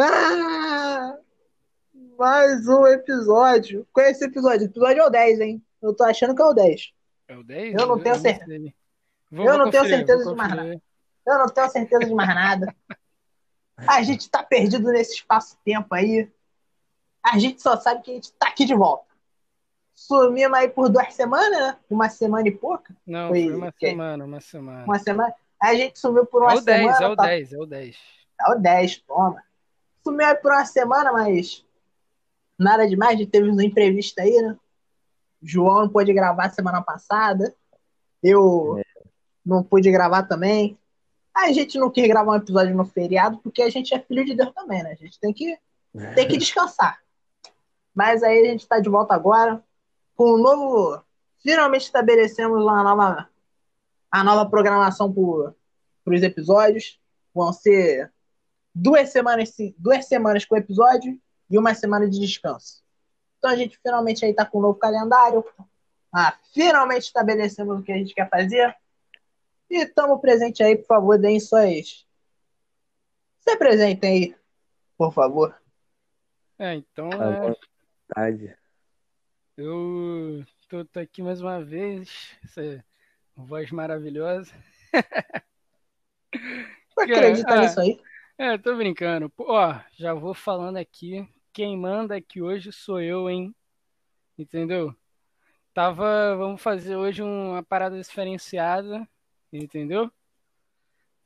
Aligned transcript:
Ah! 0.00 1.16
Mais 2.18 2.66
um 2.68 2.86
episódio. 2.86 3.86
Qual 3.92 4.04
é 4.06 4.10
esse 4.10 4.24
episódio? 4.24 4.62
O 4.66 4.70
episódio 4.70 5.00
é 5.02 5.06
o 5.06 5.10
10, 5.10 5.40
hein? 5.40 5.62
Eu 5.82 5.94
tô 5.94 6.04
achando 6.04 6.34
que 6.34 6.42
é 6.42 6.44
o 6.44 6.52
10. 6.52 6.92
É 7.28 7.36
o 7.36 7.42
10? 7.44 7.74
Eu 7.74 7.86
não 7.86 7.98
tenho 7.98 8.14
sei. 8.16 8.34
certeza. 8.34 8.72
Vou- 9.30 9.44
Eu 9.44 9.52
vou 9.52 9.58
não 9.64 9.70
tenho 9.70 9.86
certeza 9.86 10.24
de 10.30 10.34
mais 10.36 10.52
conferir. 10.52 10.82
Eu 11.26 11.38
não 11.38 11.46
tenho 11.48 11.68
certeza 11.70 12.04
de 12.06 12.14
mais 12.14 12.28
nada. 12.28 12.74
A 13.86 14.02
gente 14.02 14.28
tá 14.30 14.42
perdido 14.42 14.90
nesse 14.90 15.14
espaço-tempo 15.16 15.94
aí. 15.94 16.30
A 17.22 17.38
gente 17.38 17.60
só 17.62 17.76
sabe 17.76 18.02
que 18.02 18.10
a 18.10 18.14
gente 18.14 18.32
tá 18.32 18.48
aqui 18.48 18.64
de 18.64 18.74
volta. 18.74 19.06
Sumimos 19.94 20.56
aí 20.58 20.68
por 20.68 20.88
duas 20.88 21.12
semanas, 21.14 21.50
né? 21.60 21.76
Uma 21.90 22.08
semana 22.08 22.48
e 22.48 22.52
pouca. 22.52 22.96
Não, 23.06 23.28
Foi 23.28 23.44
foi 23.44 23.54
uma 23.54 23.72
quê? 23.72 23.90
semana, 23.90 24.24
uma 24.24 24.40
semana. 24.40 24.84
Uma 24.84 24.98
semana. 24.98 25.34
A 25.60 25.74
gente 25.74 25.98
sumiu 25.98 26.24
por 26.24 26.42
uma 26.42 26.52
É 26.52 26.56
o 26.56 26.60
10, 26.60 26.80
semana. 26.80 27.04
é 27.04 27.08
o 27.08 27.16
tá- 27.16 27.26
10, 27.26 27.52
é 27.52 27.58
o 27.58 27.66
10. 27.66 27.96
É 28.40 28.52
o 28.52 28.54
10, 28.56 28.96
toma. 28.98 29.42
Sumiu 30.02 30.36
por 30.36 30.52
uma 30.52 30.64
semana, 30.64 31.12
mas 31.12 31.64
nada 32.58 32.88
demais. 32.88 33.14
A 33.14 33.18
gente 33.18 33.30
teve 33.30 33.50
um 33.50 33.60
imprevisto 33.60 34.18
aí, 34.18 34.42
né? 34.42 34.56
João 35.42 35.82
não 35.82 35.88
pôde 35.88 36.12
gravar 36.12 36.50
semana 36.50 36.82
passada. 36.82 37.54
Eu 38.22 38.80
não 39.44 39.62
pude 39.62 39.90
gravar 39.90 40.24
também. 40.24 40.78
A 41.34 41.52
gente 41.52 41.78
não 41.78 41.90
quis 41.90 42.08
gravar 42.08 42.32
um 42.32 42.36
episódio 42.36 42.74
no 42.74 42.84
feriado 42.84 43.38
porque 43.38 43.62
a 43.62 43.70
gente 43.70 43.94
é 43.94 44.00
filho 44.00 44.24
de 44.24 44.34
Deus 44.34 44.52
também, 44.52 44.82
né? 44.82 44.92
A 44.92 44.96
gente 44.96 45.18
tem 45.20 45.32
que, 45.32 45.56
tem 46.14 46.26
que 46.26 46.36
descansar. 46.36 47.00
Mas 47.94 48.22
aí 48.22 48.40
a 48.40 48.50
gente 48.50 48.66
tá 48.66 48.80
de 48.80 48.88
volta 48.88 49.14
agora 49.14 49.62
com 50.16 50.34
um 50.34 50.38
novo. 50.38 51.02
Finalmente 51.40 51.82
estabelecemos 51.82 52.62
uma 52.62 52.82
nova, 52.82 53.28
a 54.10 54.24
nova 54.24 54.50
programação 54.50 55.12
para 55.12 56.14
os 56.14 56.22
episódios. 56.22 57.00
Vão 57.32 57.52
ser 57.52 58.12
duas 58.74 59.10
semanas, 59.10 59.54
duas 59.76 60.06
semanas 60.06 60.44
com 60.44 60.56
episódio 60.56 61.20
e 61.50 61.58
uma 61.58 61.74
semana 61.74 62.08
de 62.08 62.18
descanso. 62.18 62.82
Então 63.38 63.50
a 63.50 63.56
gente 63.56 63.78
finalmente 63.82 64.24
aí 64.24 64.34
tá 64.34 64.44
com 64.44 64.58
um 64.58 64.62
novo 64.62 64.78
calendário. 64.78 65.44
Ah, 66.14 66.36
finalmente 66.52 67.04
estabelecemos 67.04 67.80
o 67.80 67.82
que 67.82 67.92
a 67.92 67.96
gente 67.96 68.14
quer 68.14 68.28
fazer. 68.28 68.74
E 69.70 69.82
estamos 69.82 70.20
presente 70.20 70.62
aí, 70.62 70.76
por 70.76 70.86
favor, 70.86 71.18
deem 71.18 71.38
suas. 71.38 72.06
Se 73.40 73.50
apresentem 73.50 74.10
aí, 74.10 74.36
por 74.96 75.12
favor. 75.12 75.54
É, 76.58 76.74
então 76.74 77.10
é, 77.12 77.54
vontade. 78.08 78.56
eu 79.56 80.44
tô, 80.68 80.84
tô 80.84 80.98
aqui 80.98 81.22
mais 81.22 81.40
uma 81.40 81.62
vez, 81.62 82.36
essa 82.44 82.84
voz 83.36 83.70
maravilhosa. 83.70 84.52
Tu 86.94 87.00
acredita 87.00 87.54
ah. 87.54 87.60
nisso 87.60 87.80
aí? 87.80 88.00
É, 88.38 88.56
tô 88.56 88.76
brincando. 88.76 89.28
Pô, 89.30 89.44
Ó, 89.52 89.74
já 89.96 90.14
vou 90.14 90.32
falando 90.34 90.76
aqui. 90.76 91.26
Quem 91.52 91.76
manda 91.76 92.16
aqui 92.16 92.40
hoje 92.40 92.72
sou 92.72 93.00
eu, 93.00 93.28
hein? 93.28 93.54
Entendeu? 94.38 94.94
Tava, 95.74 96.36
vamos 96.36 96.62
fazer 96.62 96.96
hoje 96.96 97.22
uma 97.22 97.62
parada 97.62 98.00
diferenciada, 98.00 99.08
entendeu? 99.52 100.10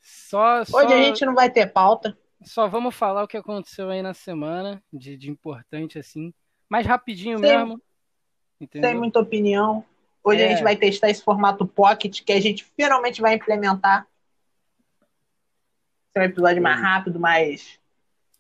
Só, 0.01 0.65
só, 0.65 0.79
Hoje 0.79 0.95
a 0.95 1.03
gente 1.03 1.25
não 1.25 1.35
vai 1.35 1.51
ter 1.51 1.67
pauta. 1.67 2.17
só 2.45 2.67
vamos 2.67 2.95
falar 2.95 3.23
o 3.23 3.29
que 3.29 3.37
aconteceu 3.37 3.89
aí 3.91 4.03
na 4.03 4.15
semana 4.15 4.83
de, 4.93 5.17
de 5.17 5.31
importante 5.31 5.99
assim, 5.99 6.35
mais 6.69 6.87
rapidinho 6.87 7.39
Sim. 7.39 7.43
mesmo, 7.45 7.81
Sem 8.59 8.61
entendeu? 8.61 8.99
muita 8.99 9.21
opinião. 9.21 9.85
Hoje 10.25 10.43
a 10.43 10.47
É. 10.47 10.51
gente 10.51 10.63
vai 10.63 10.77
testar 10.77 11.11
esse 11.11 11.23
formato 11.23 11.67
pocket 11.67 12.23
que 12.25 12.33
a 12.33 12.41
gente 12.41 12.65
finalmente 12.77 13.21
vai 13.21 13.35
implementar. 13.35 14.07
Ser 16.13 16.21
um 16.21 16.25
episódio 16.25 16.63
mais 16.63 16.81
rápido, 16.81 17.19
mais. 17.19 17.79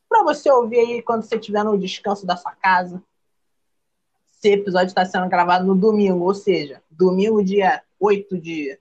Pra 0.09 0.23
você 0.23 0.51
ouvir 0.51 0.78
aí 0.78 1.03
quando 1.03 1.23
você 1.23 1.37
estiver 1.37 1.65
no 1.65 1.79
descanso 1.79 2.27
da 2.27 2.37
sua 2.37 2.53
casa. 2.53 3.03
Esse 4.31 4.53
episódio 4.55 4.89
está 4.89 5.05
sendo 5.05 5.29
gravado 5.29 5.64
no 5.64 5.75
domingo, 5.75 6.25
ou 6.25 6.34
seja, 6.34 6.83
domingo, 6.91 7.42
dia 7.42 7.83
8 7.98 8.39
de, 8.39 8.79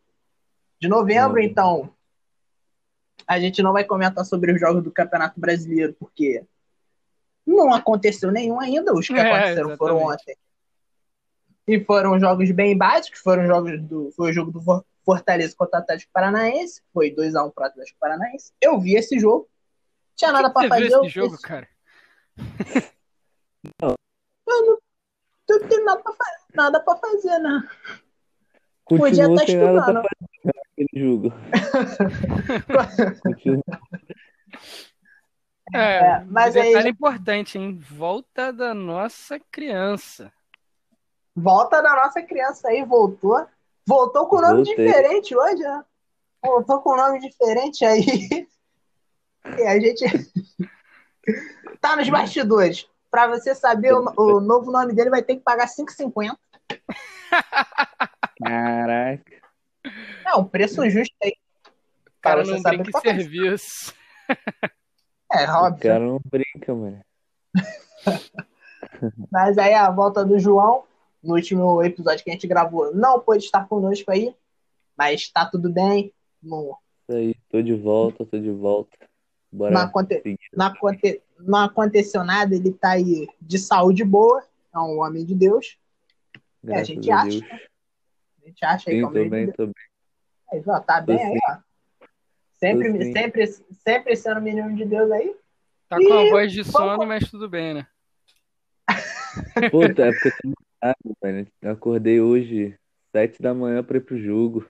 de 0.79 0.87
novembro. 0.87 1.39
Então, 1.39 1.89
a 3.27 3.39
gente 3.39 3.61
não 3.61 3.71
vai 3.71 3.85
comentar 3.85 4.25
sobre 4.25 4.51
os 4.51 4.59
jogos 4.59 4.83
do 4.83 4.91
Campeonato 4.91 5.39
Brasileiro, 5.39 5.95
porque 5.99 6.43
não 7.45 7.73
aconteceu 7.73 8.31
nenhum 8.31 8.59
ainda. 8.59 8.93
Os 8.93 9.07
que 9.07 9.13
É, 9.17 9.21
aconteceram 9.21 9.77
foram 9.77 9.97
exatamente. 9.97 10.21
ontem. 10.21 10.37
E 11.67 11.79
foram 11.85 12.19
jogos 12.19 12.51
bem 12.51 12.77
básicos, 12.77 13.19
foram 13.19 13.45
jogos 13.47 13.81
do. 13.81 14.11
Foi 14.11 14.31
o 14.31 14.33
jogo 14.33 14.51
do 14.51 14.59
Fortaleza 15.05 15.55
contra 15.57 15.79
o 15.79 15.81
Atlético 15.83 16.11
Paranaense. 16.13 16.81
Foi 16.93 17.11
2x1 17.13 17.51
para 17.53 17.63
o 17.63 17.67
Atlético 17.67 17.99
Paranaense. 17.99 18.51
Eu 18.61 18.79
vi 18.79 18.95
esse 18.95 19.19
jogo. 19.19 19.49
Tinha 20.15 20.31
nada 20.31 20.49
para 20.51 20.63
Você 20.63 20.67
fazer. 20.69 20.87
viu 20.87 20.97
eu 20.97 21.01
esse 21.03 21.09
jogo, 21.13 21.31
fiz- 21.35 21.41
cara? 21.41 21.67
Eu 24.47 25.59
não 25.59 25.67
tenho 25.67 25.85
nada 25.85 26.01
pra 26.01 26.13
fazer, 26.13 26.45
nada 26.55 26.79
pra 26.79 26.95
fazer, 26.97 27.39
né? 27.39 27.69
Podia 28.85 29.27
Continua 29.27 29.37
tá 29.39 29.45
sem 29.45 29.57
nada 29.57 29.71
pra 29.71 29.79
estudando. 29.81 30.03
fazer 30.03 30.53
naquele 30.77 31.05
jogo. 31.05 31.33
Continua. 33.23 33.63
É, 35.73 35.77
É, 36.17 36.19
mas 36.25 36.53
aí- 36.57 36.63
detalhe 36.63 36.89
importante, 36.89 37.57
hein? 37.57 37.77
Volta 37.77 38.51
da 38.51 38.73
nossa 38.73 39.39
criança. 39.39 40.29
Volta 41.33 41.81
da 41.81 41.95
nossa 41.95 42.21
criança 42.21 42.67
aí, 42.67 42.83
voltou. 42.83 43.47
Voltou 43.87 44.27
com 44.27 44.39
nome 44.41 44.63
Voltei. 44.63 44.75
diferente 44.85 45.35
hoje, 45.35 45.63
né? 45.63 45.83
Voltou 46.43 46.81
com 46.81 46.95
nome 46.95 47.19
diferente 47.19 47.83
aí. 47.85 48.47
E 49.57 49.63
a 49.63 49.79
gente 49.79 50.05
tá 51.81 51.95
nos 51.95 52.09
bastidores. 52.09 52.87
Pra 53.09 53.27
você 53.27 53.53
saber 53.55 53.93
o, 53.93 54.13
o 54.17 54.39
novo 54.39 54.71
nome 54.71 54.93
dele, 54.93 55.09
vai 55.09 55.21
ter 55.23 55.35
que 55.35 55.41
pagar 55.41 55.67
5,50. 55.67 56.37
Caraca. 58.43 59.41
É 60.25 60.35
um 60.35 60.45
preço 60.45 60.87
justo 60.89 61.15
aí. 61.23 61.33
O 61.67 62.21
cara 62.21 62.43
não 62.43 62.59
saber 62.59 62.77
brinca 62.83 62.97
o 62.97 63.01
que 63.01 63.09
em 63.09 63.13
fazendo. 63.13 63.21
serviço. 63.21 63.93
É, 65.33 65.49
O 65.51 65.55
óbvio. 65.63 65.81
cara 65.91 65.99
não 65.99 66.19
brinca, 66.23 66.73
mano. 66.73 67.01
Mas 69.31 69.57
aí 69.57 69.73
a 69.73 69.89
volta 69.89 70.23
do 70.23 70.37
João, 70.39 70.83
no 71.23 71.35
último 71.35 71.83
episódio 71.83 72.23
que 72.23 72.29
a 72.29 72.33
gente 72.33 72.47
gravou, 72.47 72.93
não 72.95 73.19
pôde 73.19 73.43
estar 73.45 73.67
conosco 73.67 74.09
aí. 74.11 74.35
Mas 74.97 75.29
tá 75.29 75.45
tudo 75.45 75.69
bem. 75.71 76.13
Não, 76.41 76.77
Isso 77.07 77.17
aí, 77.17 77.35
tô 77.49 77.61
de 77.61 77.73
volta, 77.75 78.25
tô 78.25 78.39
de 78.39 78.51
volta. 78.51 78.97
Bora 79.51 79.71
não, 79.73 79.81
aconte- 79.81 80.23
não 80.55 80.65
aconte- 80.67 81.21
não 81.39 81.59
aconteceu 81.59 82.23
nada, 82.23 82.55
ele 82.55 82.71
tá 82.71 82.91
aí 82.91 83.27
de 83.41 83.57
saúde 83.59 84.03
boa. 84.03 84.43
É 84.73 84.79
um 84.79 84.99
homem 85.01 85.25
de 85.25 85.35
Deus. 85.35 85.77
Graças 86.63 86.87
gente 86.87 87.11
a 87.11 87.17
acha. 87.21 87.29
Deus. 87.29 87.43
A 88.43 88.47
gente 88.47 88.65
acha 88.65 88.89
aí 88.89 88.95
que 88.95 89.01
é 89.01 89.03
Sim, 89.03 89.09
um 89.09 89.13
tô 89.13 89.23
de 89.23 89.29
bem, 89.29 89.45
Deus. 89.45 89.57
tô 89.57 89.65
bem. 89.65 89.75
Aí, 90.53 90.63
ó, 90.67 90.79
tá 90.79 91.01
bem 91.01 91.17
Tô 91.17 91.23
aí, 91.23 91.31
sim. 91.33 91.39
ó. 91.49 91.57
Sempre, 92.59 92.93
Tô 92.93 93.03
sim. 93.03 93.13
sempre, 93.13 93.47
sempre 93.47 94.15
sendo 94.15 94.41
menino 94.41 94.75
de 94.75 94.85
Deus 94.85 95.11
aí. 95.11 95.35
Tá 95.89 95.97
com 95.97 96.13
a 96.13 96.29
voz 96.29 96.51
de 96.53 96.63
sono, 96.63 97.05
mas 97.05 97.29
tudo 97.29 97.49
bem, 97.49 97.73
né? 97.73 97.87
Puta, 99.71 100.03
é 100.07 100.11
porque 100.11 100.53
velho. 101.21 101.47
Eu 101.61 101.71
acordei 101.71 102.19
hoje, 102.21 102.77
sete 103.11 103.41
da 103.41 103.53
manhã 103.53 103.83
pra 103.83 103.97
ir 103.97 104.01
pro 104.01 104.17
jogo. 104.19 104.65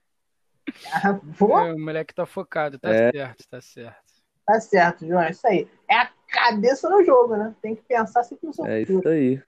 Ah, 0.94 1.20
Pô, 1.38 1.58
É, 1.60 1.74
o 1.74 1.80
moleque 1.80 2.14
tá 2.14 2.26
focado, 2.26 2.78
tá 2.80 2.90
É. 2.94 3.12
certo, 3.12 3.48
tá 3.50 3.62
certo. 3.62 4.12
tá 4.46 4.60
certo, 4.60 5.08
João. 5.08 5.22
É 5.22 5.32
isso 5.32 5.48
aí. 5.48 5.68
É 5.90 5.96
a 5.98 6.12
cabeça 6.28 6.90
no 6.90 7.04
jogo, 7.04 7.36
né? 7.36 7.56
Tem 7.62 7.76
que 7.76 7.82
pensar 7.84 8.24
sempre 8.24 8.48
no 8.48 8.54
seu 8.54 8.66
É 8.66 8.80
futuro. 8.82 9.00
isso 9.00 9.08
aí. 9.10 9.44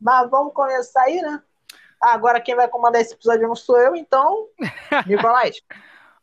Mas 0.00 0.30
vamos 0.30 0.52
começar 0.52 1.02
aí, 1.02 1.20
né? 1.20 1.42
Agora 2.00 2.40
quem 2.40 2.54
vai 2.54 2.68
comandar 2.68 3.00
esse 3.00 3.14
episódio 3.14 3.48
não 3.48 3.54
sou 3.56 3.78
eu, 3.80 3.96
então. 3.96 4.48
Nicolás. 5.06 5.60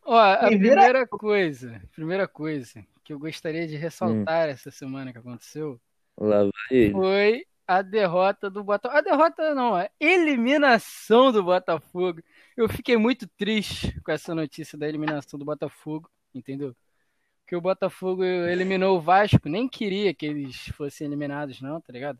Ó, 0.03 0.15
a 0.17 0.49
vira- 0.49 0.57
primeira 0.59 1.07
coisa, 1.07 1.81
primeira 1.93 2.27
coisa 2.27 2.85
que 3.03 3.13
eu 3.13 3.19
gostaria 3.19 3.67
de 3.67 3.75
Hum. 3.75 3.79
ressaltar 3.79 4.49
essa 4.49 4.69
semana 4.71 5.11
que 5.11 5.17
aconteceu 5.19 5.79
Lá 6.19 6.43
vai 6.43 6.91
foi 6.91 7.45
a 7.67 7.81
derrota 7.81 8.49
do 8.49 8.63
Botafogo. 8.63 8.97
A 8.97 9.01
derrota 9.01 9.55
não, 9.55 9.75
a 9.75 9.89
eliminação 9.99 11.31
do 11.31 11.43
Botafogo. 11.43 12.21
Eu 12.55 12.67
fiquei 12.69 12.97
muito 12.97 13.27
triste 13.27 13.99
com 14.01 14.11
essa 14.11 14.35
notícia 14.35 14.77
da 14.77 14.87
eliminação 14.87 15.39
do 15.39 15.45
Botafogo, 15.45 16.09
entendeu? 16.33 16.75
Que 17.47 17.55
o 17.55 17.61
Botafogo 17.61 18.23
eliminou 18.23 18.97
o 18.97 19.01
Vasco, 19.01 19.49
nem 19.49 19.67
queria 19.67 20.13
que 20.13 20.25
eles 20.25 20.67
fossem 20.69 21.07
eliminados, 21.07 21.61
não, 21.61 21.81
tá 21.81 21.91
ligado? 21.93 22.19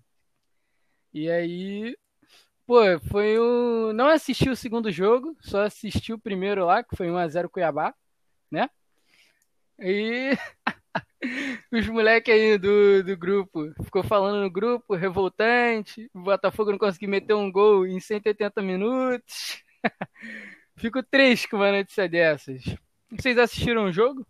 E 1.13 1.29
aí, 1.29 1.97
pô, 2.65 2.81
foi 3.09 3.39
um. 3.39 3.93
Não 3.93 4.07
assisti 4.07 4.49
o 4.49 4.55
segundo 4.55 4.91
jogo, 4.91 5.35
só 5.41 5.63
assisti 5.63 6.13
o 6.13 6.19
primeiro 6.19 6.65
lá, 6.65 6.83
que 6.83 6.95
foi 6.95 7.07
1x0 7.07 7.49
Cuiabá, 7.49 7.93
né? 8.49 8.69
E 9.79 10.31
os 11.71 11.87
moleques 11.87 12.33
aí 12.33 12.57
do, 12.57 13.03
do 13.03 13.17
grupo 13.17 13.73
ficou 13.83 14.03
falando 14.03 14.41
no 14.41 14.49
grupo, 14.49 14.95
revoltante, 14.95 16.09
o 16.13 16.21
Botafogo 16.21 16.71
não 16.71 16.77
conseguiu 16.77 17.09
meter 17.09 17.33
um 17.33 17.51
gol 17.51 17.85
em 17.85 17.99
180 17.99 18.61
minutos. 18.61 19.63
Fico 20.75 21.03
triste 21.03 21.47
com 21.49 21.57
uma 21.57 21.71
notícia 21.71 22.07
dessas. 22.09 22.63
Vocês 23.11 23.37
assistiram 23.37 23.85
o 23.85 23.91
jogo? 23.91 24.25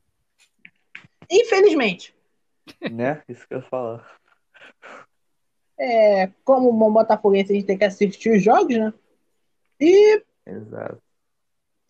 Infelizmente. 1.30 2.16
Né? 2.92 3.22
Isso 3.28 3.46
que 3.48 3.56
eu 3.56 3.62
falar. 3.64 4.08
É, 5.78 6.28
como 6.46 6.70
um 6.70 6.78
bom 6.78 6.94
botafoguense, 6.94 7.52
a 7.52 7.56
gente 7.56 7.66
tem 7.66 7.78
que 7.78 7.84
assistir 7.84 8.30
os 8.30 8.44
jogos, 8.44 8.78
né? 8.78 8.94
E 9.80 10.24
Exato. 10.46 10.96
o 10.96 11.02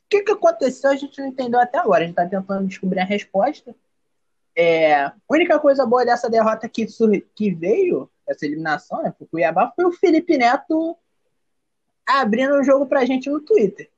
que, 0.10 0.24
que 0.24 0.32
aconteceu 0.32 0.90
a 0.90 0.96
gente 0.96 1.20
não 1.20 1.28
entendeu 1.28 1.60
até 1.60 1.78
agora. 1.78 2.04
A 2.04 2.08
gente 2.08 2.16
tá 2.16 2.26
tentando 2.26 2.68
descobrir 2.68 3.00
a 3.00 3.04
resposta. 3.04 3.76
É, 4.56 5.06
a 5.06 5.14
única 5.30 5.60
coisa 5.60 5.86
boa 5.86 6.06
dessa 6.06 6.30
derrota 6.30 6.68
que, 6.68 6.86
que 7.36 7.52
veio, 7.54 8.10
essa 8.28 8.46
eliminação, 8.46 9.02
né, 9.02 9.12
pro 9.12 9.28
Cuiabá, 9.28 9.72
foi 9.76 9.86
o 9.86 9.92
Felipe 9.92 10.38
Neto 10.38 10.98
abrindo 12.06 12.56
o 12.56 12.64
jogo 12.64 12.86
pra 12.86 13.06
gente 13.06 13.30
no 13.30 13.42
Twitter. 13.42 13.90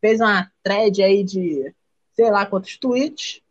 Fez 0.00 0.20
uma 0.20 0.50
thread 0.62 1.02
aí 1.02 1.24
de 1.24 1.74
sei 2.12 2.30
lá 2.30 2.46
quantos 2.46 2.76
tweets. 2.78 3.42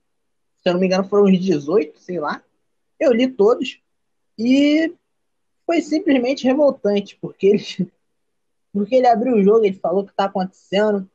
Se 0.58 0.70
eu 0.70 0.74
não 0.74 0.80
me 0.80 0.88
engano, 0.88 1.08
foram 1.08 1.26
uns 1.26 1.40
18, 1.40 2.00
sei 2.00 2.20
lá. 2.20 2.44
Eu 3.00 3.12
li 3.12 3.28
todos. 3.28 3.80
E 4.38 4.94
foi 5.66 5.82
simplesmente 5.82 6.46
revoltante, 6.46 7.18
porque 7.22 7.48
ele, 7.48 7.64
porque 8.74 8.96
ele 8.96 9.08
abriu 9.08 9.36
o 9.36 9.44
jogo, 9.44 9.66
ele 9.66 9.78
falou 9.78 10.04
o 10.04 10.08
que 10.08 10.14
tá 10.14 10.26
acontecendo, 10.26 11.10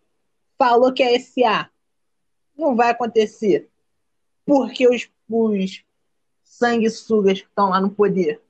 falou 0.58 0.92
que 0.92 1.02
a 1.02 1.18
SA 1.18 1.70
não 2.56 2.76
vai 2.76 2.90
acontecer, 2.90 3.68
porque 4.50 4.88
os, 4.88 5.08
os 5.29 5.85
sanguessugas 6.43 7.41
que 7.41 7.47
estão 7.47 7.69
lá 7.69 7.81
no 7.81 7.91
poder 7.91 8.43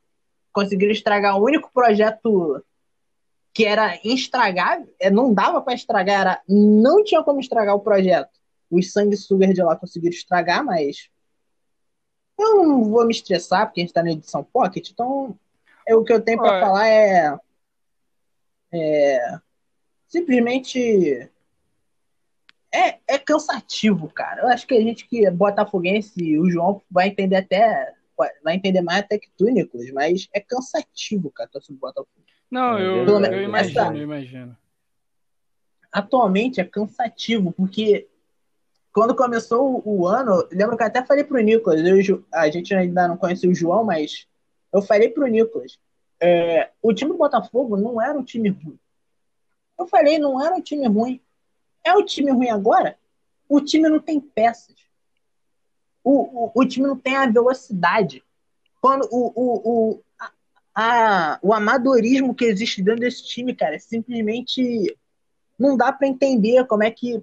conseguiram 0.50 0.92
estragar 0.92 1.38
o 1.38 1.44
único 1.44 1.70
projeto 1.72 2.64
que 3.52 3.66
era 3.66 4.00
instragável, 4.02 4.88
é, 4.98 5.10
não 5.10 5.34
dava 5.34 5.60
para 5.60 5.74
estragar, 5.74 6.20
era, 6.20 6.42
não 6.48 7.04
tinha 7.04 7.22
como 7.22 7.40
estragar 7.40 7.74
o 7.74 7.80
projeto. 7.80 8.30
Os 8.70 8.92
sanguessugas 8.92 9.52
de 9.52 9.62
lá 9.62 9.76
conseguiram 9.76 10.14
estragar, 10.14 10.64
mas 10.64 11.10
eu 12.38 12.64
não 12.64 12.84
vou 12.84 13.04
me 13.04 13.12
estressar 13.12 13.66
porque 13.66 13.80
a 13.80 13.84
gente 13.84 13.92
tá 13.92 14.02
na 14.02 14.12
edição 14.12 14.42
Pocket, 14.42 14.90
então 14.90 15.36
é, 15.86 15.94
o 15.94 16.02
que 16.02 16.12
eu 16.12 16.22
tenho 16.22 16.38
para 16.38 16.60
falar 16.60 16.88
é, 16.88 17.36
é 18.72 19.38
simplesmente 20.08 21.28
é, 22.72 22.98
é 23.06 23.18
cansativo, 23.18 24.08
cara. 24.08 24.42
Eu 24.42 24.48
acho 24.48 24.66
que 24.66 24.74
a 24.74 24.80
gente 24.80 25.06
que 25.06 25.26
é 25.26 25.30
botafoguense, 25.30 26.38
o 26.38 26.48
João 26.50 26.80
vai 26.90 27.08
entender 27.08 27.36
até 27.36 27.94
vai 28.44 28.54
entender 28.56 28.82
mais 28.82 29.00
até 29.00 29.18
que 29.18 29.30
tu, 29.34 29.46
Nicolas, 29.46 29.90
mas 29.92 30.28
é 30.34 30.40
cansativo, 30.40 31.30
cara, 31.30 31.48
torcer 31.48 31.74
pro 31.74 31.88
Botafogo. 31.88 32.10
Não, 32.50 32.76
É 32.76 32.82
eu, 32.82 33.06
eu 33.06 33.42
imagino, 33.42 33.80
Essa- 33.80 33.94
eu 33.94 34.02
imagino. 34.02 34.56
atualmente 35.90 36.60
é 36.60 36.64
cansativo, 36.64 37.52
porque 37.52 38.08
quando 38.92 39.14
começou 39.14 39.82
o 39.86 40.06
ano, 40.06 40.46
lembro 40.52 40.76
que 40.76 40.82
eu 40.82 40.86
até 40.86 41.04
falei 41.04 41.24
pro 41.24 41.40
Nicolas, 41.40 41.80
eu 41.80 42.24
a 42.32 42.50
gente 42.50 42.74
ainda 42.74 43.08
não 43.08 43.16
conhecia 43.16 43.48
o 43.48 43.54
João, 43.54 43.84
mas 43.84 44.26
eu 44.72 44.82
falei 44.82 45.08
pro 45.08 45.26
Nicolas, 45.26 45.78
é, 46.20 46.70
o 46.82 46.92
time 46.92 47.12
do 47.12 47.18
Botafogo 47.18 47.76
não 47.76 48.00
era 48.02 48.18
um 48.18 48.24
time 48.24 48.50
ruim. 48.50 48.78
Eu 49.78 49.86
falei, 49.86 50.18
não 50.18 50.44
era 50.44 50.54
um 50.54 50.60
time 50.60 50.86
ruim. 50.86 51.20
É 51.84 51.92
um 51.94 52.04
time 52.04 52.30
ruim 52.30 52.48
agora? 52.50 52.98
O 53.48 53.60
time 53.60 53.88
não 53.88 54.00
tem 54.00 54.20
peças. 54.20 54.76
O, 56.02 56.46
o, 56.46 56.52
o 56.54 56.66
time 56.66 56.86
não 56.86 56.96
tem 56.96 57.16
a 57.16 57.26
velocidade. 57.26 58.22
Quando 58.80 59.06
o, 59.10 59.32
o, 59.34 59.90
o, 59.90 60.02
a- 60.18 60.32
a- 60.74 61.38
o 61.42 61.52
amadorismo 61.52 62.34
que 62.34 62.44
existe 62.44 62.82
dentro 62.82 63.00
desse 63.00 63.24
time, 63.26 63.54
cara, 63.54 63.78
simplesmente 63.78 64.96
não 65.58 65.76
dá 65.76 65.92
para 65.92 66.08
entender 66.08 66.66
como 66.66 66.82
é 66.82 66.90
que 66.90 67.22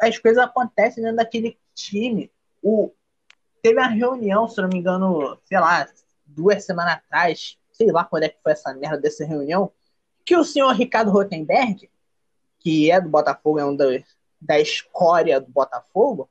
as 0.00 0.18
coisas 0.18 0.42
acontecem 0.42 1.02
dentro 1.02 1.18
daquele 1.18 1.56
time. 1.74 2.30
O, 2.62 2.90
teve 3.62 3.78
uma 3.78 3.88
reunião, 3.88 4.48
se 4.48 4.60
não 4.60 4.68
me 4.68 4.78
engano, 4.78 5.38
sei 5.44 5.60
lá, 5.60 5.88
duas 6.24 6.64
semanas 6.64 6.94
atrás, 6.94 7.56
sei 7.72 7.90
lá 7.92 8.04
quando 8.04 8.24
é 8.24 8.28
que 8.28 8.42
foi 8.42 8.52
essa 8.52 8.74
merda 8.74 8.98
dessa 8.98 9.24
reunião, 9.24 9.70
que 10.24 10.36
o 10.36 10.42
senhor 10.44 10.72
Ricardo 10.72 11.12
Rotenberg, 11.12 11.88
que 12.66 12.90
é 12.90 13.00
do 13.00 13.08
Botafogo, 13.08 13.60
é 13.60 13.64
um 13.64 13.76
da, 13.76 13.84
da 14.40 14.58
escória 14.58 15.40
do 15.40 15.48
Botafogo, 15.52 16.28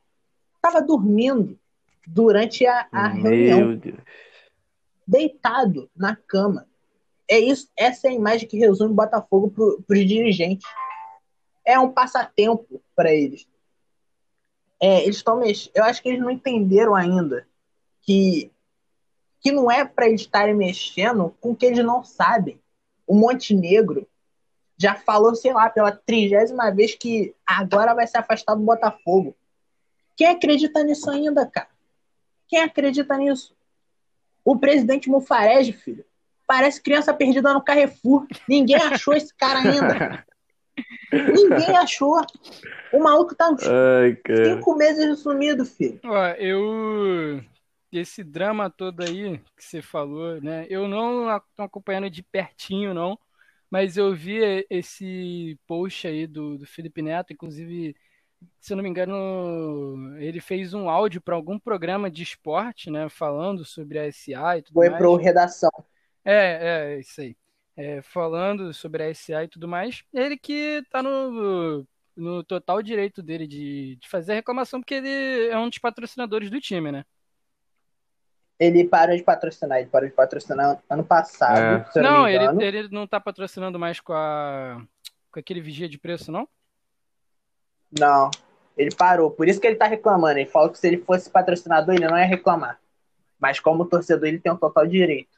estava 0.58 0.82
dormindo 0.82 1.58
durante 2.06 2.68
a, 2.68 2.90
a 2.92 3.08
reunião 3.08 3.70
Meu 3.70 3.78
Deus. 3.78 4.00
deitado 5.08 5.90
na 5.96 6.14
cama. 6.14 6.68
É 7.26 7.40
isso, 7.40 7.70
essa 7.74 8.08
é 8.08 8.10
a 8.10 8.14
imagem 8.14 8.50
que 8.50 8.58
resume 8.58 8.92
o 8.92 8.96
Botafogo 8.96 9.50
para 9.88 9.98
os 9.98 10.06
dirigentes. 10.06 10.68
É 11.64 11.80
um 11.80 11.90
passatempo 11.90 12.82
para 12.94 13.14
eles. 13.14 13.48
É, 14.82 15.04
eles 15.04 15.16
estão 15.16 15.40
mex... 15.40 15.72
Eu 15.74 15.86
acho 15.86 16.04
que 16.04 16.10
eles 16.10 16.20
não 16.20 16.30
entenderam 16.30 16.94
ainda 16.96 17.48
que 18.02 18.52
que 19.40 19.54
não 19.54 19.72
é 19.72 19.86
para 19.86 20.08
eles 20.08 20.22
estarem 20.22 20.54
mexendo 20.54 21.34
com 21.40 21.52
o 21.52 21.56
que 21.56 21.68
eles 21.68 21.86
não 21.86 22.04
sabem. 22.04 22.60
O 23.08 23.16
Montenegro 23.16 24.06
já 24.78 24.96
falou, 24.96 25.36
sei 25.36 25.54
lá, 25.54 25.70
pela 25.70 25.92
trigésima 25.92 26.72
vez 26.72 26.96
que 26.96 27.34
agora 27.46 27.94
vai 27.94 28.06
se 28.08 28.18
afastar 28.18 28.56
do 28.56 28.64
Botafogo. 28.64 29.36
Quem 30.16 30.28
acredita 30.28 30.84
nisso 30.84 31.10
ainda, 31.10 31.46
cara? 31.46 31.70
Quem 32.48 32.62
acredita 32.62 33.18
nisso? 33.18 33.56
O 34.44 34.58
presidente 34.58 35.10
Mufarege, 35.10 35.74
filho, 35.74 36.06
parece 36.46 36.82
criança 36.82 37.14
perdida 37.14 37.54
no 37.54 37.64
Carrefour. 37.64 38.28
Ninguém 38.48 38.76
achou 38.76 39.14
esse 39.14 39.34
cara 39.34 39.60
ainda. 39.60 40.26
Ninguém 41.12 41.76
achou. 41.78 42.22
O 42.94 43.00
maluco 43.00 43.36
tá 43.36 43.50
uns 43.50 43.64
Ai, 43.64 44.16
cara. 44.16 44.46
cinco 44.46 44.76
meses 44.76 45.20
sumido, 45.20 45.66
filho. 45.66 46.00
Ó, 46.04 46.28
eu. 46.38 47.44
Esse 47.92 48.24
drama 48.24 48.70
todo 48.70 49.02
aí 49.02 49.40
que 49.56 49.64
você 49.64 49.82
falou, 49.82 50.42
né? 50.42 50.66
Eu 50.70 50.88
não 50.88 51.42
tô 51.56 51.64
acompanhando 51.64 52.10
de 52.10 52.22
pertinho, 52.22 52.94
não. 52.94 53.18
Mas 53.70 53.98
eu 53.98 54.14
vi 54.14 54.40
esse 54.70 55.60
post 55.68 56.08
aí 56.08 56.28
do, 56.28 56.58
do 56.58 56.66
Felipe 56.66 57.02
Neto, 57.02 57.34
inclusive, 57.34 57.96
se 58.60 58.74
eu 58.74 58.78
não 58.78 58.84
me 58.84 58.90
engano, 58.90 60.18
ele 60.20 60.40
fez 60.40 60.74
um 60.74 60.90
áudio 60.90 61.22
para 61.22 61.36
algum 61.36 61.60
programa 61.60 62.10
de 62.10 62.24
esporte, 62.24 62.90
né? 62.90 63.10
Falando 63.10 63.66
sobre 63.66 64.00
a 64.00 64.12
SA 64.12 64.58
e 64.58 64.62
tudo 64.62 64.76
Foi 64.76 64.90
mais. 64.90 65.00
pro 65.00 65.16
redação. 65.16 65.72
É, 66.24 66.94
é, 66.96 67.00
isso 67.00 67.22
aí. 67.22 67.36
É, 67.78 68.02
falando 68.02 68.74
sobre 68.74 69.04
a 69.04 69.14
SA 69.14 69.44
e 69.44 69.48
tudo 69.50 69.68
mais, 69.68 70.04
ele 70.14 70.38
que 70.38 70.82
tá 70.90 71.04
no, 71.04 71.86
no 72.16 72.44
total 72.44 72.82
direito 72.82 73.22
dele 73.22 73.46
de, 73.46 73.98
de 73.98 74.08
fazer 74.08 74.32
a 74.32 74.36
reclamação, 74.36 74.80
porque 74.80 74.96
ele 74.96 75.48
é 75.50 75.58
um 75.58 75.70
dos 75.70 75.78
patrocinadores 75.78 76.50
do 76.50 76.62
time, 76.62 76.92
né? 76.92 77.06
Ele 78.60 78.86
parou 78.88 79.16
de 79.16 79.24
patrocinar, 79.24 79.80
ele 79.80 79.90
parou 79.90 80.08
de 80.08 80.16
patrocinar 80.16 80.82
ano 80.90 81.04
passado, 81.04 81.58
É. 81.60 81.92
se 81.92 82.00
eu 82.00 82.04
não, 82.04 82.12
Não, 82.12 82.24
me 82.26 82.34
ele, 82.66 82.78
ele 82.78 82.90
não 82.90 83.06
tá 83.06 83.20
patrocinando 83.20 83.78
mais 83.78 84.00
com 84.00 84.14
a 84.14 84.82
com 85.32 85.40
aquele 85.40 85.60
vigia 85.60 85.90
de 85.90 85.98
preço, 85.98 86.32
não? 86.32 86.48
Não, 88.00 88.32
ele 88.78 88.96
parou. 88.96 89.30
Por 89.30 89.50
isso 89.50 89.60
que 89.60 89.68
ele 89.68 89.76
tá 89.76 89.86
reclamando. 89.86 90.40
Ele 90.40 90.50
falou 90.50 90.70
que 90.70 90.78
se 90.78 90.88
ele 90.88 90.98
fosse 90.98 91.30
patrocinador, 91.30 91.94
ele 91.94 92.08
não 92.08 92.18
ia 92.18 92.24
reclamar. 92.26 92.80
Mas 93.38 93.60
como 93.60 93.86
torcedor, 93.86 94.30
ele 94.30 94.40
tem 94.40 94.50
um 94.52 94.58
total 94.58 94.88
direito. 94.88 95.38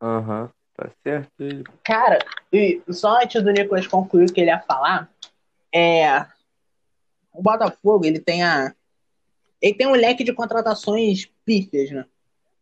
Aham, 0.00 0.48
tá 0.76 0.88
certo. 1.02 1.32
ele. 1.40 1.64
Cara, 1.82 2.18
e 2.52 2.80
só 2.90 3.20
antes 3.20 3.42
do 3.42 3.50
Nicolas 3.50 3.86
concluir 3.88 4.30
o 4.30 4.32
que 4.32 4.40
ele 4.40 4.50
ia 4.50 4.60
falar, 4.60 5.10
é. 5.74 6.24
O 7.32 7.42
Botafogo, 7.42 8.06
ele 8.06 8.20
tem 8.20 8.44
a. 8.44 8.72
Ele 9.64 9.72
tem 9.72 9.86
um 9.86 9.92
leque 9.92 10.22
de 10.22 10.34
contratações 10.34 11.24
pífias, 11.42 11.90
né? 11.90 12.04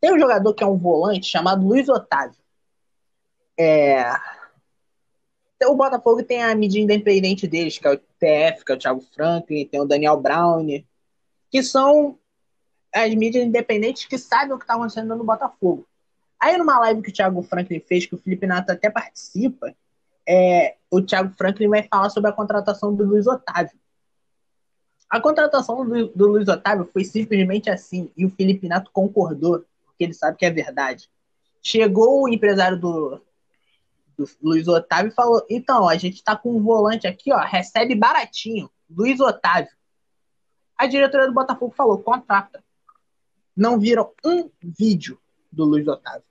Tem 0.00 0.14
um 0.14 0.18
jogador 0.21 0.54
que 0.54 0.62
é 0.62 0.66
um 0.68 0.78
volante 0.78 1.26
chamado 1.26 1.66
Luiz 1.66 1.88
Otávio. 1.88 2.38
É. 3.59 4.04
O 5.64 5.75
Botafogo 5.75 6.23
tem 6.23 6.44
a 6.44 6.54
mídia 6.54 6.80
independente 6.80 7.49
deles, 7.49 7.76
que 7.76 7.88
é 7.88 7.90
o 7.90 7.97
TF, 7.97 8.64
que 8.64 8.71
é 8.71 8.75
o 8.76 8.78
Thiago 8.78 9.00
Franklin, 9.00 9.66
tem 9.66 9.80
o 9.80 9.85
Daniel 9.85 10.21
Brown, 10.21 10.64
que 11.50 11.61
são 11.64 12.16
as 12.94 13.12
mídias 13.16 13.44
independentes 13.44 14.04
que 14.04 14.16
sabem 14.16 14.52
o 14.52 14.59
que 14.59 14.62
está 14.62 14.75
acontecendo 14.75 15.16
no 15.16 15.25
Botafogo. 15.25 15.85
Aí 16.38 16.56
numa 16.56 16.78
live 16.78 17.02
que 17.02 17.11
o 17.11 17.12
Thiago 17.12 17.42
Franklin 17.42 17.80
fez, 17.80 18.06
que 18.06 18.14
o 18.14 18.18
Felipe 18.18 18.47
Neto 18.47 18.71
até 18.71 18.88
participa, 18.88 19.75
é, 20.28 20.76
o 20.88 21.02
Thiago 21.02 21.35
Franklin 21.37 21.66
vai 21.66 21.82
falar 21.82 22.11
sobre 22.11 22.30
a 22.30 22.32
contratação 22.32 22.94
do 22.94 23.04
Luiz 23.04 23.26
Otávio. 23.26 23.76
A 25.12 25.21
contratação 25.21 25.87
do, 25.87 26.09
do 26.09 26.26
Luiz 26.26 26.49
Otávio 26.49 26.88
foi 26.90 27.04
simplesmente 27.04 27.69
assim, 27.69 28.11
e 28.16 28.25
o 28.25 28.31
Felipe 28.31 28.66
Neto 28.66 28.90
concordou, 28.90 29.62
porque 29.85 30.04
ele 30.04 30.14
sabe 30.14 30.38
que 30.38 30.47
é 30.47 30.50
verdade. 30.50 31.11
Chegou 31.62 32.23
o 32.23 32.28
empresário 32.31 32.81
do, 32.81 33.21
do 34.16 34.25
Luiz 34.42 34.66
Otávio 34.66 35.12
e 35.12 35.14
falou: 35.14 35.45
então, 35.50 35.87
a 35.87 35.97
gente 35.99 36.25
tá 36.25 36.35
com 36.35 36.57
um 36.57 36.62
volante 36.62 37.07
aqui, 37.07 37.31
ó, 37.31 37.37
recebe 37.40 37.95
baratinho, 37.95 38.71
Luiz 38.88 39.21
Otávio. 39.21 39.71
A 40.78 40.87
diretoria 40.87 41.26
do 41.26 41.35
Botafogo 41.35 41.75
falou: 41.76 41.99
contrata. 41.99 42.64
Não 43.54 43.78
viram 43.78 44.11
um 44.25 44.49
vídeo 44.62 45.21
do 45.52 45.66
Luiz 45.66 45.87
Otávio. 45.87 46.25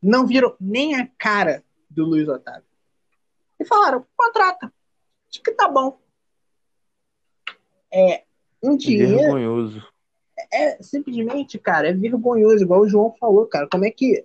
Não 0.00 0.24
viram 0.24 0.54
nem 0.60 0.94
a 0.94 1.08
cara 1.18 1.64
do 1.90 2.04
Luiz 2.04 2.28
Otávio. 2.28 2.62
E 3.58 3.64
falaram: 3.64 4.06
contrata. 4.16 4.72
Acho 5.28 5.42
que 5.42 5.50
tá 5.50 5.66
bom. 5.66 6.03
É 7.94 8.24
um 8.62 8.76
Que 8.76 8.86
dinheiro. 8.86 9.16
vergonhoso. 9.18 9.86
é 10.52 10.82
simplesmente, 10.82 11.58
cara, 11.58 11.88
é 11.88 11.92
vergonhoso, 11.92 12.64
igual 12.64 12.80
o 12.80 12.88
João 12.88 13.14
falou, 13.20 13.46
cara. 13.46 13.68
Como 13.70 13.84
é 13.84 13.90
que. 13.90 14.24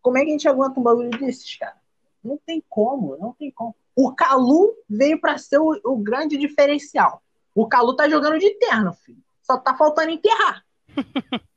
Como 0.00 0.16
é 0.16 0.22
que 0.22 0.28
a 0.28 0.32
gente 0.32 0.48
aguenta 0.48 0.80
um 0.80 0.82
bagulho 0.82 1.10
desses, 1.10 1.56
cara? 1.56 1.76
Não 2.24 2.38
tem 2.38 2.62
como, 2.68 3.16
não 3.18 3.32
tem 3.32 3.50
como. 3.50 3.74
O 3.94 4.12
Calu 4.14 4.74
veio 4.88 5.20
para 5.20 5.36
ser 5.36 5.58
o, 5.58 5.78
o, 5.84 5.96
grande 5.96 6.38
diferencial. 6.38 7.22
O 7.54 7.68
Calu 7.68 7.94
tá 7.94 8.08
jogando 8.08 8.38
de 8.38 8.50
terno, 8.54 8.94
filho. 8.94 9.22
Só 9.42 9.58
tá 9.58 9.76
faltando 9.76 10.10
enterrar. 10.10 10.64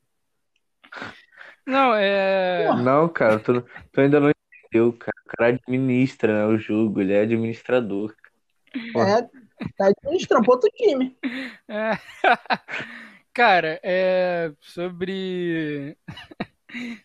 Não, 1.65 1.95
é. 1.95 2.67
Não, 2.83 3.09
cara, 3.09 3.39
tu, 3.39 3.65
tu 3.91 3.99
ainda 3.99 4.19
não 4.19 4.29
entendeu, 4.29 4.93
cara. 4.93 5.17
O 5.25 5.29
cara 5.35 5.49
administra 5.55 6.31
né, 6.31 6.45
o 6.45 6.59
jogo, 6.59 7.01
ele 7.01 7.11
é 7.11 7.21
administrador. 7.21 8.13
É, 8.75 9.27
tá 9.77 9.87
administrando 9.87 10.49
outro 10.49 10.69
time. 10.71 11.17
É. 11.67 11.91
Cara, 13.33 13.79
é 13.83 14.51
sobre 14.61 15.97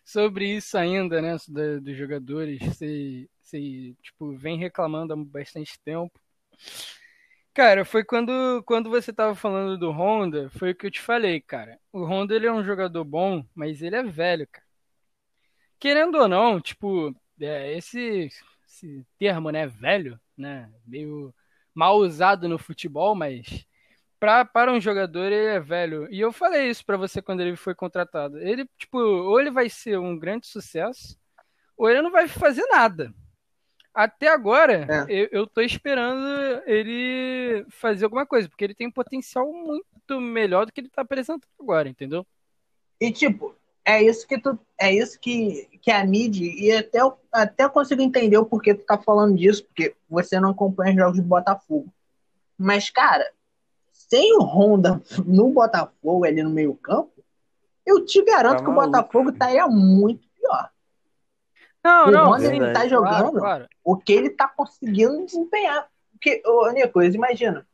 sobre 0.05 0.57
isso 0.57 0.79
ainda, 0.79 1.21
né, 1.21 1.37
dos 1.81 1.97
jogadores, 1.97 2.61
você, 2.61 3.29
você 3.43 3.95
tipo 4.03 4.37
vem 4.37 4.57
reclamando 4.59 5.13
há 5.13 5.17
bastante 5.17 5.79
tempo. 5.85 6.13
Cara, 7.53 7.85
foi 7.85 8.05
quando, 8.05 8.63
quando 8.65 8.89
você 8.89 9.13
tava 9.13 9.35
falando 9.35 9.77
do 9.77 9.91
Honda, 9.91 10.49
foi 10.51 10.71
o 10.71 10.75
que 10.75 10.87
eu 10.87 10.91
te 10.91 11.01
falei, 11.01 11.41
cara. 11.41 11.79
O 11.93 12.05
Honda 12.05 12.35
ele 12.35 12.47
é 12.47 12.53
um 12.53 12.65
jogador 12.65 13.05
bom, 13.05 13.45
mas 13.55 13.83
ele 13.83 13.97
é 13.97 14.03
velho, 14.03 14.47
cara. 14.51 14.67
Querendo 15.79 16.17
ou 16.19 16.29
não, 16.29 16.61
tipo, 16.61 17.15
é, 17.41 17.77
esse, 17.77 18.29
esse 18.67 19.05
termo, 19.19 19.51
né, 19.51 19.67
velho, 19.67 20.21
né, 20.37 20.71
meio 20.87 21.35
mal 21.75 21.97
usado 21.97 22.49
no 22.49 22.59
futebol, 22.59 23.15
mas 23.15 23.67
pra, 24.19 24.45
para 24.45 24.73
um 24.73 24.81
jogador 24.81 25.33
ele 25.33 25.57
é 25.57 25.61
velho. 25.61 26.07
E 26.11 26.21
eu 26.21 26.33
falei 26.33 26.69
isso 26.69 26.85
para 26.85 26.97
você 26.97 27.23
quando 27.23 27.41
ele 27.41 27.57
foi 27.57 27.75
contratado. 27.75 28.39
Ele, 28.39 28.69
tipo, 28.79 28.99
ou 28.99 29.41
ele 29.41 29.51
vai 29.51 29.69
ser 29.69 29.99
um 29.99 30.19
grande 30.19 30.47
sucesso, 30.47 31.19
ou 31.77 31.89
ele 31.89 32.03
não 32.03 32.11
vai 32.11 32.29
fazer 32.29 32.67
nada. 32.67 33.13
Até 33.93 34.29
agora, 34.29 34.87
é. 34.89 35.07
eu, 35.09 35.29
eu 35.33 35.47
tô 35.47 35.61
esperando 35.61 36.63
ele 36.65 37.65
fazer 37.71 38.05
alguma 38.05 38.25
coisa, 38.25 38.49
porque 38.49 38.63
ele 38.63 38.75
tem 38.75 38.87
um 38.87 38.93
potencial 38.93 39.53
muito 39.53 40.21
melhor 40.21 40.65
do 40.65 40.73
que 40.73 40.81
ele 40.81 40.89
tá 40.89 41.03
apresentando 41.03 41.43
agora, 41.59 41.89
entendeu? 41.89 42.25
E 43.01 43.11
tipo, 43.11 43.57
é 43.91 44.03
isso 44.03 44.27
que 44.27 44.39
tu. 44.39 44.59
É 44.79 44.93
isso 44.93 45.19
que, 45.19 45.69
que 45.83 45.91
a 45.91 46.05
mídia. 46.05 46.45
E 46.45 46.73
até, 46.73 47.01
eu, 47.01 47.19
até 47.33 47.65
eu 47.65 47.71
consigo 47.71 48.01
entender 48.01 48.39
o 48.39 48.47
porquê 48.47 48.75
tu 48.75 48.85
tá 48.85 48.97
falando 48.97 49.37
disso, 49.37 49.65
porque 49.65 49.95
você 50.09 50.39
não 50.39 50.51
acompanha 50.51 50.93
os 50.93 50.97
jogos 50.97 51.17
do 51.19 51.25
Botafogo. 51.25 51.89
Mas, 52.57 52.89
cara, 52.89 53.29
sem 53.91 54.37
o 54.37 54.43
Honda 54.43 55.03
no 55.27 55.51
Botafogo 55.51 56.25
ali 56.25 56.43
no 56.43 56.51
meio-campo, 56.51 57.13
eu 57.85 58.05
te 58.05 58.23
garanto 58.25 58.59
tá 58.59 58.65
que 58.65 58.71
o 58.71 58.75
Botafogo 58.75 59.31
estaria 59.31 59.67
muito 59.67 60.27
pior. 60.39 60.71
Não, 61.83 62.09
o 62.09 62.11
não, 62.11 62.31
Honda 62.31 62.49
sim, 62.49 62.57
ele 62.57 62.73
tá 62.73 62.87
jogando 62.87 63.33
claro, 63.33 63.39
claro. 63.39 63.69
o 63.83 63.97
que 63.97 64.13
ele 64.13 64.31
tá 64.31 64.47
conseguindo 64.47 65.25
desempenhar. 65.25 65.89
Porque, 66.13 66.43
ô, 66.47 66.71
Nicolas, 66.71 67.15
imagina, 67.15 67.67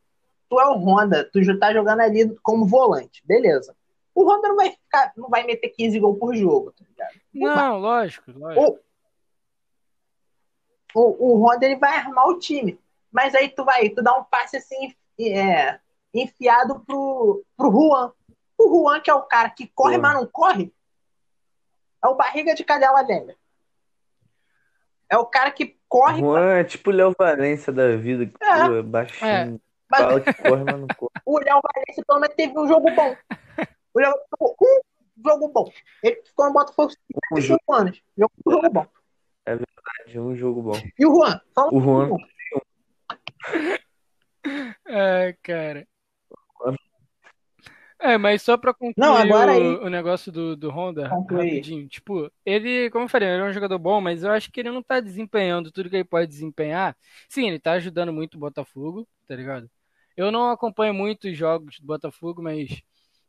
tu 0.48 0.60
é 0.60 0.66
o 0.66 0.78
Honda, 0.78 1.28
tu 1.30 1.42
já 1.42 1.58
tá 1.58 1.72
jogando 1.72 2.00
ali 2.00 2.34
como 2.42 2.66
volante, 2.66 3.22
beleza. 3.26 3.74
O 4.16 4.24
Honda 4.24 4.48
não 4.48 4.56
vai 4.56 4.70
ficar, 4.70 5.12
não 5.14 5.28
vai 5.28 5.44
meter 5.44 5.68
15 5.68 6.00
gols 6.00 6.18
por 6.18 6.34
jogo, 6.34 6.72
tá 6.72 6.82
ligado? 6.88 7.20
Não, 7.34 7.54
não 7.54 7.78
lógico, 7.78 8.32
lógico. 8.34 8.80
O, 10.94 11.00
o, 11.00 11.34
o 11.34 11.44
Honda 11.44 11.66
ele 11.66 11.76
vai 11.76 11.94
armar 11.98 12.26
o 12.26 12.38
time. 12.38 12.80
Mas 13.12 13.34
aí 13.34 13.50
tu 13.50 13.62
vai, 13.62 13.90
tu 13.90 14.02
dá 14.02 14.16
um 14.16 14.24
passe 14.24 14.56
assim, 14.56 14.94
é, 15.20 15.78
enfiado 16.14 16.80
pro, 16.80 17.44
pro 17.58 17.70
Juan. 17.70 18.10
O 18.56 18.68
Juan, 18.68 19.00
que 19.00 19.10
é 19.10 19.14
o 19.14 19.22
cara 19.22 19.50
que 19.50 19.66
corre, 19.66 19.98
mas 19.98 20.14
não 20.14 20.26
corre, 20.26 20.72
é 22.02 22.08
o 22.08 22.14
barriga 22.14 22.54
de 22.54 22.64
cadela 22.64 23.02
velha. 23.02 23.36
É 25.10 25.18
o 25.18 25.26
cara 25.26 25.50
que 25.50 25.78
corre. 25.86 26.20
Juan 26.20 26.54
é 26.54 26.64
tipo 26.64 26.88
o 26.88 26.94
Léo 26.94 27.14
Valência 27.18 27.70
da 27.70 27.94
vida, 27.96 28.24
que 28.24 28.42
é. 28.42 28.82
baixinho. 28.82 29.30
É. 29.30 29.60
Mas... 29.90 30.00
Fala 30.00 30.20
que 30.22 30.32
corre, 30.32 30.64
mas 30.64 30.80
não 30.80 30.88
corre. 30.96 31.12
O 31.26 31.38
Léo 31.38 31.60
Valência 31.62 32.02
pelo 32.06 32.20
menos 32.20 32.34
teve 32.34 32.58
um 32.58 32.66
jogo 32.66 32.90
bom. 32.92 33.14
O 33.96 33.98
Léo 33.98 34.12
um 34.42 35.22
jogo 35.24 35.48
bom. 35.48 35.72
Ele 36.02 36.22
ficou 36.22 36.44
no 36.44 36.52
Botafogo 36.52 36.92
um 37.32 37.40
jogo... 37.40 37.62
anos. 37.72 38.02
Jogou 38.14 38.36
um 38.46 38.52
jogo 38.52 38.70
bom. 38.70 38.86
É 39.46 39.50
verdade, 39.52 40.20
um 40.20 40.36
jogo 40.36 40.62
bom. 40.62 40.78
E 40.98 41.06
o 41.06 41.14
Juan? 41.14 41.40
Fala 41.54 41.70
o 41.72 41.80
Juan. 41.80 42.10
É, 44.88 45.36
cara. 45.42 45.84
É, 47.98 48.16
mas 48.16 48.42
só 48.42 48.56
pra 48.56 48.72
concluir 48.72 48.94
Não, 48.96 49.16
agora 49.16 49.50
o, 49.50 49.54
aí... 49.54 49.62
o 49.78 49.90
negócio 49.90 50.30
do, 50.30 50.54
do 50.54 50.70
Honda, 50.70 51.08
rapidinho. 51.08 51.88
Tipo, 51.88 52.30
ele, 52.44 52.88
como 52.90 53.06
eu 53.06 53.08
falei, 53.08 53.28
ele 53.28 53.42
é 53.42 53.44
um 53.44 53.52
jogador 53.52 53.76
bom, 53.80 54.00
mas 54.00 54.22
eu 54.22 54.30
acho 54.30 54.52
que 54.52 54.60
ele 54.60 54.70
não 54.70 54.84
tá 54.84 55.00
desempenhando 55.00 55.72
tudo 55.72 55.90
que 55.90 55.96
ele 55.96 56.04
pode 56.04 56.28
desempenhar. 56.28 56.96
Sim, 57.28 57.48
ele 57.48 57.58
tá 57.58 57.72
ajudando 57.72 58.12
muito 58.12 58.36
o 58.36 58.38
Botafogo, 58.38 59.08
tá 59.26 59.34
ligado? 59.34 59.68
Eu 60.16 60.30
não 60.30 60.48
acompanho 60.50 60.94
muitos 60.94 61.36
jogos 61.36 61.80
do 61.80 61.86
Botafogo, 61.86 62.40
mas 62.40 62.84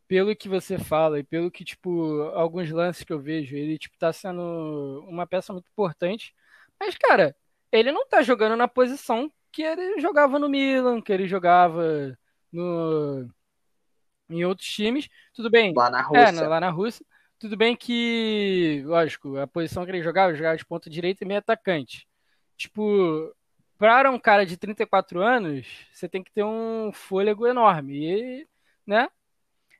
pelo 0.07 0.35
que 0.35 0.47
você 0.47 0.77
fala 0.77 1.19
e 1.19 1.23
pelo 1.23 1.51
que, 1.51 1.65
tipo, 1.65 2.21
alguns 2.33 2.69
lances 2.71 3.03
que 3.03 3.11
eu 3.11 3.19
vejo, 3.19 3.55
ele, 3.55 3.77
tipo, 3.77 3.97
tá 3.97 4.13
sendo 4.13 5.05
uma 5.07 5.27
peça 5.27 5.51
muito 5.51 5.69
importante. 5.69 6.33
Mas, 6.79 6.95
cara, 6.97 7.35
ele 7.71 7.91
não 7.91 8.07
tá 8.07 8.21
jogando 8.21 8.55
na 8.55 8.67
posição 8.67 9.31
que 9.51 9.63
ele 9.63 9.99
jogava 9.99 10.39
no 10.39 10.49
Milan, 10.49 11.01
que 11.01 11.11
ele 11.11 11.27
jogava 11.27 12.17
no 12.51 13.29
em 14.29 14.43
outros 14.45 14.67
times. 14.67 15.09
Tudo 15.33 15.49
bem. 15.49 15.73
Lá 15.75 15.89
na 15.89 16.01
Rússia. 16.01 16.43
É, 16.43 16.47
lá 16.47 16.59
na 16.59 16.69
Rússia. 16.69 17.05
Tudo 17.39 17.55
bem 17.55 17.75
que, 17.75 18.83
lógico, 18.85 19.37
a 19.37 19.47
posição 19.47 19.85
que 19.85 19.91
ele 19.91 20.01
jogava, 20.01 20.31
ele 20.31 20.37
jogava 20.37 20.57
de 20.57 20.65
ponta 20.65 20.89
direita 20.89 21.23
e 21.23 21.27
meio 21.27 21.39
atacante. 21.39 22.07
Tipo, 22.57 23.33
para 23.77 24.09
um 24.09 24.19
cara 24.19 24.45
de 24.45 24.57
34 24.57 25.21
anos, 25.21 25.67
você 25.93 26.09
tem 26.09 26.23
que 26.23 26.31
ter 26.31 26.43
um 26.43 26.91
fôlego 26.91 27.45
enorme. 27.45 28.05
E, 28.05 28.47
né? 28.85 29.07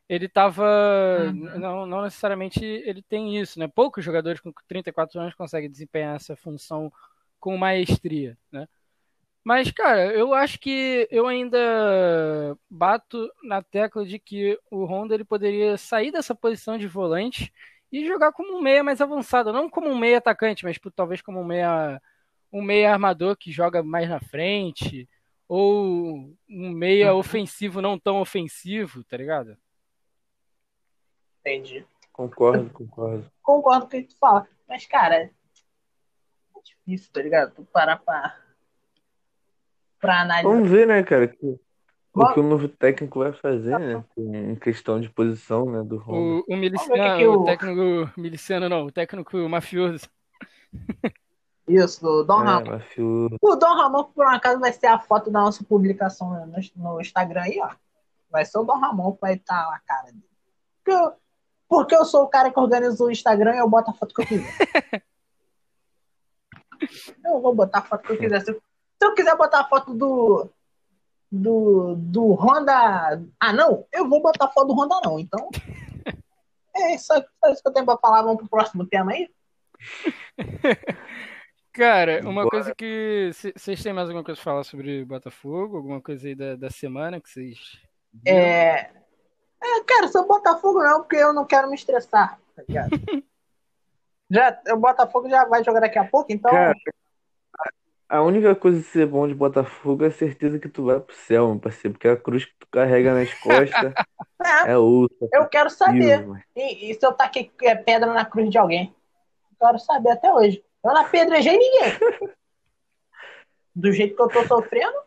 Ele 0.09 0.27
tava. 0.29 0.65
Uhum. 1.25 1.59
Não, 1.59 1.85
não 1.85 2.01
necessariamente 2.03 2.63
ele 2.63 3.01
tem 3.01 3.37
isso, 3.37 3.59
né? 3.59 3.67
Poucos 3.67 4.03
jogadores 4.03 4.39
com 4.39 4.51
34 4.67 5.19
anos 5.19 5.35
conseguem 5.35 5.69
desempenhar 5.69 6.15
essa 6.15 6.35
função 6.35 6.91
com 7.39 7.57
maestria, 7.57 8.37
né? 8.51 8.67
Mas, 9.43 9.71
cara, 9.71 10.11
eu 10.13 10.33
acho 10.33 10.59
que 10.59 11.07
eu 11.09 11.25
ainda 11.25 11.57
bato 12.69 13.31
na 13.41 13.61
tecla 13.61 14.05
de 14.05 14.19
que 14.19 14.59
o 14.69 14.83
Honda 14.83 15.15
ele 15.15 15.23
poderia 15.23 15.77
sair 15.77 16.11
dessa 16.11 16.35
posição 16.35 16.77
de 16.77 16.85
volante 16.85 17.53
e 17.89 18.05
jogar 18.05 18.33
como 18.33 18.57
um 18.57 18.61
meia 18.61 18.83
mais 18.83 18.99
avançado, 18.99 19.53
não 19.53 19.69
como 19.69 19.89
um 19.89 19.97
meia 19.97 20.17
atacante, 20.17 20.65
mas 20.65 20.73
tipo, 20.73 20.91
talvez 20.91 21.21
como 21.21 21.39
um 21.39 21.45
meia 21.45 22.01
um 22.51 22.61
meia 22.61 22.91
armador 22.91 23.37
que 23.37 23.51
joga 23.51 23.81
mais 23.83 24.09
na 24.09 24.19
frente 24.19 25.07
ou 25.47 26.35
um 26.49 26.69
meia 26.71 27.13
uhum. 27.13 27.19
ofensivo 27.19 27.81
não 27.81 27.97
tão 27.97 28.19
ofensivo, 28.19 29.03
tá 29.05 29.15
ligado? 29.15 29.57
Entendi. 31.47 31.85
Concordo, 32.11 32.69
concordo. 32.71 33.31
Concordo 33.41 33.81
com 33.81 33.87
o 33.87 33.89
que 33.89 34.03
tu 34.03 34.17
fala. 34.17 34.45
Mas, 34.67 34.85
cara, 34.85 35.15
é 35.15 35.29
difícil, 36.63 37.09
tá 37.13 37.21
ligado? 37.21 37.53
Tu 37.53 37.63
parar 37.65 37.97
pra 37.97 38.35
para 39.99 40.21
analisar. 40.21 40.49
Vamos 40.49 40.69
ver, 40.69 40.85
né, 40.85 41.01
cara, 41.03 41.27
que, 41.27 41.59
o 42.13 42.33
que 42.33 42.39
o 42.39 42.43
novo 42.43 42.67
técnico 42.67 43.19
vai 43.19 43.33
fazer, 43.33 43.79
né, 43.79 44.03
em 44.17 44.55
questão 44.55 44.99
de 44.99 45.09
posição, 45.09 45.71
né, 45.71 45.83
do. 45.83 45.97
O, 46.07 46.43
o 46.47 46.57
miliciano, 46.57 47.17
que 47.17 47.27
o... 47.27 47.41
o 47.41 47.45
técnico 47.45 48.19
miliciano 48.19 48.69
não, 48.69 48.85
o 48.85 48.91
técnico 48.91 49.37
mafioso. 49.49 50.07
Isso, 51.67 52.05
o 52.05 52.23
Dom 52.23 52.41
é, 52.41 52.45
Ramon. 52.45 52.71
Mafioso. 52.71 53.37
O 53.41 53.55
Dom 53.55 53.73
Ramon, 53.73 54.03
por 54.03 54.25
um 54.25 54.29
acaso, 54.29 54.59
vai 54.59 54.73
ser 54.73 54.87
a 54.87 54.99
foto 54.99 55.31
da 55.31 55.41
nossa 55.41 55.63
publicação 55.63 56.29
no, 56.29 56.61
no 56.75 57.01
Instagram 57.01 57.41
aí, 57.41 57.59
ó. 57.61 57.69
Vai 58.29 58.45
ser 58.45 58.57
o 58.57 58.63
Dom 58.63 58.79
Ramon 58.79 59.13
que 59.13 59.21
vai 59.21 59.35
estar 59.35 59.65
tá 59.65 59.75
a 59.75 59.79
cara 59.79 60.11
dele. 60.11 60.27
Porque 60.83 60.91
eu, 60.91 61.13
porque 61.67 61.95
eu 61.95 62.05
sou 62.05 62.23
o 62.23 62.27
cara 62.27 62.51
que 62.51 62.59
organiza 62.59 63.03
o 63.03 63.11
Instagram 63.11 63.55
e 63.55 63.59
eu 63.59 63.69
boto 63.69 63.91
a 63.91 63.93
foto 63.93 64.13
que 64.13 64.21
eu 64.21 64.27
quiser. 64.27 64.57
eu 67.25 67.41
vou 67.41 67.53
botar 67.53 67.79
a 67.79 67.81
foto 67.81 68.03
que 68.03 68.13
eu 68.13 68.17
quiser. 68.17 68.41
Se 68.41 68.59
eu 69.01 69.13
quiser 69.13 69.35
botar 69.35 69.61
a 69.61 69.67
foto 69.67 69.93
do. 69.93 70.49
Do, 71.29 71.95
do 71.97 72.33
Honda. 72.35 73.21
Ah, 73.37 73.51
não, 73.51 73.85
eu 73.91 74.07
vou 74.07 74.21
botar 74.21 74.45
a 74.45 74.49
foto 74.49 74.67
do 74.67 74.73
Honda, 74.73 74.99
não. 75.03 75.19
Então. 75.19 75.49
É 76.79 76.93
isso, 76.93 77.11
é 77.11 77.51
isso 77.51 77.63
que 77.63 77.69
eu 77.69 77.73
tenho 77.73 77.87
pra 77.87 77.97
falar. 77.97 78.21
Vamos 78.21 78.37
pro 78.37 78.49
próximo 78.49 78.85
tema 78.85 79.11
aí? 79.11 79.27
Cara, 81.73 82.21
uma 82.21 82.43
Bora. 82.43 82.49
coisa 82.49 82.75
que. 82.75 83.31
Vocês 83.55 83.81
têm 83.81 83.93
mais 83.93 84.07
alguma 84.07 84.23
coisa 84.23 84.39
pra 84.39 84.51
falar 84.51 84.63
sobre 84.63 85.03
Botafogo? 85.03 85.77
Alguma 85.77 85.99
coisa 85.99 86.27
aí 86.27 86.35
da, 86.35 86.55
da 86.55 86.69
semana 86.69 87.19
que 87.19 87.27
vocês. 87.27 87.79
É. 88.25 88.91
É, 89.61 89.83
cara, 89.83 90.07
sou 90.07 90.27
Botafogo 90.27 90.83
não, 90.83 91.01
porque 91.01 91.15
eu 91.15 91.33
não 91.33 91.45
quero 91.45 91.69
me 91.69 91.75
estressar, 91.75 92.39
tá 92.55 92.63
ligado? 92.67 92.89
já, 94.29 94.59
o 94.69 94.77
Botafogo 94.77 95.29
já 95.29 95.45
vai 95.45 95.63
jogar 95.63 95.79
daqui 95.79 95.97
a 95.99 96.05
pouco, 96.05 96.31
então. 96.31 96.51
Cara, 96.51 96.73
A 98.09 98.21
única 98.21 98.55
coisa 98.55 98.79
de 98.79 98.85
ser 98.85 99.05
bom 99.07 99.27
de 99.27 99.33
Botafogo 99.35 100.03
é 100.05 100.07
a 100.07 100.11
certeza 100.11 100.59
que 100.59 100.69
tu 100.69 100.85
vai 100.85 100.99
pro 100.99 101.15
céu, 101.15 101.47
meu 101.49 101.59
parceiro, 101.59 101.93
porque 101.93 102.07
a 102.07 102.15
cruz 102.15 102.45
que 102.45 102.53
tu 102.59 102.67
carrega 102.71 103.13
nas 103.13 103.33
costas 103.41 103.93
É, 104.43 104.71
é 104.71 104.77
outra. 104.77 105.27
eu 105.33 105.47
quero 105.47 105.69
saber. 105.69 106.25
E, 106.55 106.91
e 106.91 106.93
se 106.93 107.05
eu 107.05 107.11
taquei 107.13 107.51
é, 107.63 107.75
pedra 107.75 108.13
na 108.13 108.25
cruz 108.25 108.49
de 108.49 108.57
alguém? 108.57 108.95
Eu 109.59 109.67
quero 109.67 109.79
saber 109.79 110.11
até 110.11 110.31
hoje. 110.31 110.63
Eu 110.83 110.93
não 110.93 111.01
apedrejei 111.01 111.57
ninguém. 111.57 111.97
Do 113.75 113.91
jeito 113.91 114.15
que 114.15 114.21
eu 114.21 114.27
tô 114.29 114.43
sofrendo, 114.47 114.97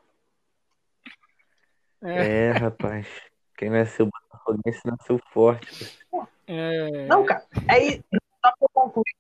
É, 2.03 2.53
rapaz. 2.53 3.07
Quem 3.57 3.69
nasceu 3.69 4.09
botafoguense 4.31 4.81
nasceu 4.85 5.21
forte. 5.33 5.99
parceiro. 6.11 6.29
É, 6.47 7.07
Não, 7.07 7.25
cara. 7.25 7.45
Aí, 7.69 8.03
só 8.45 8.53
pra 8.59 8.69
concluir. 8.73 9.15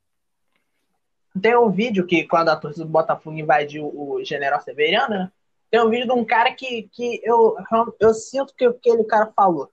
Tem 1.40 1.56
um 1.56 1.70
vídeo 1.70 2.06
que, 2.06 2.26
quando 2.26 2.48
a 2.48 2.56
torcida 2.56 2.84
do 2.84 2.90
Botafogo 2.90 3.36
invadiu 3.36 3.86
o 3.86 4.22
General 4.24 4.60
Severiano, 4.60 5.14
né? 5.14 5.32
tem 5.70 5.80
um 5.80 5.88
vídeo 5.88 6.06
de 6.06 6.12
um 6.12 6.24
cara 6.24 6.52
que, 6.52 6.88
que 6.92 7.20
eu, 7.22 7.56
eu 8.00 8.12
sinto 8.12 8.52
que 8.54 8.64
aquele 8.64 9.04
cara 9.04 9.32
falou. 9.34 9.72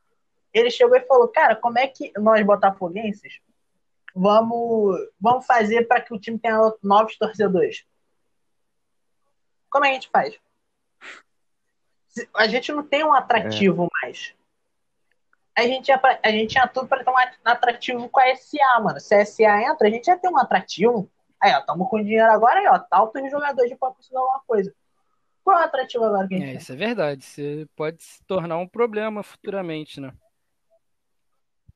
Ele 0.54 0.70
chegou 0.70 0.96
e 0.96 1.06
falou, 1.06 1.28
cara, 1.28 1.56
como 1.56 1.80
é 1.80 1.88
que 1.88 2.12
nós, 2.20 2.46
botafoguenses, 2.46 3.40
vamos, 4.16 4.96
vamos 5.20 5.46
fazer 5.46 5.88
para 5.88 6.00
que 6.00 6.14
o 6.14 6.20
time 6.20 6.38
tenha 6.38 6.58
novos 6.84 7.18
torcedores? 7.18 7.86
Como 9.70 9.86
é 9.86 9.90
que 9.90 9.92
a 9.92 10.00
gente 10.00 10.10
faz? 10.10 10.40
A 12.36 12.48
gente 12.48 12.72
não 12.72 12.84
tem 12.84 13.04
um 13.04 13.14
atrativo 13.14 13.88
mais 14.02 14.36
a 15.58 15.64
gente, 15.64 15.88
ia 15.88 15.98
pra- 15.98 16.20
a 16.24 16.30
gente 16.30 16.52
tinha 16.52 16.68
tudo 16.68 16.88
para 16.88 17.04
ter 17.04 17.10
um 17.10 17.16
atrativo 17.44 18.08
com 18.10 18.20
a 18.20 18.28
SA, 18.36 18.80
mano. 18.80 19.00
Se 19.00 19.16
a 19.16 19.26
SA 19.26 19.64
entra, 19.64 19.88
a 19.88 19.90
gente 19.90 20.06
ia 20.06 20.16
ter 20.16 20.30
um 20.30 20.38
atrativo. 20.38 21.10
Aí, 21.42 21.52
ó, 21.52 21.62
tamo 21.62 21.90
com 21.90 22.02
dinheiro 22.02 22.32
agora 22.32 22.60
aí, 22.60 22.68
ó. 22.68 22.78
Tá 22.78 22.98
alto 22.98 23.20
jogadores 23.28 23.76
pra 23.80 23.90
conseguir 23.90 24.18
alguma 24.18 24.40
coisa. 24.46 24.72
Qual 25.44 25.58
é 25.58 25.62
o 25.62 25.66
atrativo 25.66 26.04
agora 26.04 26.28
que 26.28 26.36
a 26.36 26.38
gente 26.38 26.48
é, 26.48 26.52
tem? 26.52 26.58
isso 26.58 26.72
é 26.72 26.76
verdade. 26.76 27.26
Você 27.26 27.68
pode 27.76 28.04
se 28.04 28.24
tornar 28.26 28.58
um 28.58 28.68
problema 28.68 29.24
futuramente, 29.24 30.00
né? 30.00 30.14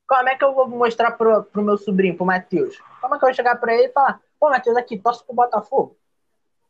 Como 0.07 0.29
é 0.29 0.35
que 0.35 0.43
eu 0.43 0.53
vou 0.53 0.67
mostrar 0.67 1.11
pro, 1.11 1.43
pro 1.45 1.63
meu 1.63 1.77
sobrinho, 1.77 2.15
pro 2.15 2.25
Matheus? 2.25 2.77
Como 2.99 3.15
é 3.15 3.17
que 3.17 3.25
eu 3.25 3.29
vou 3.29 3.33
chegar 3.33 3.55
pra 3.55 3.73
ele 3.73 3.87
e 3.87 3.91
falar, 3.93 4.21
pô, 4.39 4.49
Matheus, 4.49 4.77
aqui, 4.77 4.99
torce 4.99 5.25
pro 5.25 5.33
Botafogo? 5.33 5.97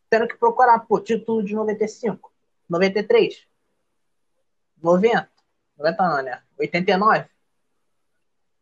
Tendo 0.09 0.27
que 0.29 0.37
procurar, 0.37 0.79
pô, 0.79 0.99
título 1.01 1.43
de 1.43 1.53
95, 1.55 2.31
93, 2.69 3.45
90, 4.81 5.30
90 5.81 6.03
não, 6.07 6.21
né? 6.23 6.41
89, 6.59 7.25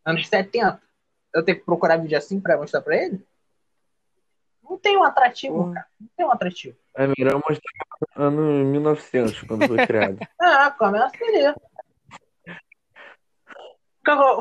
anos 0.05 0.27
70. 0.27 0.81
Eu 1.33 1.43
tenho 1.43 1.59
que 1.59 1.65
procurar 1.65 1.97
vídeo 1.97 2.17
assim 2.17 2.39
pra 2.39 2.57
mostrar 2.57 2.81
pra 2.81 2.95
ele? 2.95 3.23
Não 4.63 4.77
tem 4.77 4.97
um 4.97 5.03
atrativo, 5.03 5.65
Pô. 5.65 5.73
cara. 5.73 5.88
Não 5.99 6.09
tem 6.15 6.25
um 6.25 6.31
atrativo. 6.31 6.77
É 6.95 7.07
melhor 7.07 7.35
mostrar 7.35 7.71
ano 8.15 8.41
1900, 8.65 9.41
quando 9.43 9.67
foi 9.67 9.85
criado. 9.85 10.17
Ah, 10.39 10.71
começa 10.71 11.15
ali. 11.23 11.53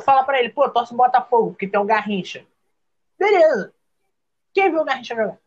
Fala 0.03 0.25
pra 0.25 0.39
ele, 0.39 0.49
pô, 0.49 0.69
torce 0.71 0.95
Botafogo, 0.95 1.51
porque 1.51 1.69
tem 1.69 1.79
o 1.79 1.85
Garrincha. 1.85 2.47
Beleza. 3.19 3.75
Quem 4.55 4.71
viu 4.71 4.81
o 4.81 4.85
Garrincha 4.85 5.15
jogar? 5.15 5.39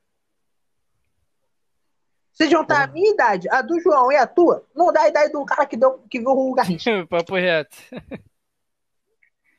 Se 2.34 2.50
juntar 2.50 2.84
a 2.84 2.88
minha 2.88 3.12
idade, 3.14 3.50
a 3.50 3.62
do 3.62 3.80
João 3.80 4.12
e 4.12 4.16
a 4.16 4.26
tua, 4.26 4.66
não 4.76 4.92
dá 4.92 5.02
a 5.02 5.10
idade 5.10 5.32
do 5.32 5.44
cara 5.46 5.66
que, 5.66 5.76
deu, 5.78 6.00
que 6.10 6.20
viu 6.20 6.30
o 6.32 6.54
Garrincha. 6.54 7.06
Papo 7.08 7.36
reto. 7.36 7.78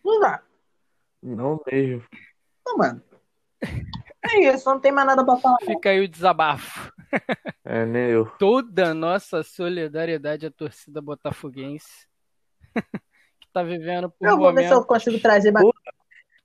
Não 0.04 0.20
dá. 0.20 0.42
Não 1.22 1.60
mesmo. 1.70 2.02
Não, 2.66 2.76
mano. 2.78 3.02
É 4.24 4.38
isso, 4.54 4.68
não 4.68 4.80
tem 4.80 4.90
mais 4.92 5.06
nada 5.06 5.24
pra 5.24 5.36
falar. 5.36 5.58
Fica 5.64 5.90
aí 5.90 6.00
o 6.00 6.08
desabafo. 6.08 6.92
É, 7.64 7.84
nem 7.84 8.10
eu. 8.10 8.26
Toda 8.38 8.90
a 8.90 8.94
nossa 8.94 9.42
solidariedade 9.42 10.46
à 10.46 10.50
torcida 10.50 11.00
botafoguense. 11.00 12.06
que 13.40 13.48
tá 13.52 13.62
vivendo 13.62 14.10
por 14.10 14.26
Eu 14.26 14.38
vou 14.38 14.52
ver 14.52 14.66
se 14.66 14.72
eu 14.74 14.84
consigo 14.84 15.20
trazer, 15.20 15.52
mais- 15.52 15.66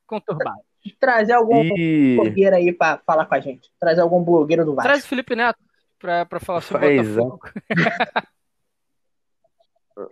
conturbados. 0.06 0.62
trazer 1.00 1.34
algum 1.34 1.64
E 1.76 2.16
blogueiro 2.16 2.56
aí 2.56 2.74
pra 2.74 2.98
falar 3.06 3.26
com 3.26 3.36
a 3.36 3.40
gente. 3.40 3.72
Trazer 3.80 4.02
algum 4.02 4.24
blogueiro 4.24 4.66
do 4.66 4.76
Vasco. 4.76 4.88
Traz 4.90 5.06
o 5.06 5.08
Felipe 5.08 5.36
Neto 5.36 5.60
pra, 6.00 6.26
pra 6.26 6.40
falar 6.40 6.62
sobre 6.62 6.86
o 6.86 7.04
Faz, 7.04 7.16
Botafogo. 7.16 7.50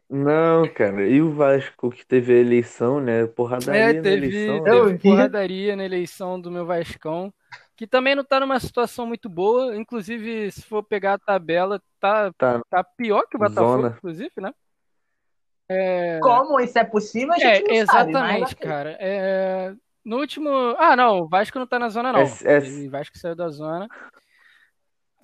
não, 0.10 0.68
cara. 0.74 1.08
E 1.08 1.22
o 1.22 1.32
Vasco 1.32 1.92
que 1.92 2.06
teve 2.06 2.34
a 2.34 2.38
eleição, 2.40 3.00
né? 3.00 3.28
Porradaria 3.28 3.82
É, 3.82 3.94
na 3.94 4.02
teve, 4.02 4.28
eleição. 4.28 4.64
teve 4.64 4.94
vi. 4.94 5.00
porradaria 5.10 5.76
na 5.76 5.86
eleição 5.86 6.42
do 6.42 6.50
meu 6.50 6.66
Vascão, 6.66 7.32
que 7.76 7.86
também 7.86 8.16
não 8.16 8.24
tá 8.24 8.40
numa 8.40 8.60
situação 8.60 9.06
muito 9.06 9.30
boa. 9.30 9.76
Inclusive, 9.76 10.52
se 10.52 10.64
for 10.64 10.82
pegar 10.84 11.14
a 11.14 11.20
tabela, 11.20 11.80
tá, 12.00 12.32
Tá. 12.38 12.62
tá 12.70 12.84
pior 12.84 13.28
que 13.30 13.36
o 13.36 13.40
Botafogo, 13.40 13.82
Zona. 13.84 13.96
inclusive, 13.98 14.32
né? 14.38 14.52
Como 16.22 16.60
isso 16.60 16.78
é 16.80 16.84
possível, 16.84 17.34
a 17.34 17.38
gente 17.38 17.46
É, 17.72 17.80
não 17.80 17.86
sabe. 17.88 18.12
exatamente, 18.12 18.42
mas- 18.42 18.54
cara. 18.56 18.98
É, 19.00 19.74
No 20.04 20.18
último. 20.20 20.50
Ah, 20.78 20.96
não, 20.96 21.22
o 21.22 21.28
Vasco 21.28 21.58
não 21.58 21.66
tá 21.66 21.80
na 21.80 21.90
zona, 21.90 22.14
não. 22.14 22.20
É- 22.20 22.26
é- 22.44 22.60
O 22.88 22.90
Vasco 22.92 23.18
saiu 23.18 23.36
da 23.36 23.50
zona. 23.50 23.88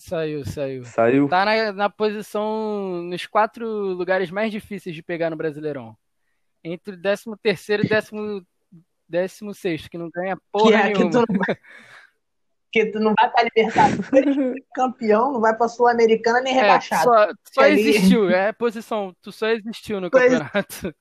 Saiu, 0.01 0.43
saiu. 0.45 0.83
Saiu. 0.83 1.29
Tá 1.29 1.45
na, 1.45 1.71
na 1.71 1.89
posição. 1.89 3.03
nos 3.03 3.25
quatro 3.27 3.65
lugares 3.67 4.31
mais 4.31 4.51
difíceis 4.51 4.95
de 4.95 5.03
pegar 5.03 5.29
no 5.29 5.35
Brasileirão. 5.35 5.95
Entre 6.63 6.95
o 6.95 7.01
13 7.01 7.25
terceiro 7.41 7.85
e 7.85 7.87
décimo, 7.89 8.45
décimo 9.07 9.53
sexto, 9.53 9.89
que 9.89 9.97
não 9.99 10.09
ganha 10.09 10.35
Que 10.35 10.41
porra 10.51 10.75
é 10.75 10.91
que 10.91 10.97
nenhuma. 11.03 11.11
tu 11.11 11.31
não 11.31 11.37
vai, 11.45 11.57
que 12.71 12.85
tu 12.87 12.99
não 12.99 13.13
vai 13.19 13.29
pra 13.31 13.43
Libertadores, 13.43 14.35
campeão, 14.73 15.33
não 15.33 15.39
vai 15.41 15.55
pra 15.55 15.67
Sul-Americana 15.67 16.41
nem 16.41 16.57
É, 16.57 16.61
rebaixado. 16.61 17.03
só, 17.03 17.27
só 17.53 17.61
Ali- 17.61 17.81
existiu, 17.89 18.29
é 18.29 18.49
a 18.49 18.53
posição. 18.53 19.15
Tu 19.21 19.31
só 19.31 19.47
existiu 19.49 20.01
no 20.01 20.07
ex- 20.07 20.11
campeonato. 20.39 20.95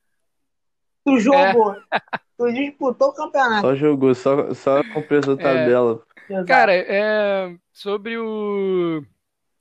Tu 1.03 1.19
jogou, 1.19 1.73
É. 1.91 1.99
tu 2.37 2.51
disputou 2.53 3.09
o 3.09 3.13
campeonato. 3.13 3.61
Só 3.61 3.75
jogou, 3.75 4.13
só, 4.13 4.53
só 4.53 4.83
completou 4.93 5.33
a 5.33 5.37
tabela. 5.37 6.03
Exato. 6.29 6.47
Cara, 6.47 6.73
é, 6.73 7.57
sobre 7.71 8.17
o, 8.17 9.03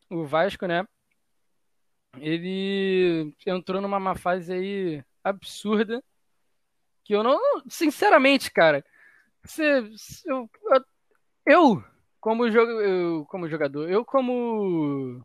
o 0.08 0.24
Vasco, 0.24 0.66
né? 0.66 0.86
Ele 2.18 3.32
entrou 3.46 3.80
numa 3.80 4.00
má 4.00 4.14
fase 4.14 4.52
aí 4.52 5.04
absurda. 5.22 6.02
Que 7.04 7.14
eu 7.14 7.22
não. 7.22 7.38
Sinceramente, 7.68 8.50
cara. 8.50 8.84
Você, 9.44 9.82
eu, 10.26 10.50
eu, 11.46 11.84
como, 12.20 12.50
jogo, 12.50 12.70
eu, 12.72 13.24
como 13.26 13.48
jogador, 13.48 13.88
eu 13.88 14.04
como. 14.04 15.24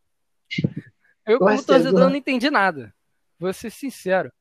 Eu, 1.26 1.40
como 1.40 1.64
Torcedor. 1.64 2.10
não 2.10 2.16
entendi 2.16 2.50
nada. 2.50 2.94
Vou 3.38 3.52
ser 3.52 3.72
sincero. 3.72 4.32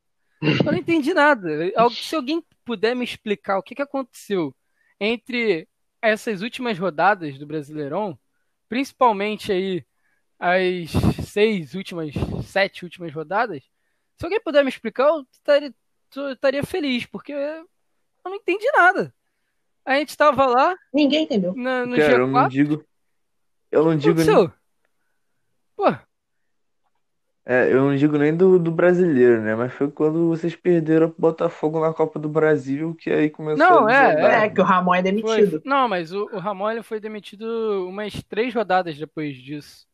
Eu 0.41 0.73
não 0.73 0.75
entendi 0.75 1.13
nada. 1.15 1.49
Se 1.93 2.15
alguém 2.15 2.45
puder 2.65 2.95
me 2.95 3.05
explicar 3.05 3.59
o 3.59 3.63
que, 3.63 3.75
que 3.75 3.83
aconteceu 3.83 4.55
entre 5.01 5.67
essas 6.09 6.43
últimas 6.43 6.79
rodadas 6.79 7.39
do 7.39 7.47
Brasileirão, 7.47 8.19
principalmente 8.69 9.51
aí 9.53 9.85
as 10.39 10.91
seis 11.27 11.75
últimas, 11.75 12.13
sete 12.45 12.85
últimas 12.85 13.13
rodadas, 13.13 13.63
se 14.19 14.25
alguém 14.25 14.41
puder 14.41 14.63
me 14.63 14.69
explicar, 14.69 15.09
eu 15.09 15.27
estaria, 15.33 15.75
eu 16.17 16.33
estaria 16.33 16.63
feliz, 16.63 17.07
porque 17.07 17.33
eu 17.33 17.69
não 18.25 18.35
entendi 18.35 18.67
nada. 18.77 19.15
A 19.85 19.97
gente 19.97 20.17
tava 20.17 20.47
lá 20.47 20.75
Ninguém 20.93 21.25
entendeu. 21.25 21.55
na- 21.55 21.87
no 21.87 21.97
Cara, 21.97 22.13
eu 22.15 22.27
não 22.27 22.43
G4, 22.43 22.51
digo. 22.51 22.85
Eu 23.71 23.85
não 23.85 23.91
o 23.91 23.95
que 23.95 23.99
digo 24.01 24.21
aconteceu? 24.21 24.53
Pô, 25.77 25.85
é, 27.47 27.71
eu 27.71 27.83
não 27.83 27.95
digo 27.97 28.17
nem 28.17 28.35
do, 28.35 28.59
do 28.59 28.71
brasileiro, 28.71 29.43
né? 29.43 29.55
Mas 29.55 29.73
foi 29.75 29.91
quando 29.91 30.29
vocês 30.29 30.57
perderam 30.57 31.11
pro 31.11 31.21
Botafogo 31.21 31.79
na 31.81 31.93
Copa 31.93 32.19
do 32.19 32.29
Brasil 32.29 32.95
que 32.95 33.11
aí 33.11 33.29
começou 33.31 33.59
Não, 33.59 33.87
a 33.87 33.93
é, 33.93 34.17
desandar. 34.17 34.45
É, 34.45 34.49
que 34.51 34.61
o 34.61 34.65
Ramon 34.65 34.95
é 34.95 35.03
foi. 35.03 35.03
demitido. 35.03 35.63
Não, 35.65 35.89
mas 35.89 36.13
o, 36.13 36.25
o 36.33 36.39
Ramon 36.39 36.71
ele 36.71 36.83
foi 36.83 37.01
demitido 37.01 37.87
umas 37.89 38.23
três 38.25 38.55
rodadas 38.55 38.97
depois 38.97 39.37
disso. 39.37 39.87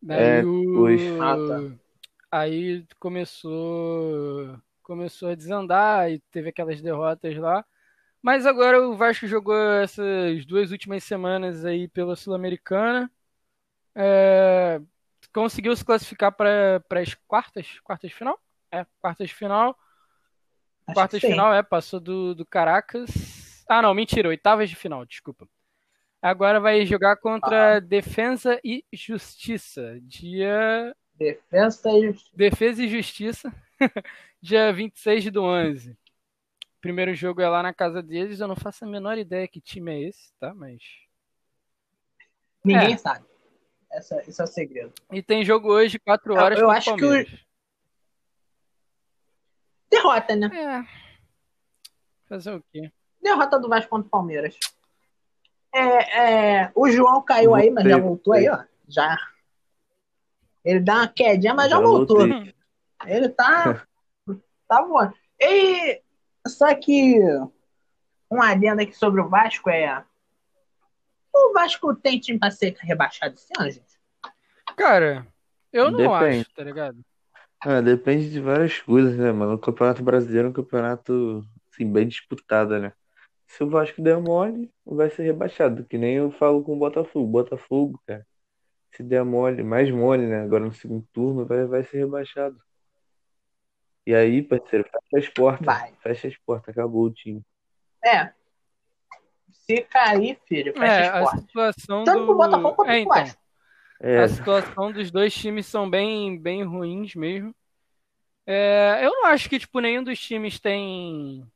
Daí 0.00 0.40
É, 0.40 0.44
o... 0.44 0.72
pois. 0.74 1.00
Ah, 1.20 1.36
tá. 1.36 1.78
Aí 2.30 2.86
começou 2.98 4.58
começou 4.82 5.30
a 5.30 5.34
desandar 5.34 6.10
e 6.10 6.18
teve 6.30 6.48
aquelas 6.50 6.80
derrotas 6.82 7.36
lá. 7.36 7.64
Mas 8.22 8.46
agora 8.46 8.80
o 8.88 8.96
Vasco 8.96 9.26
jogou 9.26 9.56
essas 9.56 10.44
duas 10.46 10.70
últimas 10.72 11.04
semanas 11.04 11.64
aí 11.64 11.88
pela 11.88 12.16
Sul-Americana. 12.16 13.10
É, 13.94 14.80
conseguiu 15.32 15.74
se 15.74 15.84
classificar 15.84 16.32
para 16.32 16.82
as 16.90 17.14
quartas, 17.26 17.80
quartas 17.80 18.10
de 18.10 18.16
final? 18.16 18.38
É, 18.70 18.86
quartas 19.00 19.28
de 19.28 19.34
final. 19.34 19.76
Acho 20.86 20.94
Quartas 20.94 21.20
de 21.20 21.26
final, 21.26 21.54
é, 21.54 21.62
passou 21.62 22.00
do, 22.00 22.34
do 22.34 22.44
Caracas. 22.44 23.64
Ah, 23.68 23.80
não, 23.80 23.94
mentira, 23.94 24.28
oitavas 24.28 24.68
de 24.68 24.76
final, 24.76 25.04
desculpa. 25.06 25.48
Agora 26.20 26.60
vai 26.60 26.84
jogar 26.86 27.16
contra 27.16 27.80
Defensa 27.80 28.60
e 28.64 28.84
Justiça, 28.92 29.98
dia 30.02 30.94
Defesa 31.14 31.90
e 31.90 32.14
Defesa 32.32 32.82
e 32.84 32.88
Justiça, 32.88 33.52
dia 34.40 34.72
26 34.72 35.30
do 35.30 35.42
11. 35.42 35.96
Primeiro 36.80 37.14
jogo 37.14 37.40
é 37.40 37.48
lá 37.48 37.62
na 37.62 37.72
casa 37.72 38.02
deles, 38.02 38.40
eu 38.40 38.48
não 38.48 38.56
faço 38.56 38.84
a 38.84 38.88
menor 38.88 39.16
ideia 39.18 39.48
que 39.48 39.60
time 39.60 39.92
é 39.92 40.08
esse, 40.08 40.32
tá? 40.38 40.52
Mas 40.52 40.82
ninguém 42.64 42.94
É. 42.94 42.96
sabe. 42.96 43.24
Essa, 43.92 44.20
esse 44.26 44.40
é 44.40 44.44
o 44.44 44.46
segredo. 44.46 44.92
E 45.10 45.22
tem 45.22 45.44
jogo 45.44 45.68
hoje, 45.68 45.98
4 45.98 46.34
horas, 46.34 46.58
eu 46.58 46.66
o 46.68 46.70
acho 46.70 46.94
que 46.96 47.04
o- 47.04 47.08
Palmeiras. 47.08 47.40
Derrota, 49.90 50.34
né? 50.36 50.50
É. 50.54 51.02
Fazer 52.28 52.54
o 52.54 52.64
quê? 52.72 52.90
Derrota 53.20 53.58
do 53.60 53.68
Vasco 53.68 53.90
contra 53.90 54.06
o 54.06 54.10
Palmeiras. 54.10 54.56
É, 55.74 56.60
é, 56.64 56.72
o 56.74 56.88
João 56.90 57.22
caiu 57.22 57.54
aí, 57.54 57.70
mas 57.70 57.84
já 57.84 57.98
voltou 57.98 58.32
aí, 58.32 58.48
ó. 58.48 58.62
Já. 58.88 59.16
Ele 60.64 60.80
dá 60.80 60.94
uma 60.96 61.08
quedinha, 61.08 61.54
mas 61.54 61.70
já, 61.70 61.78
voltou. 61.80 62.26
voltei. 62.26 62.54
Ele 63.06 63.28
tá. 63.28 63.86
tá 64.68 64.82
voando. 64.82 65.14
E 65.38 66.00
só 66.46 66.74
que 66.74 67.18
um 68.30 68.40
adendo 68.40 68.80
aqui 68.82 68.94
sobre 68.94 69.20
o 69.20 69.28
Vasco 69.28 69.68
é. 69.68 70.02
O 71.32 71.52
Vasco 71.52 71.94
tem 71.94 72.20
time 72.20 72.38
pra 72.38 72.50
ser 72.50 72.76
rebaixado 72.80 73.34
esse 73.34 73.52
ano, 73.58 73.70
gente? 73.70 73.98
Cara, 74.76 75.26
eu 75.72 75.90
não 75.90 75.98
Depende. 75.98 76.40
acho, 76.40 76.54
tá 76.54 76.64
ligado? 76.64 76.98
Ah, 77.60 77.80
depende 77.80 78.30
de 78.30 78.40
várias 78.40 78.80
coisas, 78.80 79.16
né, 79.16 79.30
mano? 79.32 79.54
O 79.54 79.58
Campeonato 79.58 80.02
Brasileiro 80.02 80.48
é 80.48 80.50
um 80.50 80.54
campeonato, 80.54 81.46
assim, 81.72 81.90
bem 81.90 82.08
disputado, 82.08 82.78
né? 82.78 82.92
Se 83.46 83.62
o 83.62 83.70
Vasco 83.70 84.02
der 84.02 84.18
mole, 84.18 84.70
vai 84.84 85.10
ser 85.10 85.22
rebaixado, 85.22 85.84
que 85.84 85.96
nem 85.96 86.16
eu 86.16 86.30
falo 86.32 86.62
com 86.64 86.74
o 86.74 86.78
Botafogo. 86.78 87.26
Botafogo, 87.26 88.02
cara, 88.06 88.26
se 88.90 89.02
der 89.02 89.24
mole, 89.24 89.62
mais 89.62 89.90
mole, 89.90 90.26
né? 90.26 90.42
Agora 90.42 90.64
no 90.64 90.72
segundo 90.72 91.06
turno, 91.12 91.46
vai, 91.46 91.64
vai 91.66 91.84
ser 91.84 91.98
rebaixado. 91.98 92.58
E 94.06 94.14
aí, 94.14 94.42
parceiro, 94.42 94.84
fecha 94.84 95.28
as 95.28 95.32
portas. 95.32 95.66
Vai. 95.66 95.94
Fecha 96.02 96.28
as 96.28 96.36
portas, 96.38 96.70
acabou 96.70 97.04
o 97.04 97.12
time. 97.12 97.42
É. 98.04 98.32
Se 99.62 99.82
cair, 99.82 100.38
filho, 100.46 100.72
fecha 100.72 100.86
É, 100.86 101.08
a 101.08 101.26
situação 101.36 102.04
Tanto 102.04 102.24
pro 102.24 102.34
do... 102.34 102.36
Botafogo 102.36 102.74
quanto 102.74 102.90
É, 102.90 102.92
pro 102.92 103.00
então, 103.00 103.24
Vasco. 103.24 103.42
É, 104.00 104.18
a 104.18 104.28
situação 104.28 104.92
dos 104.92 105.10
dois 105.10 105.32
times 105.32 105.66
são 105.66 105.88
bem, 105.88 106.36
bem 106.36 106.64
ruins 106.64 107.14
mesmo. 107.14 107.54
É, 108.44 108.98
eu 109.02 109.10
não 109.10 109.26
acho 109.26 109.48
que, 109.48 109.58
tipo, 109.60 109.78
nenhum 109.78 110.02
dos 110.02 110.18
times 110.18 110.58
tem 110.58 111.46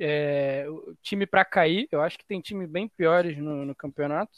é, 0.00 0.66
time 1.00 1.24
pra 1.26 1.44
cair. 1.44 1.86
Eu 1.92 2.02
acho 2.02 2.18
que 2.18 2.24
tem 2.24 2.40
time 2.40 2.66
bem 2.66 2.88
piores 2.88 3.38
no, 3.38 3.64
no 3.64 3.74
campeonato. 3.74 4.32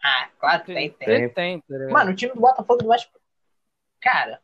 Ah, 0.00 0.28
claro 0.38 0.62
que 0.62 0.72
tem, 0.72 0.90
tem. 0.90 1.06
Tem, 1.06 1.28
tem, 1.30 1.60
tá? 1.60 1.92
Mano, 1.92 2.12
o 2.12 2.14
time 2.14 2.32
do 2.32 2.40
Botafogo 2.40 2.82
do 2.82 2.88
Vasco. 2.88 3.18
Cara, 4.00 4.40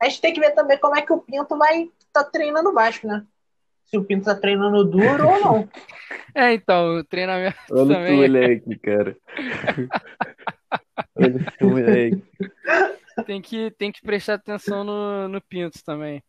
a 0.00 0.08
gente 0.08 0.22
tem 0.22 0.32
que 0.32 0.40
ver 0.40 0.52
também 0.52 0.78
como 0.78 0.96
é 0.96 1.02
que 1.02 1.12
o 1.12 1.20
Pinto 1.20 1.58
vai 1.58 1.90
tá 2.10 2.24
treinando 2.24 2.70
o 2.70 2.74
Vasco, 2.74 3.06
né? 3.06 3.26
Se 3.92 3.98
o 3.98 4.04
Pinto 4.04 4.24
tá 4.24 4.34
treinando 4.34 4.84
duro 4.84 5.28
ou 5.28 5.40
não. 5.40 5.68
É, 6.34 6.54
então, 6.54 6.96
o 6.96 7.04
treinamento 7.04 7.58
olha 7.70 7.94
também 7.94 8.16
moleque, 8.16 8.78
cara. 8.78 9.14
Olha 11.14 11.36
esse 11.36 11.64
moleque. 11.64 12.22
tem 13.26 13.42
que, 13.42 13.70
tem 13.72 13.92
que 13.92 14.00
prestar 14.00 14.34
atenção 14.34 14.82
no, 14.82 15.28
no 15.28 15.42
Pinto 15.42 15.84
também. 15.84 16.22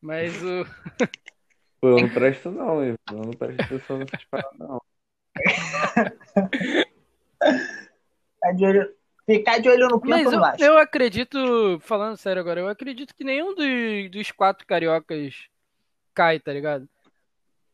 Mas 0.00 0.40
o. 0.42 0.64
Pô, 1.80 1.88
eu 1.88 2.02
não 2.02 2.08
presto 2.08 2.52
não, 2.52 2.84
eu 2.84 2.96
eu 3.10 3.18
não 3.18 3.32
presto 3.32 3.62
atenção 3.62 3.98
nessas 3.98 4.24
paradas, 4.26 4.58
não. 4.58 4.80
Ficar 8.34 8.52
de 8.54 8.64
olho, 8.64 8.94
ficar 9.26 9.58
de 9.58 9.68
olho 9.68 9.88
no 9.88 10.00
Pinto 10.00 10.38
Mas 10.38 10.60
eu, 10.60 10.66
eu 10.66 10.78
acredito, 10.78 11.80
falando 11.80 12.16
sério 12.16 12.40
agora, 12.40 12.60
eu 12.60 12.68
acredito 12.68 13.12
que 13.12 13.24
nenhum 13.24 13.54
dos, 13.56 14.10
dos 14.10 14.30
quatro 14.30 14.64
cariocas 14.64 15.48
cai, 16.14 16.38
tá 16.40 16.52
ligado? 16.52 16.88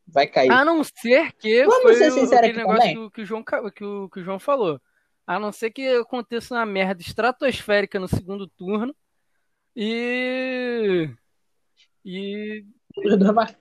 Vai 0.06 0.26
cair. 0.26 0.50
A 0.50 0.64
não 0.64 0.82
ser 0.82 1.32
que 1.34 1.64
Vamos 1.66 1.82
foi 1.82 1.94
ser 1.96 2.08
o, 2.08 2.12
sinceros 2.12 2.32
aquele 2.48 2.58
negócio 2.58 2.90
que, 2.92 2.98
o- 2.98 3.10
que 3.10 3.20
o 3.22 3.24
João, 3.26 3.44
que, 3.44 3.84
o, 3.84 4.08
que 4.08 4.20
o 4.20 4.24
João 4.24 4.38
falou. 4.38 4.80
A 5.26 5.38
não 5.38 5.52
ser 5.52 5.70
que 5.70 5.86
aconteça 5.96 6.54
uma 6.54 6.64
merda 6.64 7.02
estratosférica 7.02 7.98
no 8.00 8.08
segundo 8.08 8.46
turno 8.48 8.94
e. 9.76 11.10
E, 12.04 12.64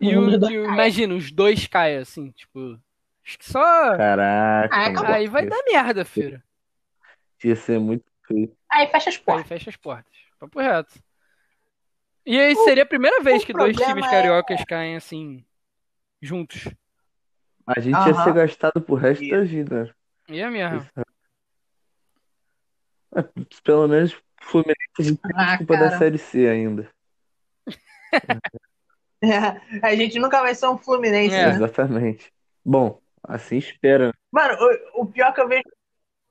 e 0.01 0.17
o, 0.17 0.65
imagina, 0.65 1.13
os 1.15 1.31
dois 1.31 1.67
caem 1.67 1.97
assim, 1.97 2.31
tipo. 2.31 2.79
Acho 3.25 3.37
que 3.39 3.45
só. 3.45 3.97
Caraca, 3.97 4.73
Ah. 4.73 5.15
Aí 5.15 5.27
vai 5.27 5.45
dar 5.45 5.61
merda, 5.69 6.05
filho. 6.05 6.41
ia 7.43 7.55
ser 7.57 7.77
muito 7.79 8.05
feio. 8.25 8.55
Aí 8.71 8.87
fecha 8.87 9.09
as 9.09 9.15
Aí 9.17 9.21
portas. 9.23 9.47
fecha 9.49 9.69
as 9.69 9.75
portas. 9.75 10.13
Papo 10.39 10.59
reto. 10.61 10.93
E 12.27 12.37
aí 12.37 12.53
seria 12.57 12.83
a 12.83 12.85
primeira 12.85 13.23
vez 13.23 13.41
o 13.41 13.45
que 13.45 13.53
dois 13.53 13.73
times 13.77 14.05
é- 14.05 14.09
cariocas 14.09 14.61
caem 14.65 14.97
assim, 14.97 15.45
juntos. 16.21 16.67
A 17.65 17.79
gente 17.79 17.95
Aham. 17.95 18.09
ia 18.09 18.23
ser 18.23 18.33
gastado 18.33 18.81
pro 18.81 18.95
resto 18.95 19.23
Ia. 19.23 19.37
da 19.39 19.45
vida. 19.45 19.95
E 20.27 20.41
é 20.41 20.49
mesmo. 20.49 20.85
Pelo 23.63 23.87
menos 23.87 24.11
o 24.13 24.21
Fluminense 24.41 25.17
Ah, 25.33 25.57
culpa 25.57 25.77
da 25.77 25.85
cara. 25.87 25.97
Série 25.97 26.17
C 26.17 26.49
ainda. 26.49 26.89
a 29.81 29.95
gente 29.95 30.19
nunca 30.19 30.41
vai 30.41 30.53
ser 30.53 30.67
um 30.67 30.77
Fluminense, 30.77 31.33
É. 31.33 31.47
né? 31.47 31.55
Exatamente. 31.55 32.31
Bom, 32.63 32.99
assim 33.23 33.57
espera. 33.57 34.13
Mano, 34.31 34.53
o, 34.95 35.03
o 35.03 35.05
pior 35.05 35.33
que 35.33 35.39
eu 35.39 35.47
vejo, 35.47 35.63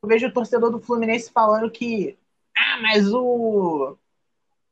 eu 0.03 0.09
vejo 0.11 0.27
o 0.27 0.33
torcedor 0.33 0.71
do 0.71 0.79
Fluminense 0.79 1.33
falando 1.33 1.71
que. 1.71 2.19
Ah, 2.55 2.81
mas 2.83 3.11
o. 3.15 3.97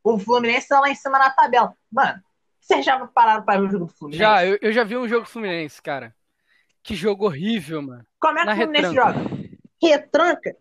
O 0.05 0.19
Fluminense 0.19 0.69
tá 0.69 0.79
lá 0.81 0.90
em 0.90 0.95
cima 0.95 1.19
na 1.19 1.31
tabela. 1.31 1.75
Mano, 1.90 2.23
vocês 2.61 2.85
já 2.85 3.05
pararam 3.09 3.43
pra 3.43 3.59
ver 3.59 3.67
o 3.67 3.71
jogo 3.71 3.87
do 3.87 3.93
Fluminense? 3.93 4.23
Já, 4.23 4.45
eu, 4.47 4.59
eu 4.61 4.71
já 4.73 4.85
vi 4.85 4.97
um 4.97 5.09
jogo 5.09 5.27
Fluminense, 5.27 5.81
cara. 5.83 6.14
Que 6.83 6.95
jogo 6.95 7.25
horrível, 7.25 7.81
mano. 7.81 8.07
Como 8.21 8.38
é 8.38 8.43
que 8.43 8.47
Na 8.47 8.53
o 8.53 8.57
Fluminense 8.57 8.95
retranca. 8.95 9.19
joga? 9.19 9.31
Retranca 9.83 10.57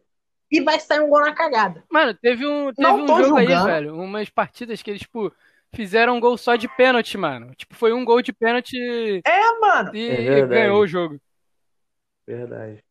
e 0.49 0.61
vai 0.61 0.79
sair 0.79 1.01
um 1.01 1.09
gol 1.09 1.19
na 1.21 1.33
cagada. 1.33 1.83
Mano, 1.91 2.13
teve 2.13 2.47
um, 2.47 2.73
teve 2.73 2.81
Não 2.87 3.03
um 3.03 3.07
jogo 3.07 3.35
aí, 3.37 3.45
julgando. 3.47 3.65
velho. 3.65 3.95
Umas 3.99 4.29
partidas 4.29 4.81
que 4.81 4.89
eles, 4.89 5.01
tipo, 5.01 5.31
fizeram 5.73 6.15
um 6.15 6.19
gol 6.21 6.37
só 6.37 6.55
de 6.55 6.69
pênalti, 6.77 7.17
mano. 7.17 7.53
Tipo, 7.55 7.75
foi 7.75 7.91
um 7.91 8.05
gol 8.05 8.21
de 8.21 8.31
pênalti 8.31 8.77
É, 9.25 9.59
mano. 9.59 9.93
e 9.95 10.09
É 10.09 10.45
ganhou 10.47 10.81
o 10.81 10.87
jogo. 10.87 11.19
Verdade. 12.25 12.83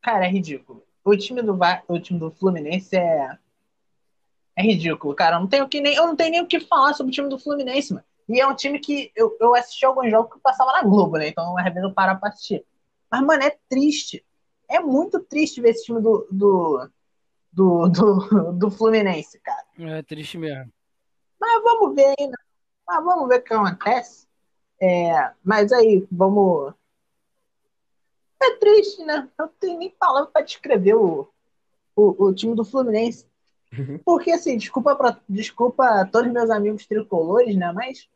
Cara, 0.00 0.26
é 0.26 0.28
ridículo. 0.28 0.84
O 1.04 1.16
time 1.16 1.42
do, 1.42 1.58
o 1.88 1.98
time 2.00 2.18
do 2.20 2.30
Fluminense 2.30 2.96
é. 2.96 3.36
É 4.56 4.62
ridículo, 4.62 5.14
cara. 5.14 5.36
Eu 5.36 5.40
não 5.40 5.46
tenho, 5.46 5.68
que 5.68 5.80
nem, 5.80 5.94
eu 5.94 6.06
não 6.06 6.16
tenho 6.16 6.30
nem 6.30 6.42
o 6.42 6.46
que 6.46 6.60
falar 6.60 6.94
sobre 6.94 7.10
o 7.10 7.14
time 7.14 7.28
do 7.28 7.38
Fluminense, 7.38 7.92
mano. 7.92 8.04
E 8.28 8.40
é 8.40 8.46
um 8.46 8.54
time 8.54 8.78
que 8.78 9.10
eu, 9.16 9.36
eu 9.40 9.54
assisti 9.54 9.84
alguns 9.84 10.10
jogos 10.10 10.34
que 10.34 10.40
passava 10.40 10.72
na 10.72 10.82
Globo, 10.82 11.16
né? 11.16 11.28
Então 11.28 11.56
às 11.58 11.64
vezes 11.64 11.82
eu 11.82 11.92
paro 11.92 12.18
pra 12.18 12.28
assistir. 12.28 12.64
Mas, 13.10 13.22
mano, 13.22 13.42
é 13.42 13.56
triste. 13.68 14.24
É 14.68 14.80
muito 14.80 15.20
triste 15.20 15.60
ver 15.60 15.70
esse 15.70 15.84
time 15.84 16.00
do, 16.00 16.26
do, 16.30 16.88
do, 17.52 17.88
do, 17.88 18.52
do 18.52 18.70
Fluminense, 18.70 19.38
cara. 19.40 19.64
É 19.78 20.02
triste 20.02 20.38
mesmo. 20.38 20.72
Mas 21.38 21.62
vamos 21.62 21.94
ver 21.94 22.14
ainda. 22.18 22.38
Mas 22.86 23.04
vamos 23.04 23.28
ver 23.28 23.40
o 23.40 23.42
que 23.42 23.52
acontece. 23.52 24.26
É, 24.80 25.32
mas 25.44 25.72
aí, 25.72 26.06
vamos. 26.10 26.74
É 28.42 28.56
triste, 28.56 29.04
né? 29.04 29.28
Eu 29.38 29.46
não 29.46 29.52
tenho 29.60 29.78
nem 29.78 29.90
palavra 29.90 30.30
pra 30.30 30.42
descrever 30.42 30.94
o, 30.94 31.28
o, 31.94 32.24
o 32.24 32.34
time 32.34 32.54
do 32.54 32.64
Fluminense. 32.64 33.26
Porque, 34.04 34.30
assim, 34.30 34.56
desculpa, 34.56 34.94
pra, 34.94 35.18
desculpa 35.28 35.84
a 36.02 36.06
todos 36.06 36.30
meus 36.30 36.50
amigos 36.50 36.86
tricolores, 36.86 37.56
né? 37.56 37.72
Mas 37.72 38.08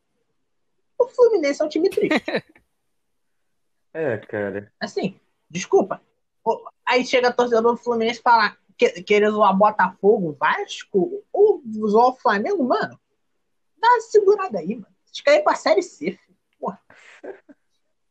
o 0.99 1.09
Fluminense 1.09 1.63
é 1.63 1.65
um 1.65 1.69
time 1.69 1.91
triste. 1.91 2.23
É, 3.99 4.19
cara. 4.19 4.71
Assim, 4.79 5.19
desculpa. 5.49 6.03
Aí 6.85 7.03
chega 7.07 7.33
torcedor 7.33 7.73
do 7.73 7.79
Fluminense 7.79 8.21
e 8.21 8.23
fala 8.23 8.55
que, 8.77 8.91
querer 9.03 9.31
zoar 9.31 9.57
Botafogo, 9.57 10.37
Vasco, 10.39 11.25
ou 11.33 11.63
zoar 11.89 12.09
o 12.09 12.17
Flamengo, 12.17 12.63
mano. 12.63 13.01
Dá 13.79 13.89
uma 13.89 14.01
segurada 14.03 14.59
aí, 14.59 14.75
mano. 14.75 14.95
Vocês 15.07 15.23
querem 15.23 15.41
ir 15.41 15.43
pra 15.43 15.55
Série 15.55 15.83
C. 15.83 16.19
Porra. 16.61 16.79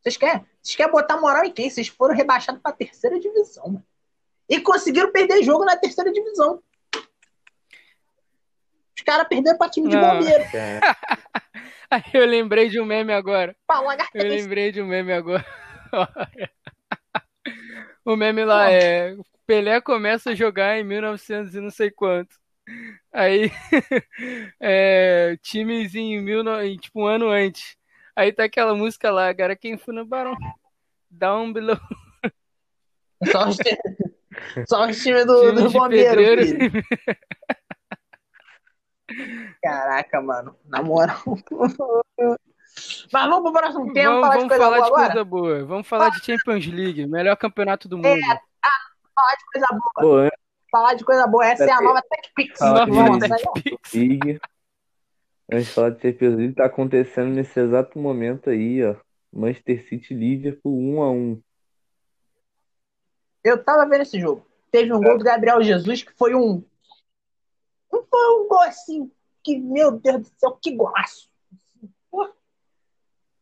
Vocês 0.02 0.16
querem, 0.16 0.46
vocês 0.62 0.76
querem 0.76 0.92
botar 0.92 1.20
moral 1.20 1.44
em 1.44 1.52
quem? 1.52 1.68
Vocês 1.68 1.88
foram 1.88 2.14
rebaixados 2.14 2.62
pra 2.62 2.70
terceira 2.70 3.18
divisão, 3.18 3.66
mano. 3.66 3.86
E 4.48 4.60
conseguiram 4.60 5.10
perder 5.10 5.42
jogo 5.42 5.64
na 5.64 5.76
terceira 5.76 6.12
divisão. 6.12 6.62
Caras 9.06 9.28
perderam 9.28 9.56
pra 9.56 9.70
time 9.70 9.88
de 9.88 9.96
Não. 9.96 10.18
bombeiro. 10.18 10.44
Cara, 10.50 10.80
Aí 11.90 12.02
eu 12.12 12.26
lembrei 12.26 12.68
de 12.68 12.80
um 12.80 12.84
meme 12.84 13.12
agora. 13.12 13.56
Pra 13.66 13.80
Eu 14.12 14.28
lembrei 14.28 14.72
de 14.72 14.82
um 14.82 14.86
meme 14.86 15.12
agora. 15.12 15.46
o 18.04 18.16
meme 18.16 18.44
lá 18.44 18.70
é 18.70 19.16
Pelé 19.46 19.80
começa 19.80 20.30
a 20.30 20.34
jogar 20.34 20.78
em 20.78 20.84
1900 20.84 21.54
e 21.54 21.60
não 21.60 21.70
sei 21.70 21.90
quanto. 21.90 22.34
Aí 23.12 23.52
é, 24.60 25.36
times 25.40 25.94
em, 25.94 26.20
mil, 26.20 26.42
tipo 26.80 27.02
um 27.02 27.06
ano 27.06 27.28
antes. 27.28 27.76
Aí 28.16 28.32
tá 28.32 28.44
aquela 28.44 28.74
música 28.74 29.10
lá, 29.10 29.32
cara, 29.32 29.54
quem 29.54 29.78
foi 29.78 29.94
no 29.94 30.04
Barão? 30.04 30.36
Down 31.08 31.52
below. 31.52 31.78
Só 33.30 33.48
os, 33.48 33.56
só 34.68 34.88
os 34.88 35.00
times 35.00 35.24
do, 35.24 35.40
Time 35.40 35.62
do 35.62 35.70
bombeiro. 35.70 36.20
Caraca, 39.62 40.20
mano. 40.20 40.56
Na 40.66 40.82
moral. 40.82 41.18
Mas 43.12 43.28
vamos 43.28 43.42
pro 43.50 43.52
próximo 43.60 43.92
tema, 43.94 44.20
Vamos, 44.20 44.26
falar 44.28 44.36
de 44.42 44.48
coisa 44.48 44.62
falar 44.64 44.76
boa 44.76 44.86
de 44.86 44.92
agora? 44.92 45.06
coisa 45.12 45.24
boa. 45.24 45.64
Vamos 45.64 45.86
falar 45.88 46.10
de 46.10 46.24
Champions 46.24 46.66
League, 46.66 47.06
melhor 47.06 47.36
campeonato 47.36 47.88
do 47.88 47.96
mundo. 47.96 48.20
Falar 49.14 49.34
de 49.36 49.44
coisa 49.52 49.66
boa. 49.70 49.92
pô, 49.94 50.16
an- 50.18 50.30
falar 50.70 50.94
de 50.94 51.04
coisa 51.04 51.26
boa. 51.26 51.46
Essa 51.46 51.64
é 51.64 51.70
a 51.72 51.80
nova 51.80 52.02
TechPix. 52.02 52.58
Fala 52.58 52.84
que 52.84 52.90
de 52.90 52.96
vamos 52.96 53.18
Tech 53.18 53.30
lançar 53.30 53.50
aí. 53.56 53.62
Pix. 53.62 53.92
League. 53.94 54.40
Antes 55.50 55.66
de 55.68 55.72
falar 55.72 55.90
de 55.90 56.02
Champions 56.02 56.34
League, 56.36 56.54
tá 56.54 56.66
acontecendo 56.66 57.30
nesse 57.30 57.58
exato 57.58 57.98
momento 57.98 58.50
aí, 58.50 58.84
ó. 58.84 58.96
Manchester 59.32 59.88
City 59.88 60.12
Liverpool 60.14 60.76
1 60.78 61.02
a 61.02 61.10
1 61.10 61.42
Eu 63.44 63.62
tava 63.62 63.88
vendo 63.88 64.02
esse 64.02 64.20
jogo. 64.20 64.46
Teve 64.70 64.92
um 64.92 65.00
gol 65.00 65.16
do 65.16 65.24
Gabriel 65.24 65.62
Jesus 65.62 66.02
que 66.02 66.12
foi 66.12 66.34
um. 66.34 66.62
Não 67.96 68.06
foi 68.10 68.40
um 68.40 68.48
gol 68.48 68.62
assim. 68.62 69.10
Que, 69.42 69.58
meu 69.58 69.92
Deus 69.92 70.22
do 70.22 70.38
céu, 70.38 70.58
que 70.60 70.74
golaço. 70.74 71.30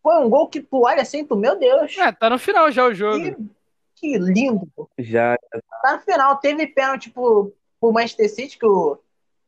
Foi 0.03 0.19
um 0.19 0.29
gol 0.29 0.49
que 0.49 0.61
tu 0.61 0.85
olha 0.85 1.01
assim, 1.01 1.25
tu, 1.25 1.35
meu 1.35 1.59
Deus. 1.59 1.97
É, 1.97 2.12
tá 2.12 2.29
no 2.29 2.38
final 2.38 2.71
já 2.71 2.85
o 2.85 2.93
jogo. 2.93 3.19
Que, 3.19 3.37
que 3.95 4.19
lindo. 4.19 4.71
pô. 4.77 4.88
Já 4.99 5.35
Tá 5.83 5.97
no 5.97 6.01
final. 6.01 6.37
Teve 6.37 6.67
pênalti 6.67 7.11
pro, 7.11 7.55
pro 7.81 7.90
Manchester 7.90 8.29
City 8.29 8.59
que 8.59 8.67
o 8.67 8.99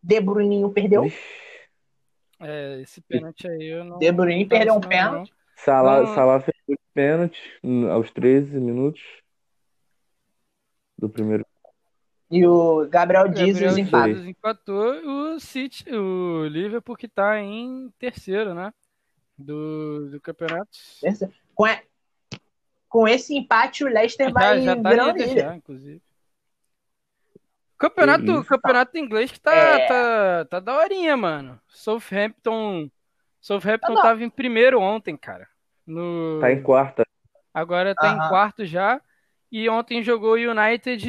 De 0.03 0.19
Bruninho 0.19 0.71
perdeu. 0.71 1.05
Ixi, 1.05 1.19
É, 2.41 2.81
esse 2.81 3.03
pênalti 3.03 3.47
aí 3.47 3.67
eu 3.67 3.85
não. 3.85 3.99
De 3.99 4.11
Bruyne 4.11 4.47
perdeu 4.47 4.75
um 4.75 4.81
pênalti. 4.81 5.33
Salah, 5.57 6.03
Não. 6.03 6.15
Salah 6.15 6.41
fez 6.41 6.57
dois 6.67 6.79
pênaltis 6.95 7.41
hum, 7.63 7.91
aos 7.91 8.11
13 8.11 8.59
minutos 8.59 9.03
do 10.99 11.09
primeiro. 11.09 11.46
E 12.31 12.45
o 12.47 12.87
Gabriel 12.89 13.33
Jesus 13.35 13.77
empata. 13.77 14.09
Jesus 14.09 14.27
empatou 14.27 14.93
o 15.35 15.39
City, 15.41 15.85
o 15.95 16.47
Liverpool 16.49 16.97
que 16.97 17.07
tá 17.07 17.41
em 17.41 17.93
terceiro, 17.99 18.53
né? 18.55 18.73
Do, 19.39 20.09
do 20.11 20.21
campeonato. 20.21 20.71
Com, 21.55 21.67
e- 21.69 21.83
com 22.89 23.07
esse 23.07 23.37
empate, 23.37 23.85
o 23.85 23.89
Leicester 23.89 24.27
Já, 24.29 24.33
vai 24.33 24.61
já 24.63 24.77
tá 24.77 24.91
virando 24.91 25.19
líder, 25.19 25.41
já, 25.41 25.55
inclusive. 25.57 26.03
Campeonato, 27.79 28.25
isso, 28.25 28.45
campeonato 28.45 28.97
inglês 28.97 29.31
que 29.31 29.39
tá, 29.39 29.53
É. 29.55 29.87
tá, 29.87 30.45
tá 30.47 30.61
daorinha, 30.61 31.15
mano. 31.17 31.61
Southampton, 31.69 32.91
Southampton 33.41 33.89
Tá 33.89 33.95
da- 33.95 34.03
tava 34.03 34.25
em 34.25 34.31
primeiro 34.31 34.81
ontem, 34.81 35.15
cara. 35.17 35.47
No, 35.87 36.41
Tá 36.41 36.51
em 36.51 36.63
quarta. 36.63 37.07
Agora 37.53 37.95
tá 37.95 38.13
em 38.13 38.29
quarto 38.29 38.65
já. 38.65 39.01
E 39.51 39.69
ontem 39.69 40.03
jogou 40.03 40.33
o 40.33 40.51
United 40.51 41.07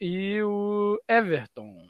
e 0.00 0.42
o 0.42 0.98
Everton. 1.08 1.88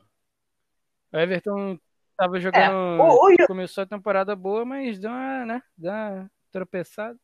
O 1.12 1.16
Everton 1.16 1.78
tava 2.16 2.40
jogando. 2.40 3.02
O- 3.02 3.32
o- 3.32 3.46
Começou 3.46 3.84
a 3.84 3.86
temporada 3.86 4.34
boa, 4.34 4.64
mas 4.64 4.98
deu 4.98 5.10
uma, 5.10 5.46
né? 5.46 5.62
Deu 5.76 5.92
uma 5.92 6.30
tropeçada. 6.50 7.18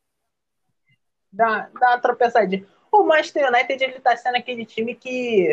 Dá, 1.33 1.71
dá 1.81 1.91
uma 1.91 1.99
tropeçadinha. 2.01 2.67
O 2.91 3.03
Manchester 3.05 3.49
United, 3.49 3.83
ele 3.83 4.01
tá 4.01 4.17
sendo 4.17 4.37
aquele 4.37 4.67
time 4.67 4.95
que. 4.95 5.49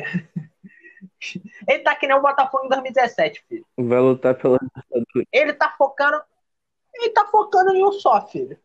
ele 1.67 1.79
tá 1.83 1.95
que 1.95 2.05
nem 2.05 2.15
o 2.17 2.21
Botafogo 2.21 2.65
em 2.65 2.69
2017, 2.69 3.43
filho. 3.47 3.65
Vai 3.77 3.99
lutar 3.99 4.35
pela. 4.35 4.59
Ele 5.31 5.53
tá 5.53 5.73
focando. 5.77 6.21
Ele 6.93 7.09
tá 7.11 7.25
focando 7.27 7.71
em 7.73 7.85
um 7.85 7.91
só, 7.93 8.27
filho. 8.27 8.59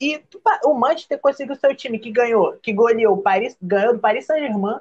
E 0.00 0.22
o 0.64 0.74
Manchester 0.74 1.18
conseguiu 1.20 1.54
seu 1.56 1.74
time 1.74 1.98
que 1.98 2.10
ganhou, 2.10 2.54
que 2.58 2.72
goleou 2.72 3.14
o 3.14 3.22
Paris, 3.22 3.56
ganhou 3.62 3.94
do 3.94 4.00
Paris 4.00 4.26
Saint-Germain, 4.26 4.80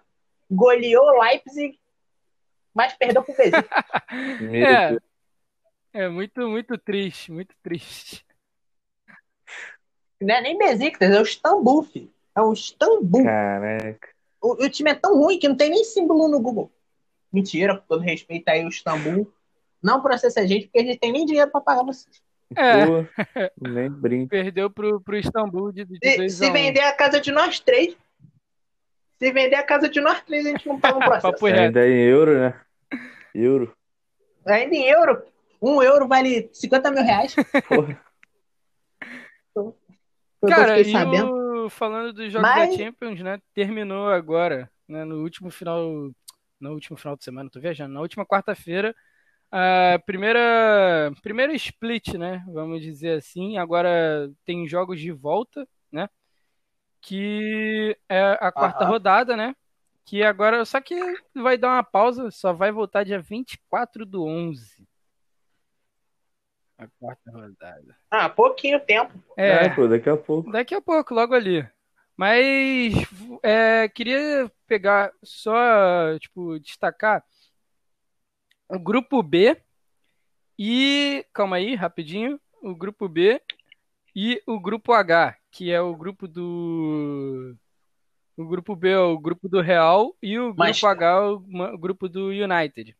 goleou 0.49 1.05
o 1.05 1.21
Leipzig, 1.21 1.79
mas 2.73 2.93
perdeu 2.93 3.23
pro 3.23 3.35
Besiktas. 3.35 3.69
Mereceu. 4.41 5.01
É 5.93 6.09
muito, 6.09 6.49
muito 6.49 6.77
triste, 6.77 7.31
muito 7.31 7.55
triste. 7.61 8.25
Não 10.19 10.33
é 10.33 10.41
nem 10.41 10.57
Besiktas, 10.57 11.11
é 11.11 11.19
o 11.19 11.23
Istambul, 11.23 11.83
filho. 11.83 12.11
É 12.35 12.41
o 12.41 12.51
Istambul. 12.51 13.23
Caraca. 13.23 14.09
O, 14.41 14.65
o 14.65 14.69
time 14.69 14.89
é 14.89 14.95
tão 14.95 15.19
ruim 15.19 15.37
que 15.37 15.47
não 15.47 15.55
tem 15.55 15.69
nem 15.69 15.83
símbolo 15.83 16.27
no 16.27 16.39
Google. 16.39 16.71
Mentira, 17.31 17.77
com 17.77 17.85
todo 17.87 18.01
respeito 18.01 18.49
aí, 18.49 18.65
o 18.65 18.69
Istambul. 18.69 19.31
Não 19.81 20.01
processa 20.01 20.39
a 20.39 20.47
gente, 20.47 20.65
porque 20.65 20.79
a 20.79 20.83
gente 20.83 20.97
tem 20.97 21.11
nem 21.11 21.25
dinheiro 21.25 21.51
pra 21.51 21.61
pagar 21.61 21.83
vocês. 21.83 22.22
É. 22.57 22.85
Pô, 22.85 23.05
nem 23.61 23.89
brinca. 23.89 24.29
Perdeu 24.29 24.69
pro, 24.69 24.99
pro 25.01 25.17
Istambul 25.17 25.71
de, 25.71 25.85
de 25.85 25.97
Se, 26.01 26.17
2 26.17 26.33
se 26.33 26.45
a 26.45 26.49
1. 26.49 26.53
vender 26.53 26.79
a 26.81 26.93
casa 26.95 27.19
de 27.21 27.31
nós 27.31 27.59
três, 27.59 27.95
se 29.19 29.31
vender 29.31 29.55
a 29.55 29.63
casa 29.63 29.87
de 29.89 29.99
nós 30.01 30.21
três, 30.21 30.45
a 30.45 30.49
gente 30.49 30.67
não 30.67 30.79
paga 30.79 30.97
um 30.97 31.01
processo. 31.21 31.45
Ainda 31.45 31.85
é 31.85 31.89
em 31.89 32.01
euro, 32.07 32.39
né? 32.39 32.61
Euro. 33.33 33.75
Ainda 34.45 34.75
em 34.75 34.83
euro, 34.89 35.23
um 35.61 35.81
euro 35.81 36.07
vale 36.07 36.49
50 36.53 36.91
mil 36.91 37.03
reais. 37.03 37.35
Porra. 37.67 37.99
Eu 40.41 40.49
Cara, 40.49 40.79
e 40.81 40.91
sabendo. 40.91 41.65
o, 41.65 41.69
falando 41.69 42.11
dos 42.13 42.31
jogos 42.31 42.49
Mas- 42.49 42.71
da 42.71 42.83
Champions, 42.83 43.21
né? 43.21 43.39
Terminou 43.53 44.09
agora, 44.09 44.69
né? 44.87 45.05
No 45.05 45.21
último 45.21 45.49
final, 45.49 46.11
no 46.59 46.71
último 46.73 46.97
final 46.97 47.15
de 47.15 47.23
semana, 47.23 47.49
tô 47.49 47.61
viajando, 47.61 47.93
na 47.93 48.01
última 48.01 48.25
quarta-feira, 48.25 48.93
a 49.55 49.99
primeira, 49.99 51.13
primeira 51.21 51.53
split, 51.53 52.15
né? 52.15 52.43
Vamos 52.47 52.81
dizer 52.81 53.19
assim. 53.19 53.55
Agora 53.59 54.27
tem 54.43 54.67
jogos 54.67 54.99
de 54.99 55.11
volta, 55.11 55.67
né? 55.91 56.09
Que 56.99 57.95
é 58.09 58.35
a 58.41 58.51
quarta 58.51 58.83
Aham. 58.83 58.93
rodada, 58.93 59.37
né? 59.37 59.55
Que 60.05 60.23
agora, 60.23 60.65
só 60.65 60.81
que 60.81 60.95
vai 61.35 61.55
dar 61.55 61.67
uma 61.69 61.83
pausa, 61.83 62.31
só 62.31 62.51
vai 62.51 62.71
voltar 62.71 63.03
dia 63.03 63.19
24 63.19 64.07
do 64.07 64.25
11. 64.25 64.87
A 66.75 66.87
quarta 66.99 67.31
rodada. 67.31 67.95
Ah, 68.09 68.27
pouquinho 68.27 68.79
tempo. 68.79 69.13
É, 69.37 69.65
É, 69.65 69.69
pô, 69.69 69.87
daqui 69.87 70.09
a 70.09 70.17
pouco. 70.17 70.51
Daqui 70.51 70.73
a 70.73 70.81
pouco, 70.81 71.13
logo 71.13 71.35
ali. 71.35 71.63
Mas 72.17 72.93
é, 73.43 73.87
queria 73.87 74.51
pegar 74.65 75.11
só, 75.23 76.17
tipo, 76.17 76.59
destacar 76.59 77.23
o 78.75 78.79
grupo 78.79 79.21
B 79.23 79.57
e. 80.57 81.25
Calma 81.33 81.57
aí, 81.57 81.75
rapidinho. 81.75 82.39
O 82.61 82.75
grupo 82.75 83.07
B 83.09 83.41
e 84.15 84.41
o 84.47 84.59
grupo 84.59 84.93
H, 84.93 85.35
que 85.51 85.71
é 85.71 85.81
o 85.81 85.95
grupo 85.95 86.27
do. 86.27 87.55
O 88.37 88.45
grupo 88.45 88.75
B 88.75 88.89
é 88.89 88.97
o 88.99 89.17
grupo 89.19 89.47
do 89.47 89.61
Real 89.61 90.15
e 90.21 90.39
o 90.39 90.45
grupo 90.47 90.57
Mas- 90.59 90.83
H 90.83 91.05
é 91.05 91.19
o 91.73 91.77
grupo 91.77 92.09
do 92.09 92.27
United. 92.29 92.95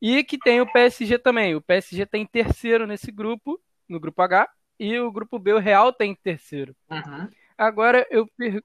E 0.00 0.22
que 0.22 0.38
tem 0.38 0.60
o 0.60 0.70
PSG 0.70 1.18
também. 1.18 1.54
O 1.54 1.62
PSG 1.62 2.04
tem 2.06 2.26
terceiro 2.26 2.86
nesse 2.86 3.10
grupo, 3.10 3.58
no 3.88 3.98
grupo 3.98 4.20
H, 4.22 4.48
e 4.78 4.98
o 4.98 5.10
grupo 5.10 5.38
B, 5.38 5.54
o 5.54 5.58
Real, 5.58 5.92
tem 5.92 6.10
em 6.10 6.14
terceiro. 6.14 6.76
Uhum. 6.90 7.28
Agora 7.56 8.06
eu 8.10 8.26
pergunto. 8.36 8.64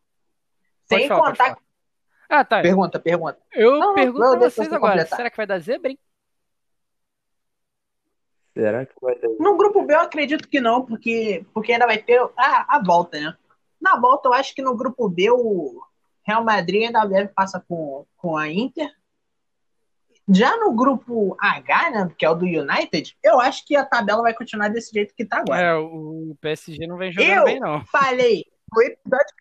Sem 0.86 1.08
falar, 1.08 1.32
contar. 1.32 1.58
Ah, 2.28 2.44
tá. 2.44 2.62
Pergunta, 2.62 3.00
pergunta. 3.00 3.40
Eu 3.54 3.80
Não, 3.80 3.94
pergunto 3.96 4.20
não, 4.20 4.32
pra 4.32 4.50
vocês 4.50 4.68
você 4.68 4.76
agora. 4.76 4.94
completar. 4.98 5.18
Será 5.18 5.30
que 5.30 5.38
vai 5.38 5.48
dar 5.48 5.60
zebra, 5.60 5.92
hein? 5.92 6.00
Será 8.60 8.86
que 8.86 8.94
vai 9.02 9.18
dar? 9.18 9.30
No 9.40 9.56
grupo 9.56 9.84
B 9.84 9.94
eu 9.94 10.02
acredito 10.02 10.48
que 10.48 10.60
não, 10.60 10.86
porque, 10.86 11.46
porque 11.54 11.72
ainda 11.72 11.88
vai 11.88 11.98
ter 11.98 12.20
a, 12.38 12.76
a 12.76 12.84
volta, 12.84 13.20
né? 13.20 13.34
Na 13.80 13.98
volta 13.98 14.28
eu 14.28 14.34
acho 14.34 14.54
que 14.54 14.62
no 14.62 14.76
grupo 14.76 15.08
B 15.08 15.32
o 15.32 15.82
Real 16.24 16.44
Madrid 16.44 16.88
ainda 16.88 17.06
deve 17.06 17.30
passar 17.30 17.62
com, 17.62 18.06
com 18.18 18.36
a 18.36 18.50
Inter. 18.50 18.92
Já 20.32 20.58
no 20.58 20.74
grupo 20.74 21.36
H, 21.40 21.90
né, 21.90 22.12
que 22.16 22.24
é 22.24 22.30
o 22.30 22.36
do 22.36 22.46
United, 22.46 23.18
eu 23.24 23.40
acho 23.40 23.66
que 23.66 23.76
a 23.76 23.86
tabela 23.86 24.22
vai 24.22 24.34
continuar 24.34 24.68
desse 24.68 24.92
jeito 24.94 25.16
que 25.16 25.26
tá 25.26 25.40
agora. 25.40 25.60
É, 25.60 25.74
o 25.74 26.36
PSG 26.40 26.86
não 26.86 26.98
vem 26.98 27.12
jogando 27.12 27.32
Eu 27.32 27.46
bem, 27.46 27.60
não. 27.60 27.84
falei 27.90 28.46
no 28.72 28.82
episódio, 28.84 29.36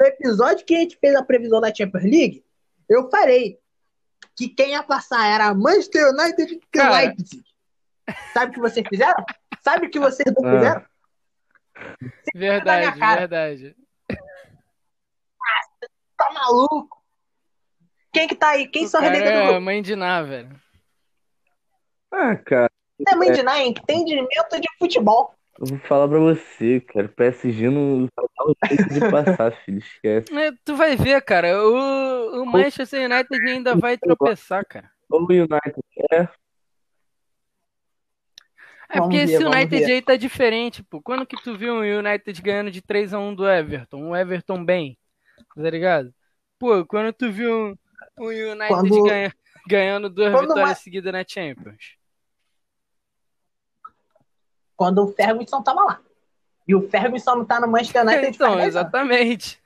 no 0.00 0.06
episódio 0.06 0.64
que 0.64 0.74
a 0.74 0.78
gente 0.78 0.96
fez 0.98 1.14
a 1.14 1.22
previsão 1.22 1.60
da 1.60 1.74
Champions 1.74 2.04
League, 2.04 2.44
eu 2.88 3.10
falei 3.10 3.58
que 4.36 4.48
quem 4.48 4.70
ia 4.70 4.82
passar 4.82 5.26
era 5.26 5.52
Manchester 5.52 6.08
United 6.14 6.60
e. 6.74 6.82
Leipzig. 6.82 7.49
Sabe 8.32 8.50
o 8.50 8.54
que 8.54 8.60
vocês 8.60 8.86
fizeram? 8.88 9.24
Sabe 9.62 9.86
o 9.86 9.90
que 9.90 9.98
vocês 9.98 10.32
não 10.36 10.48
Ah. 10.48 10.52
fizeram? 10.58 10.84
Verdade, 12.34 12.86
minha 12.86 12.98
cara. 12.98 13.20
verdade. 13.20 13.76
Tá 16.16 16.30
maluco? 16.32 17.00
Quem 18.12 18.28
que 18.28 18.34
tá 18.34 18.50
aí? 18.50 18.66
Quem 18.68 18.84
O 18.84 18.88
são 18.88 19.00
cara 19.00 19.12
renegando 19.14 19.36
do 19.38 19.42
é 19.42 19.46
grupo? 19.48 19.60
mãe 19.64 19.82
de 19.82 19.96
Ná, 19.96 20.22
velho. 20.22 20.60
Ah, 22.12 22.36
cara, 22.36 22.70
Não 22.98 23.12
é 23.12 23.16
mãe 23.16 23.32
de 23.32 23.42
nada, 23.42 23.60
entendimento 23.62 24.60
de 24.60 24.68
futebol. 24.78 25.32
eu 25.58 25.66
vou 25.66 25.78
falar 25.80 26.08
pra 26.08 26.18
você, 26.18 26.80
cara. 26.80 27.06
O 27.06 27.10
PSG 27.10 27.70
não 27.70 28.06
de 28.06 29.10
passar, 29.10 29.52
filho. 29.64 29.78
Esquece. 29.78 30.36
É, 30.36 30.50
Tu 30.64 30.74
vai 30.76 30.96
ver, 30.96 31.22
cara. 31.22 31.56
O, 31.62 32.42
o 32.42 32.46
Manchester 32.46 33.08
United 33.10 33.48
ainda 33.48 33.76
vai 33.76 33.96
tropeçar, 33.96 34.64
cara. 34.66 34.90
O 35.08 35.18
United 35.24 35.80
é. 36.12 36.28
É 38.92 38.98
Vamos 38.98 39.14
porque 39.14 39.24
ver, 39.26 39.32
esse 39.34 39.44
United 39.44 39.84
ver. 39.86 39.92
aí 39.92 40.02
tá 40.02 40.16
diferente, 40.16 40.82
pô. 40.82 41.00
Quando 41.00 41.24
que 41.24 41.40
tu 41.42 41.56
viu 41.56 41.74
o 41.76 41.80
United 41.98 42.42
ganhando 42.42 42.70
de 42.72 42.82
3 42.82 43.14
a 43.14 43.20
1 43.20 43.34
do 43.34 43.48
Everton? 43.48 44.08
O 44.10 44.16
Everton 44.16 44.64
bem, 44.64 44.98
tá 45.54 45.70
ligado? 45.70 46.12
Pô, 46.58 46.84
quando 46.84 47.12
tu 47.12 47.30
viu 47.30 47.78
o 48.18 48.24
United 48.26 48.68
Quando- 48.68 49.02
ganha- 49.04 49.32
ganhando 49.68 50.10
duas 50.10 50.32
Quando 50.32 50.48
vitórias 50.48 50.68
uma- 50.70 50.74
seguidas 50.74 51.12
na 51.12 51.24
Champions. 51.26 51.96
Quando 54.76 55.04
o 55.04 55.08
Ferguson 55.12 55.62
tava 55.62 55.84
lá. 55.84 56.00
E 56.66 56.74
o 56.74 56.88
Ferguson 56.88 57.36
não 57.36 57.44
tá 57.44 57.60
no 57.60 57.68
Manchester 57.68 58.02
United 58.02 58.28
Então, 58.28 58.48
faz 58.52 58.58
10 58.62 58.76
anos. 58.76 58.88
exatamente. 58.88 59.60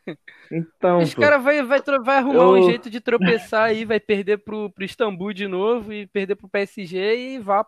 Então, 0.51 0.99
Os 1.01 1.15
caras 1.15 1.43
vai, 1.43 1.63
vai, 1.63 1.81
vai 2.03 2.17
arrumar 2.19 2.51
um 2.51 2.57
Eu- 2.59 2.63
jeito 2.65 2.89
de 2.91 3.01
tropeçar 3.01 3.65
aí, 3.65 3.85
vai 3.85 3.99
perder 4.01 4.39
pro, 4.39 4.71
pro 4.71 4.85
Istambul 4.85 5.33
de 5.33 5.47
novo 5.49 5.93
e 5.93 6.07
perder 6.07 6.35
pro 6.37 6.49
PSG 6.49 7.17
e 7.35 7.39
vá. 7.39 7.67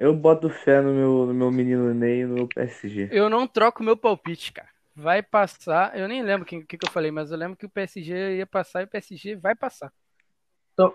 Eu 0.00 0.16
boto 0.16 0.48
fé 0.48 0.80
no 0.80 0.94
meu, 0.94 1.26
no 1.26 1.34
meu 1.34 1.50
menino 1.50 1.92
Ney 1.92 2.22
e 2.22 2.24
no 2.24 2.34
meu 2.36 2.48
PSG. 2.48 3.10
Eu 3.12 3.28
não 3.28 3.46
troco 3.46 3.82
meu 3.82 3.94
palpite, 3.94 4.50
cara. 4.50 4.70
Vai 4.96 5.22
passar. 5.22 5.94
Eu 5.94 6.08
nem 6.08 6.22
lembro 6.22 6.44
o 6.44 6.46
que, 6.46 6.62
que, 6.62 6.78
que 6.78 6.88
eu 6.88 6.90
falei, 6.90 7.10
mas 7.10 7.30
eu 7.30 7.36
lembro 7.36 7.54
que 7.54 7.66
o 7.66 7.70
PSG 7.70 8.38
ia 8.38 8.46
passar 8.46 8.80
e 8.80 8.84
o 8.84 8.88
PSG 8.88 9.36
vai 9.36 9.54
passar. 9.54 9.92
Tu, 10.74 10.94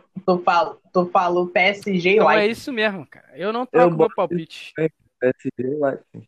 tu, 0.92 1.06
falou 1.12 1.48
PSG 1.48 2.10
e 2.10 2.14
Então 2.16 2.32
é 2.32 2.48
isso 2.48 2.74
mesmo, 2.74 3.06
cara. 3.06 3.38
Eu 3.38 3.54
não 3.54 3.68
troco 3.68 3.90
meu 3.90 3.98
boto- 3.98 4.16
palpite. 4.16 4.74
PSG 4.76 5.78
lá. 5.78 6.00
sim. 6.12 6.28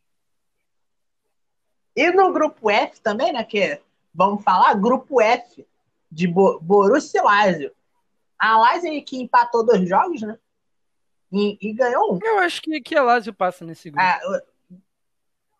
E 1.95 2.11
no 2.11 2.31
grupo 2.31 2.69
F 2.69 3.01
também, 3.01 3.33
né? 3.33 3.43
Que 3.43 3.81
vamos 4.13 4.43
falar, 4.43 4.75
grupo 4.75 5.19
F 5.19 5.65
de 6.11 6.27
Bo 6.27 6.59
Borussia 6.59 7.21
e 7.21 7.23
Lazio. 7.23 7.71
A 8.37 8.55
Lazio 8.55 9.03
que 9.03 9.19
empatou 9.19 9.65
dois 9.65 9.89
jogos, 9.89 10.21
né? 10.21 10.37
E, 11.31 11.57
e 11.61 11.73
ganhou 11.73 12.15
um. 12.15 12.19
Eu 12.23 12.39
acho 12.39 12.61
que, 12.61 12.79
que 12.81 12.95
a 12.95 13.03
Lazio 13.03 13.33
passa 13.33 13.65
nesse 13.65 13.89
grupo. 13.89 14.05
Ah, 14.05 14.19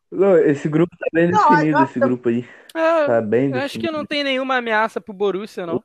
Não, 0.09 0.37
esse 0.37 0.69
grupo 0.69 0.95
tá 0.97 1.05
bem 1.11 1.29
Não, 1.29 1.49
definido, 1.49 1.79
eu- 1.79 1.83
esse 1.83 1.99
grupo 1.99 2.29
aí. 2.29 2.47
É, 2.73 3.05
Tá 3.05 3.21
bem 3.21 3.49
eu 3.51 3.57
acho 3.57 3.73
que 3.73 3.79
definido. 3.79 3.97
não 3.97 4.05
tem 4.05 4.23
nenhuma 4.23 4.57
ameaça 4.57 5.01
pro 5.01 5.13
Borussia, 5.13 5.65
não. 5.65 5.83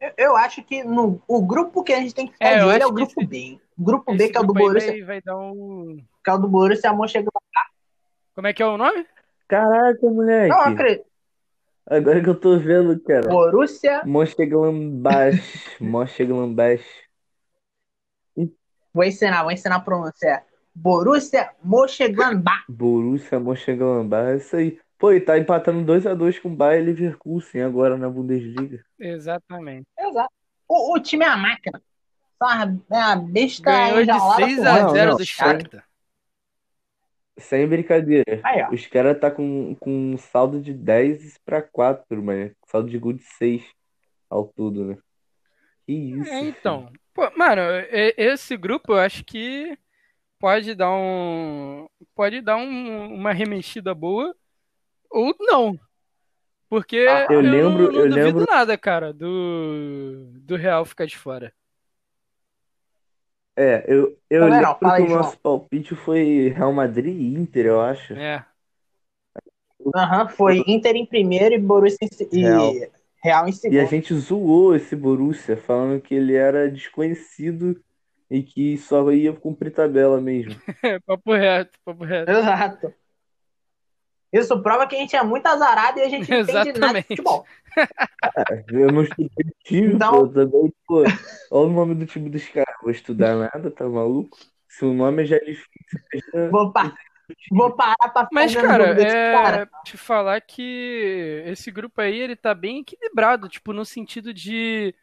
eu, 0.00 0.12
eu 0.16 0.36
acho 0.36 0.62
que 0.62 0.82
no, 0.84 1.20
o 1.26 1.42
grupo 1.44 1.82
que 1.82 1.92
a 1.92 2.00
gente 2.00 2.14
tem 2.14 2.26
que 2.26 2.32
ficar 2.34 2.46
É, 2.52 2.58
de 2.58 2.64
olho 2.64 2.82
é 2.82 2.86
o 2.86 2.92
grupo 2.92 3.12
esse- 3.20 3.26
B. 3.26 3.60
O 3.76 3.84
grupo 3.84 4.14
B, 4.14 4.28
que 4.28 4.36
é 4.36 4.40
o 4.40 4.44
do 4.44 4.52
Borussia, 4.54 4.90
vai, 4.92 5.02
vai 5.02 5.20
dar 5.22 5.36
um. 5.36 5.96
que 6.24 6.30
é 6.30 6.32
o 6.32 6.38
do 6.38 6.48
Borussia 6.48 6.92
Mönchengladbach. 6.92 7.70
Como 8.34 8.46
é 8.46 8.52
que 8.52 8.62
é 8.62 8.66
o 8.66 8.76
nome? 8.76 9.06
Caraca, 9.48 9.98
moleque. 10.10 10.48
Não, 10.48 10.60
acredito. 10.60 11.06
Agora 11.90 12.22
que 12.22 12.28
eu 12.28 12.38
tô 12.38 12.58
vendo, 12.58 13.00
cara. 13.00 13.28
Borussia, 13.28 14.02
Mönchengladbach. 14.04 15.40
Mönchengladbach. 15.80 16.84
vou 18.92 19.04
ensinar, 19.04 19.42
vou 19.42 19.52
ensinar 19.52 19.76
a 19.76 19.80
pronunciar. 19.80 20.44
Borussia 20.74 21.50
Mönchengladbach. 21.64 22.64
Borussia 22.68 23.40
Mönchengladbach. 23.40 24.32
É 24.32 24.36
isso 24.36 24.56
aí. 24.56 24.78
Pô, 24.98 25.12
e 25.12 25.20
tá 25.20 25.38
empatando 25.38 25.90
2x2 25.90 26.40
com 26.40 26.48
o 26.48 26.56
Bayer 26.56 26.84
Leverkusen 26.84 27.62
agora 27.62 27.96
na 27.96 28.10
Bundesliga. 28.10 28.84
Exatamente. 28.98 29.86
Exato. 29.98 30.32
O, 30.68 30.94
o 30.94 31.00
time 31.00 31.24
é 31.24 31.28
a 31.28 31.36
máquina. 31.36 31.80
Só 32.36 32.46
uma, 32.46 32.80
é 32.90 32.96
uma 32.96 33.16
besta 33.16 33.62
Ganhou 33.62 33.96
de 33.96 34.02
enjaulada 34.02 34.44
6 34.44 34.56
por 34.56 34.66
a 34.66 34.82
Não, 34.82 34.88
0 34.90 35.10
não, 35.10 35.16
do 35.16 35.24
cara. 35.24 35.24
Shakhtar. 35.24 35.87
Sem 37.38 37.66
brincadeira. 37.68 38.40
Aí, 38.44 38.62
ó. 38.62 38.70
Os 38.74 38.86
caras 38.86 39.18
tá 39.18 39.30
com, 39.30 39.74
com 39.76 40.12
um 40.14 40.18
saldo 40.18 40.60
de 40.60 40.72
10 40.74 41.38
pra 41.44 41.62
4, 41.62 42.22
mano. 42.22 42.50
Saldo 42.66 42.90
de 42.90 42.98
gol 42.98 43.12
de 43.12 43.22
6 43.22 43.62
ao 44.28 44.46
todo, 44.46 44.84
né? 44.84 44.98
Que 45.86 45.92
isso, 45.92 46.30
É, 46.30 46.40
então. 46.40 46.92
Pô, 47.14 47.30
mano, 47.36 47.62
esse 48.16 48.56
grupo 48.56 48.92
eu 48.92 48.98
acho 48.98 49.24
que 49.24 49.76
pode 50.38 50.74
dar 50.74 50.90
um. 50.92 51.86
Pode 52.14 52.40
dar 52.40 52.56
um- 52.56 53.14
uma 53.14 53.32
remexida 53.32 53.94
boa 53.94 54.34
ou 55.10 55.34
não. 55.40 55.78
Porque 56.68 57.06
Ah, 57.08 57.26
eu 57.30 57.42
não- 57.42 57.50
lembro- 57.50 57.92
não, 57.92 58.00
eu 58.00 58.08
duvido 58.10 58.14
lembro- 58.40 58.46
nada, 58.48 58.76
cara, 58.76 59.12
do, 59.12 60.30
do 60.40 60.54
Real 60.56 60.84
ficar 60.84 61.06
de 61.06 61.16
fora. 61.16 61.52
É, 63.60 63.84
eu, 63.88 64.16
eu 64.30 64.40
Também 64.42 64.54
lembro 64.60 64.66
não, 64.68 64.74
que 64.78 64.84
aí, 64.86 65.02
o 65.02 65.08
nosso 65.16 65.36
palpite 65.40 65.94
foi 65.96 66.48
Real 66.56 66.72
Madrid 66.72 67.12
e 67.12 67.34
Inter, 67.34 67.66
eu 67.66 67.80
acho. 67.80 68.12
É. 68.14 68.44
Aham, 69.96 70.28
foi 70.28 70.62
Inter 70.66 70.94
em 70.94 71.04
primeiro 71.06 71.54
e 71.54 71.58
Borussia 71.58 71.98
em, 72.02 72.08
se- 72.08 72.28
e 72.32 72.42
Real. 72.42 72.72
Real 73.22 73.44
em 73.46 73.48
E 73.48 73.50
a 73.50 73.52
segundo. 73.54 73.86
gente 73.88 74.14
zoou 74.14 74.76
esse 74.76 74.94
Borussia, 74.94 75.56
falando 75.56 76.00
que 76.00 76.14
ele 76.14 76.34
era 76.36 76.70
desconhecido 76.70 77.82
e 78.30 78.42
que 78.44 78.78
só 78.78 79.10
ia 79.10 79.32
cumprir 79.32 79.72
tabela 79.72 80.20
mesmo. 80.20 80.54
papo 81.04 81.32
reto, 81.32 81.78
papo 81.84 82.04
reto. 82.04 82.30
Exato. 82.30 82.94
Isso 84.32 84.62
prova 84.62 84.86
que 84.86 84.94
a 84.94 84.98
gente 84.98 85.16
é 85.16 85.22
muito 85.24 85.46
azarado 85.46 85.98
e 85.98 86.02
a 86.02 86.08
gente 86.08 86.30
não 86.30 86.40
entende 86.40 86.78
nada 86.78 87.00
de 87.00 87.06
futebol. 87.08 87.44
Eu 88.70 88.92
não 88.92 89.02
estudei 89.02 89.26
o 89.44 89.64
time, 89.64 89.94
Então- 89.94 90.12
pô, 90.12 90.28
também, 90.28 90.72
pô. 90.86 91.02
Olha 91.50 91.66
o 91.68 91.72
nome 91.72 91.94
do 91.94 92.04
time 92.06 92.28
dos 92.28 92.46
caras. 92.48 92.67
Vou 92.82 92.90
estudar 92.90 93.36
nada, 93.36 93.70
tá 93.70 93.88
maluco? 93.88 94.38
Se 94.68 94.84
o 94.84 94.92
nome 94.92 95.24
já 95.24 95.36
é 95.36 95.40
difícil, 95.40 96.50
Vou, 96.50 96.72
pa- 96.72 96.94
vou 97.50 97.74
parar 97.74 97.96
pra 98.12 98.28
Mas, 98.32 98.54
cara, 98.54 99.00
é 99.02 99.32
cara. 99.32 99.70
te 99.84 99.96
falar 99.96 100.40
que 100.40 101.42
esse 101.46 101.70
grupo 101.70 102.00
aí, 102.00 102.18
ele 102.18 102.36
tá 102.36 102.54
bem 102.54 102.80
equilibrado, 102.80 103.48
tipo, 103.48 103.72
no 103.72 103.84
sentido 103.84 104.32
de 104.32 104.94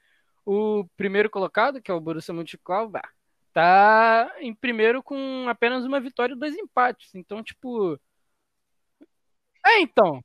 o 0.45 0.85
primeiro 0.95 1.29
colocado, 1.29 1.81
que 1.81 1.89
é 1.89 1.93
o 1.93 1.99
Borussia 1.99 2.33
Mönchengladbach, 2.33 3.09
tá 3.51 4.31
em 4.39 4.53
primeiro 4.53 5.01
com 5.01 5.45
apenas 5.49 5.83
uma 5.83 5.99
vitória 5.99 6.33
e 6.33 6.37
dois 6.39 6.55
empates. 6.55 7.13
Então, 7.15 7.43
tipo... 7.43 7.99
É, 9.65 9.81
então. 9.81 10.23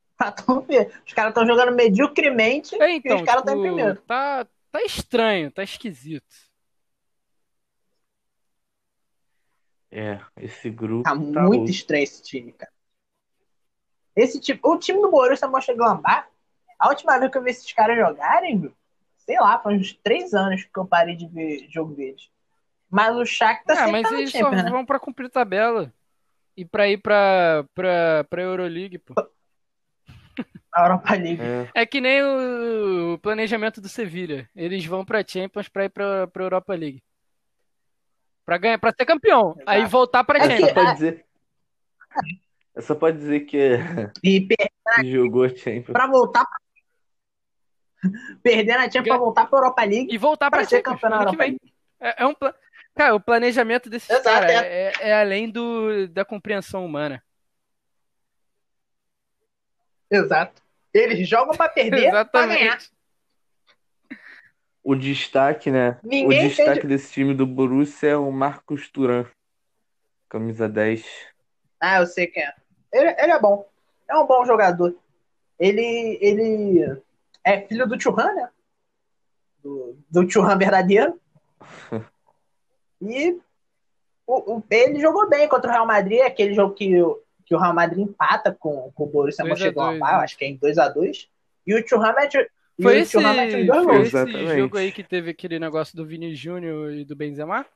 Ver. 0.68 1.00
Os 1.06 1.14
caras 1.14 1.30
estão 1.30 1.46
jogando 1.46 1.74
mediocremente 1.74 2.74
É, 2.80 2.92
e 2.92 2.96
então, 2.96 3.16
os 3.16 3.22
caras 3.22 3.40
estão 3.40 3.54
em 3.54 3.62
tipo, 3.62 3.74
primeiro. 3.74 4.00
tá, 4.02 4.46
tá 4.70 4.82
estranho, 4.82 5.50
tá 5.50 5.62
esquisito. 5.62 6.49
É, 9.90 10.20
esse 10.36 10.70
grupo 10.70 11.02
Tá 11.04 11.10
tá 11.10 11.16
muito 11.16 11.38
louco. 11.38 11.70
estranho 11.70 12.04
esse 12.04 12.22
time, 12.22 12.52
cara. 12.52 12.72
Esse 14.14 14.40
time, 14.40 14.58
o 14.62 14.76
time 14.78 15.00
do 15.00 15.10
Borussia 15.10 15.48
Mönchengladbach, 15.48 16.28
a 16.78 16.88
última 16.88 17.18
vez 17.18 17.30
que 17.30 17.38
eu 17.38 17.42
vi 17.42 17.50
esses 17.50 17.72
caras 17.72 17.96
jogarem, 17.96 18.72
sei 19.18 19.38
lá, 19.38 19.58
foi 19.60 19.76
uns 19.76 19.92
três 19.94 20.34
anos 20.34 20.64
que 20.64 20.78
eu 20.78 20.86
parei 20.86 21.16
de 21.16 21.26
ver 21.28 21.66
jogo 21.70 21.94
deles. 21.94 22.28
Mas 22.90 23.16
o 23.16 23.24
Shakhtar 23.24 23.76
Ah, 23.76 23.80
sempre 23.86 23.92
mas 23.92 24.02
tá 24.02 24.10
no 24.10 24.18
eles 24.18 24.32
só 24.32 24.50
né? 24.50 24.70
vão 24.70 24.84
pra 24.84 24.98
cumprir 24.98 25.30
tabela. 25.30 25.92
E 26.56 26.64
pra 26.64 26.88
ir 26.88 26.98
pra, 26.98 27.64
pra, 27.74 28.24
pra 28.28 28.42
Euroleague, 28.42 28.98
pô. 28.98 29.14
A 30.72 30.82
Europa 30.82 31.14
League. 31.14 31.40
É, 31.74 31.82
É 31.82 31.86
que 31.86 32.00
nem 32.00 32.22
o 32.22 33.18
planejamento 33.18 33.80
do 33.80 33.88
Sevilha. 33.88 34.48
Eles 34.54 34.84
vão 34.84 35.04
pra 35.04 35.24
Champions 35.26 35.68
pra 35.68 35.84
ir 35.84 35.88
pra, 35.88 36.26
pra 36.28 36.44
Europa 36.44 36.74
League. 36.74 37.02
Pra 38.50 38.58
ganhar, 38.58 38.78
pra 38.80 38.90
ser 38.92 39.06
campeão. 39.06 39.52
Exato. 39.52 39.62
Aí 39.70 39.84
voltar 39.86 40.24
pra 40.24 40.38
É 40.40 40.40
que- 40.40 40.48
só 40.58 40.66
Champions. 40.66 40.72
pode 40.84 40.94
dizer. 40.94 41.24
É 42.74 42.80
só 42.80 42.94
pode 42.96 43.16
dizer 43.18 43.40
que, 43.42 43.56
é- 43.56 43.78
E 44.24 44.48
jogou 45.12 45.48
Champions. 45.50 45.92
pra 45.92 46.08
voltar. 46.08 46.44
Perder 48.42 48.76
na 48.76 48.90
Champions 48.90 49.06
pra 49.06 49.18
voltar 49.18 49.46
pra 49.46 49.56
Europa 49.60 49.82
League. 49.84 50.12
E 50.12 50.18
voltar 50.18 50.50
pra 50.50 50.58
Pra 50.58 50.68
ser 50.68 50.78
Champions 50.78 51.00
campeão 51.00 51.18
que 51.20 51.24
Europa 51.26 51.36
vem. 51.44 51.60
É, 52.00 52.24
é 52.24 52.26
um 52.26 52.34
pla... 52.34 52.52
Cara, 52.96 53.14
o 53.14 53.20
planejamento 53.20 53.88
desses 53.88 54.10
Exato, 54.10 54.24
caras 54.24 54.50
é. 54.50 54.56
é, 54.56 54.92
é 55.10 55.20
além 55.20 55.48
do, 55.48 56.08
da 56.08 56.24
compreensão 56.24 56.84
humana. 56.84 57.22
Exato. 60.10 60.60
Eles 60.92 61.28
jogam 61.28 61.56
pra 61.56 61.68
perder, 61.68 62.10
pra 62.32 62.46
ganhar. 62.48 62.78
O 64.82 64.94
destaque, 64.94 65.70
né? 65.70 65.98
O 66.02 66.08
Ninguém 66.08 66.48
destaque 66.48 66.70
entende. 66.70 66.86
desse 66.88 67.12
time 67.12 67.34
do 67.34 67.46
Borussia 67.46 68.10
é 68.10 68.16
o 68.16 68.30
Marcos 68.32 68.88
Thuram. 68.90 69.26
Camisa 70.28 70.68
10. 70.68 71.04
Ah, 71.80 71.98
eu 72.00 72.06
sei 72.06 72.26
quem 72.26 72.42
é. 72.42 72.54
Ele, 72.92 73.08
ele 73.18 73.32
é 73.32 73.38
bom. 73.40 73.68
É 74.08 74.16
um 74.16 74.26
bom 74.26 74.44
jogador. 74.44 74.94
Ele, 75.58 76.18
ele 76.20 77.00
é 77.44 77.60
filho 77.62 77.86
do 77.86 78.00
Churran, 78.00 78.32
né? 78.34 78.48
Do, 79.62 79.96
do 80.10 80.30
Churran 80.30 80.56
verdadeiro. 80.58 81.20
E 83.02 83.40
o, 84.26 84.56
o- 84.58 84.64
ele 84.70 85.00
jogou 85.00 85.26
bem 85.28 85.48
contra 85.48 85.70
o 85.70 85.72
Real 85.72 85.86
Madrid, 85.86 86.20
aquele 86.20 86.52
jogo 86.52 86.74
que, 86.74 87.00
o- 87.02 87.18
que 87.46 87.54
o 87.54 87.58
Real 87.58 87.72
Madrid 87.74 88.00
empata 88.06 88.52
com, 88.54 88.92
com 88.94 89.04
o 89.04 89.06
Borussia 89.06 89.42
2 89.42 89.52
a 89.52 89.64
2, 89.64 89.74
Mönchengladbach, 89.74 90.18
né? 90.18 90.24
acho 90.24 90.36
que 90.36 90.44
é 90.44 90.48
em 90.48 90.58
2x2. 90.58 91.28
E 91.66 91.74
o 91.74 91.88
Churran 91.88 92.12
mete, 92.12 92.36
Foi 92.82 92.98
esse, 92.98 93.12
foi 93.12 94.02
esse 94.02 94.56
jogo 94.58 94.78
aí 94.78 94.92
que 94.92 95.02
teve 95.04 95.30
aquele 95.30 95.58
negócio 95.58 95.96
do 95.96 96.06
Vini 96.06 96.34
Júnior 96.34 96.92
e 96.92 97.04
do 97.04 97.14
Benzema? 97.16 97.66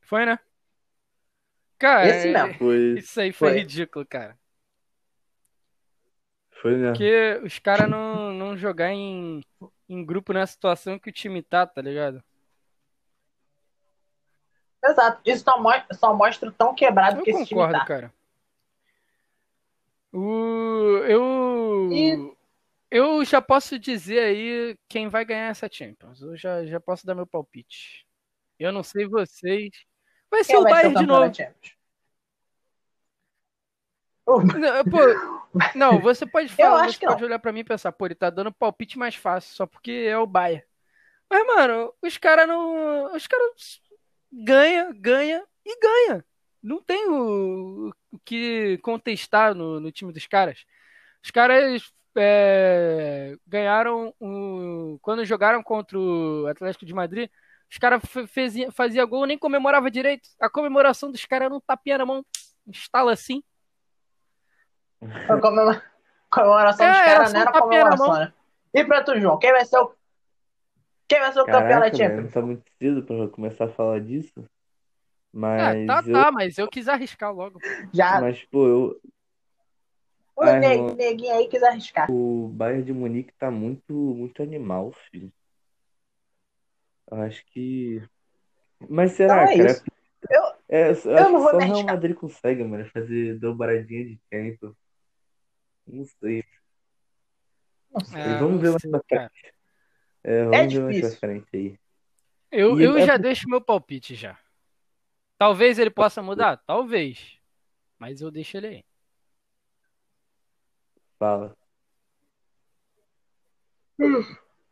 Foi, 0.00 0.26
né? 0.26 0.38
Cara, 1.78 2.06
Esse 2.08 2.28
é- 2.28 2.32
mesmo. 2.32 2.54
Foi, 2.58 2.98
isso 2.98 3.20
aí 3.20 3.32
foi 3.32 3.50
Foi. 3.50 3.58
ridículo, 3.60 4.06
cara. 4.06 4.38
foi 6.60 6.76
né? 6.76 6.88
Porque 6.90 7.40
os 7.44 7.58
caras 7.58 7.90
não, 7.90 8.32
não 8.32 8.56
jogar 8.56 8.90
em, 8.92 9.42
em 9.88 10.04
grupo 10.04 10.32
na 10.32 10.46
situação 10.46 10.98
que 10.98 11.10
o 11.10 11.12
time 11.12 11.42
tá, 11.42 11.66
tá 11.66 11.82
ligado? 11.82 12.22
Exato. 14.84 15.20
Isso 15.24 15.44
só 15.44 15.60
mostra, 15.60 15.94
só 15.94 16.14
mostra 16.14 16.48
o 16.48 16.52
tão 16.52 16.74
quebrado 16.74 17.20
Eu 17.20 17.24
que 17.24 17.30
esse 17.30 17.44
time 17.46 17.60
concordo, 17.60 17.78
tá. 17.80 17.84
cara. 17.84 18.12
O, 20.12 21.02
eu, 21.08 21.90
E- 21.92 22.32
eu 22.92 23.24
já 23.24 23.40
posso 23.40 23.78
dizer 23.78 24.20
aí 24.20 24.76
quem 24.88 25.08
vai 25.08 25.24
ganhar 25.24 25.48
essa 25.48 25.68
Champions. 25.70 26.20
Eu 26.20 26.36
já, 26.36 26.64
já 26.66 26.78
posso 26.78 27.06
dar 27.06 27.14
meu 27.14 27.26
palpite. 27.26 28.06
Eu 28.58 28.70
não 28.70 28.82
sei 28.82 29.06
vocês. 29.06 29.70
Vai 30.30 30.44
ser 30.44 30.52
Quem 30.52 30.60
o 30.60 30.62
vai 30.62 30.72
ser 30.74 30.76
Bayern 30.90 30.96
o 30.96 31.00
de 31.00 31.06
novo. 31.06 31.34
Champions? 31.34 31.76
O- 34.26 34.40
Não, 34.42 34.84
pô, 34.84 34.98
não, 35.74 36.00
você 36.00 36.24
pode 36.26 36.48
falar, 36.50 36.82
acho 36.84 36.92
você 36.94 36.98
que 37.00 37.06
pode 37.06 37.20
não. 37.20 37.26
olhar 37.28 37.38
pra 37.38 37.52
mim 37.52 37.60
e 37.60 37.64
pensar, 37.64 37.92
pô, 37.92 38.06
ele 38.06 38.14
tá 38.14 38.30
dando 38.30 38.52
palpite 38.52 38.98
mais 38.98 39.14
fácil, 39.16 39.54
só 39.54 39.66
porque 39.66 39.90
é 39.90 40.16
o 40.16 40.26
Bayern. 40.26 40.64
Mas, 41.30 41.46
mano, 41.46 41.94
os 42.02 42.18
caras 42.18 42.46
não. 42.46 43.14
Os 43.14 43.26
caras 43.26 43.80
ganha, 44.30 44.92
ganha 44.92 45.42
e 45.64 45.78
ganha. 45.80 46.24
Não 46.62 46.80
tem 46.82 47.08
o, 47.08 47.88
o 48.12 48.18
que 48.20 48.78
contestar 48.82 49.54
no, 49.54 49.80
no 49.80 49.90
time 49.90 50.12
dos 50.12 50.26
caras. 50.26 50.64
Os 51.24 51.30
caras 51.30 51.92
é, 52.16 53.34
ganharam 53.46 54.12
o, 54.20 54.98
quando 55.02 55.24
jogaram 55.24 55.62
contra 55.62 55.98
o 55.98 56.46
Atlético 56.46 56.84
de 56.86 56.94
Madrid. 56.94 57.30
Os 57.70 57.78
caras 57.78 58.02
faziam 58.28 58.70
fazia 58.70 59.04
gol, 59.04 59.24
nem 59.26 59.38
comemorava 59.38 59.90
direito. 59.90 60.28
A 60.40 60.50
comemoração 60.50 61.10
dos 61.10 61.24
caras 61.24 61.46
era 61.46 61.54
um 61.54 61.60
tapinha 61.60 61.98
na 61.98 62.04
mão, 62.06 62.24
instala 62.66 63.12
assim. 63.12 63.42
A 65.00 65.36
comemora- 65.38 65.82
comemoração 66.30 66.86
dos 66.86 66.96
É, 66.98 67.00
era 67.00 67.14
caras 67.14 67.32
não 67.32 67.40
um 67.40 67.42
era 67.42 67.52
comemoração, 67.52 68.08
mão. 68.08 68.18
né? 68.20 68.32
E 68.74 68.84
pra 68.84 69.02
tu, 69.02 69.18
João, 69.18 69.38
quem 69.38 69.52
vai 69.52 69.64
ser 69.64 69.78
o. 69.78 69.94
Quem 71.08 71.18
vai 71.20 71.32
ser 71.32 71.40
o 71.40 71.46
campeão 71.46 71.80
da 71.80 71.90
não 71.90 71.96
Champions? 71.96 72.32
tá 72.32 72.40
muito 72.42 72.62
cedo 72.78 73.02
pra 73.04 73.28
começar 73.28 73.64
a 73.66 73.68
falar 73.72 74.00
disso. 74.00 74.32
É, 74.38 74.46
Mas 75.32 75.86
tá, 75.86 76.02
eu, 76.06 76.12
tá, 76.12 76.30
mas 76.32 76.58
eu 76.58 76.68
quis 76.68 76.88
arriscar 76.88 77.32
logo. 77.34 77.58
Já 77.92 78.20
mas, 78.20 78.42
pô, 78.44 78.66
eu, 78.66 79.00
o 80.36 80.44
irmão. 80.44 80.94
neguinho 80.96 81.34
aí 81.34 81.48
quis 81.48 81.62
arriscar. 81.62 82.10
o 82.10 82.48
Bayern 82.48 82.84
de 82.84 82.92
Munique 82.92 83.32
tá 83.38 83.50
muito, 83.50 83.92
muito 83.92 84.42
animal, 84.42 84.92
filho. 85.10 85.32
Eu 87.10 87.20
acho 87.22 87.44
que. 87.46 88.02
Mas 88.88 89.12
será, 89.12 89.44
Então 89.44 89.66
é 89.66 89.74
cara? 89.74 89.82
Eu, 90.30 90.42
É, 90.68 90.86
eu 90.88 90.90
acho 90.92 91.06
eu 91.08 91.12
não 91.30 91.32
que 91.34 91.38
vou 91.38 91.50
só 91.50 91.56
o 91.58 91.60
Real. 91.60 91.84
Madrid 91.84 92.16
consegue, 92.16 92.64
mano, 92.64 92.86
fazer 92.90 93.38
dobradinha 93.38 94.04
de 94.06 94.18
tempo. 94.30 94.76
Não 95.86 96.04
sei. 96.04 96.44
Não 97.90 98.04
sei. 98.04 98.20
Ah, 98.22 98.38
vamos 98.38 98.52
não 98.54 98.58
ver 98.60 98.70
mais 98.70 98.82
pra 98.86 99.02
frente. 99.08 99.54
É, 100.24 100.44
vamos 100.44 100.72
ver 100.72 100.82
mais 100.82 100.98
pra 100.98 101.08
difícil. 101.08 101.18
frente 101.20 101.46
aí. 101.54 101.78
Eu, 102.50 102.80
E 102.80 102.84
eu 102.84 102.98
é 102.98 103.06
já 103.06 103.16
deixo 103.16 103.48
meu 103.48 103.60
palpite 103.60 104.14
já. 104.14 104.38
Talvez 105.38 105.78
ele 105.78 105.90
possa 105.90 106.22
mudar? 106.22 106.56
Talvez. 106.58 107.38
Mas 107.98 108.20
eu 108.20 108.30
deixo 108.30 108.56
ele 108.56 108.66
aí. 108.66 108.84
Fala. 111.22 111.56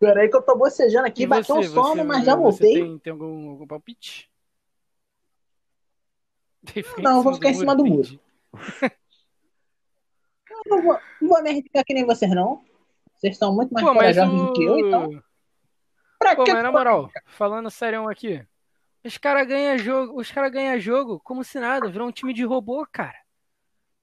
Peraí 0.00 0.28
que 0.28 0.36
eu 0.36 0.42
tô 0.42 0.56
bocejando 0.56 1.06
aqui, 1.06 1.22
E 1.22 1.26
bateu 1.28 1.54
você, 1.54 1.68
um 1.68 1.72
sono, 1.72 1.94
você, 1.94 2.02
mas 2.02 2.24
já 2.24 2.34
voltei. 2.34 2.74
tem, 2.74 2.98
tem 2.98 3.12
algum, 3.12 3.50
algum 3.50 3.68
palpite? 3.68 4.28
Não, 6.98 7.18
eu 7.18 7.22
vou 7.22 7.34
ficar 7.34 7.50
em 7.50 7.54
cima 7.54 7.76
do 7.76 7.86
muro. 7.86 8.20
Eu 10.50 10.76
não 10.76 10.82
vou, 10.82 10.98
não 11.22 11.28
vou 11.28 11.42
me 11.44 11.50
arriscar 11.50 11.84
que 11.84 11.94
nem 11.94 12.04
vocês, 12.04 12.30
não. 12.32 12.64
Vocês 13.14 13.38
são 13.38 13.54
muito 13.54 13.72
mais 13.72 13.86
Pô, 13.86 13.92
corajosos 13.94 14.40
do 14.48 14.52
que 14.52 14.64
eu, 14.64 14.78
então. 14.78 15.08
o... 15.08 15.22
Pra 16.18 16.34
Pô, 16.34 16.44
que 16.44 16.52
mas 16.52 16.62
na 16.62 16.72
moral, 16.72 17.08
falando 17.24 17.70
sério 17.70 18.08
aqui, 18.08 18.44
os 19.04 19.16
caras 19.16 19.46
ganham 19.46 19.78
jogo, 19.78 20.20
os 20.20 20.30
caras 20.30 20.50
ganham 20.50 20.78
jogo 20.80 21.20
como 21.20 21.44
se 21.44 21.60
nada, 21.60 21.88
virou 21.88 22.08
um 22.08 22.12
time 22.12 22.34
de 22.34 22.44
robô, 22.44 22.84
cara. 22.90 23.16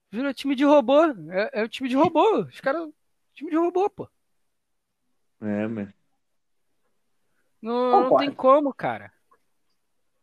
Virou 0.09 0.33
time 0.33 0.55
de 0.55 0.63
robô, 0.63 1.03
é, 1.31 1.49
é 1.61 1.63
o 1.63 1.69
time 1.69 1.89
de 1.89 1.95
robô, 1.95 2.41
os 2.41 2.59
caras, 2.61 2.89
time 3.33 3.49
de 3.51 3.57
robô, 3.57 3.89
pô. 3.89 4.07
É, 5.41 5.67
mas. 5.67 5.89
Não, 7.61 8.09
não 8.09 8.17
tem 8.17 8.31
como, 8.31 8.73
cara. 8.73 9.11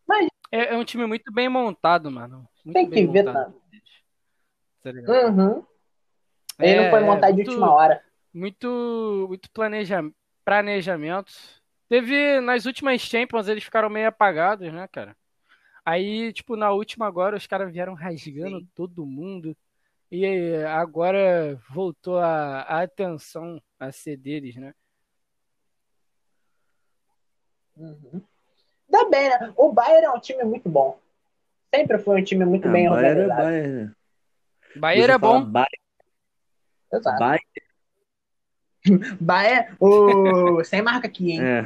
Mas- 0.07 0.29
É, 0.51 0.75
é 0.75 0.77
um 0.77 0.85
time 0.85 1.05
muito 1.07 1.31
bem 1.33 1.49
montado, 1.49 2.11
mano. 2.11 2.49
Muito 2.65 2.75
Tem 2.75 2.89
bem 2.89 3.07
que 3.07 3.13
ver, 3.13 3.25
montado. 3.25 3.53
Tá? 4.83 4.91
Uhum. 4.91 5.67
Ele 6.59 6.77
não 6.77 6.85
É, 6.85 6.91
foi 6.91 7.01
montado 7.01 7.31
de 7.31 7.37
muito- 7.37 7.49
última 7.51 7.73
hora. 7.73 8.05
muito 8.33 9.27
muito 9.29 9.51
planeja, 9.51 10.01
planejamento. 10.45 11.33
Teve 11.89 12.41
nas 12.41 12.65
últimas 12.67 13.01
Champions 13.01 13.49
eles 13.49 13.65
ficaram 13.65 13.91
meio 13.91 14.09
apagados, 14.09 14.73
né, 14.73 14.87
cara? 14.89 15.17
Aí, 15.85 16.33
tipo, 16.33 16.57
na 16.57 16.71
última 16.71 17.07
agora 17.07 17.37
os 17.37 17.47
caras 17.47 17.71
vieram 17.73 17.95
rasgando 17.95 18.61
Sim. 18.61 18.69
todo 18.75 19.05
mundo. 19.05 19.57
E 20.15 20.25
aí, 20.25 20.65
agora 20.67 21.61
voltou 21.71 22.19
a, 22.19 22.61
a 22.61 22.83
atenção 22.83 23.61
a 23.81 23.91
ser 23.91 24.17
deles, 24.17 24.55
né? 24.55 24.73
Uhum. 27.77 28.23
Ainda 28.87 29.11
bem, 29.11 29.29
né? 29.29 29.53
O 29.57 29.73
Bayern 29.73 30.05
é 30.07 30.11
um 30.11 30.21
time 30.21 30.45
muito 30.45 30.69
bom. 30.69 31.01
Sempre 31.75 31.99
foi 31.99 32.21
um 32.21 32.25
time 32.25 32.45
muito 32.45 32.69
Ah, 32.69 32.71
bem 32.71 32.89
Bayern 32.89 33.07
é 33.07 33.11
organizado. 33.11 33.43
Bayern, 33.43 33.73
né? 33.73 33.93
Bayern 34.77 35.07
Você 35.07 35.13
é 35.13 35.19
bom. 35.19 35.45
Bayern, 35.45 35.81
Exato. 36.93 37.19
Bayern, 37.19 37.45
Bayern, 39.21 39.77
o... 39.81 40.63
sem 40.63 40.81
marca 40.81 41.09
aqui, 41.09 41.33
hein? 41.33 41.41
é. 41.43 41.65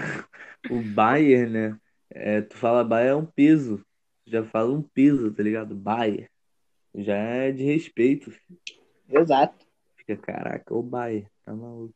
O 0.70 0.82
Bayern, 0.82 1.50
né? 1.50 1.78
É, 2.08 2.40
tu 2.40 2.56
fala 2.56 2.82
Bayern 2.82 3.10
é 3.10 3.14
um 3.14 3.26
peso. 3.26 3.84
Já 4.24 4.42
fala 4.42 4.72
um 4.72 4.80
peso, 4.80 5.34
tá 5.34 5.42
ligado? 5.42 5.74
Bayern. 5.74 6.30
Já 6.98 7.14
é 7.16 7.52
de 7.52 7.62
respeito. 7.64 8.32
Exato. 9.08 9.66
Fica, 9.96 10.16
caraca, 10.16 10.74
o 10.74 10.82
Bayern. 10.82 11.28
Tá 11.44 11.52
maluco. 11.54 11.94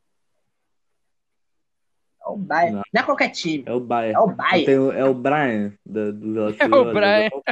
É 2.25 2.29
o 2.29 2.37
Bayern. 2.37 2.75
Não. 2.77 2.83
Não, 2.93 3.01
é 3.01 3.05
qualquer 3.05 3.29
time. 3.31 3.63
É 3.67 3.73
o 3.73 3.79
Bayern. 3.81 4.15
É 4.15 4.19
o 4.19 4.27
Bayern. 4.27 4.65
tem 4.65 4.79
o- 4.79 4.91
é 4.91 5.03
o 5.05 5.13
Brian 5.13 5.73
do 5.85 6.13
Velozes 6.19 6.59
É 6.61 6.65
o 6.65 6.85
Brian. 6.93 7.29
é 7.29 7.29
o 7.35 7.43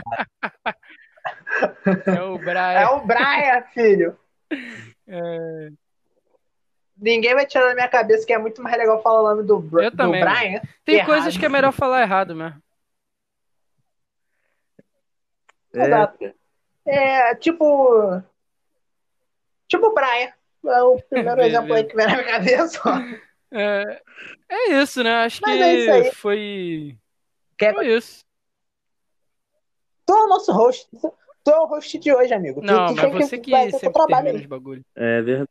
É 2.05 2.21
o 2.21 2.35
É 2.35 2.37
Brian. 2.37 2.89
o 2.91 3.05
Brian, 3.05 3.63
filho. 3.73 4.17
É, 5.07 5.69
Ninguém 6.97 7.33
vai 7.33 7.45
tirar 7.47 7.67
da 7.69 7.73
minha 7.73 7.87
cabeça 7.89 8.25
que 8.27 8.31
é 8.33 8.37
muito 8.37 8.61
mais 8.61 8.77
legal 8.77 9.01
falar 9.01 9.21
o 9.21 9.35
nome 9.35 9.43
do, 9.47 9.59
Br 9.59 9.83
Eu 9.85 9.91
do 9.91 9.97
também, 9.97 10.21
Brian. 10.23 10.61
Tem 10.85 10.95
Errado. 10.97 11.07
coisas 11.07 11.35
que 11.35 11.45
é 11.45 11.49
melhor 11.49 11.71
falar 11.73 12.01
errado 12.03 12.35
mesmo. 12.35 12.61
É, 15.73 15.85
Exato. 15.85 16.33
É, 16.85 17.35
tipo. 17.35 18.21
Tipo 19.67 19.87
o 19.87 19.93
Brian. 19.93 20.31
É 20.65 20.81
o 20.83 21.01
primeiro 21.01 21.41
exemplo 21.41 21.73
aí 21.73 21.83
que 21.85 21.95
vem 21.95 22.05
na 22.05 22.13
minha 22.13 22.25
cabeça. 22.31 22.79
ó. 22.85 22.91
É, 23.53 24.01
é 24.49 24.81
isso, 24.81 25.03
né? 25.03 25.25
Acho 25.25 25.41
Mas 25.41 25.57
que 25.57 25.61
é 25.61 25.73
isso 25.75 25.91
aí. 25.91 26.11
foi. 26.13 26.97
Quer- 27.57 27.73
Foi 27.73 27.85
isso. 27.85 28.23
Tu 30.05 30.13
é 30.13 30.23
o 30.23 30.27
nosso 30.29 30.53
host. 30.53 30.87
Tu 31.43 31.51
é 31.51 31.59
o 31.59 31.65
host 31.65 31.99
de 31.99 32.13
hoje, 32.15 32.33
amigo. 32.33 32.61
Tu- 32.61 32.65
Não, 32.65 32.85
tu, 32.87 32.95
mas 32.95 33.01
tem 33.01 33.11
você 33.11 33.37
que 33.37 33.51
teu 33.51 33.71
sempre 33.71 33.91
trabalho 33.91 34.23
termina 34.23 34.37
aí. 34.37 34.41
os 34.43 34.45
bagulhos. 34.45 34.85
é 34.95 35.21
verdade. 35.21 35.49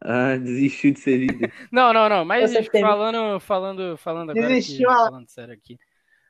Ah, 0.00 0.36
desistiu 0.36 0.92
de 0.94 0.98
ser 0.98 1.16
líder. 1.16 1.52
Não, 1.70 1.92
não, 1.92 2.08
não. 2.08 2.24
Mas 2.24 2.52
falando, 2.72 3.38
falando, 3.38 3.96
falando 3.96 4.30
agora 4.30 4.46
aqui, 4.46 4.54
Desistiu, 4.56 4.90
ó. 4.90 4.94
falando 5.06 5.28
sério 5.28 5.54
aqui. 5.54 5.78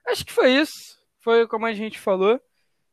Acho 0.06 0.26
que 0.26 0.32
foi 0.32 0.50
isso. 0.52 0.98
Foi 1.20 1.46
como 1.46 1.64
a 1.64 1.72
gente 1.72 1.98
falou. 1.98 2.38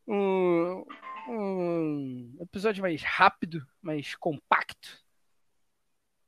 Um, 0.07 0.85
um 1.27 2.37
episódio 2.39 2.81
mais 2.81 3.01
rápido, 3.01 3.65
mais 3.81 4.15
compacto. 4.15 5.03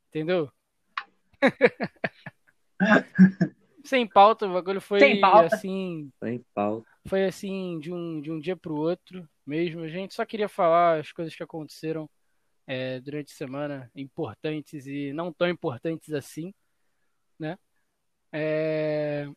Entendeu? 0.10 0.52
Sem 3.84 4.08
pauta, 4.08 4.46
o 4.46 4.54
bagulho 4.54 4.82
foi 4.82 5.00
Sem 5.00 5.22
pauta. 5.22 5.56
assim. 5.56 6.12
Sem 6.22 6.44
pau. 6.54 6.84
Foi 7.08 7.24
assim, 7.24 7.80
de 7.80 7.94
um, 7.94 8.20
de 8.20 8.32
um 8.32 8.40
dia 8.40 8.58
pro 8.58 8.76
outro 8.76 9.28
mesmo. 9.46 9.82
A 9.82 9.88
gente 9.88 10.14
só 10.14 10.26
queria 10.26 10.50
falar 10.50 11.00
as 11.00 11.12
coisas 11.12 11.34
que 11.34 11.44
aconteceram 11.44 12.10
é, 12.66 13.00
durante 13.00 13.32
a 13.32 13.36
semana, 13.36 13.90
importantes 13.96 14.86
e 14.88 15.14
não 15.14 15.32
tão 15.32 15.48
importantes 15.48 16.14
assim, 16.14 16.54
né? 17.40 17.58
É... 18.32 19.30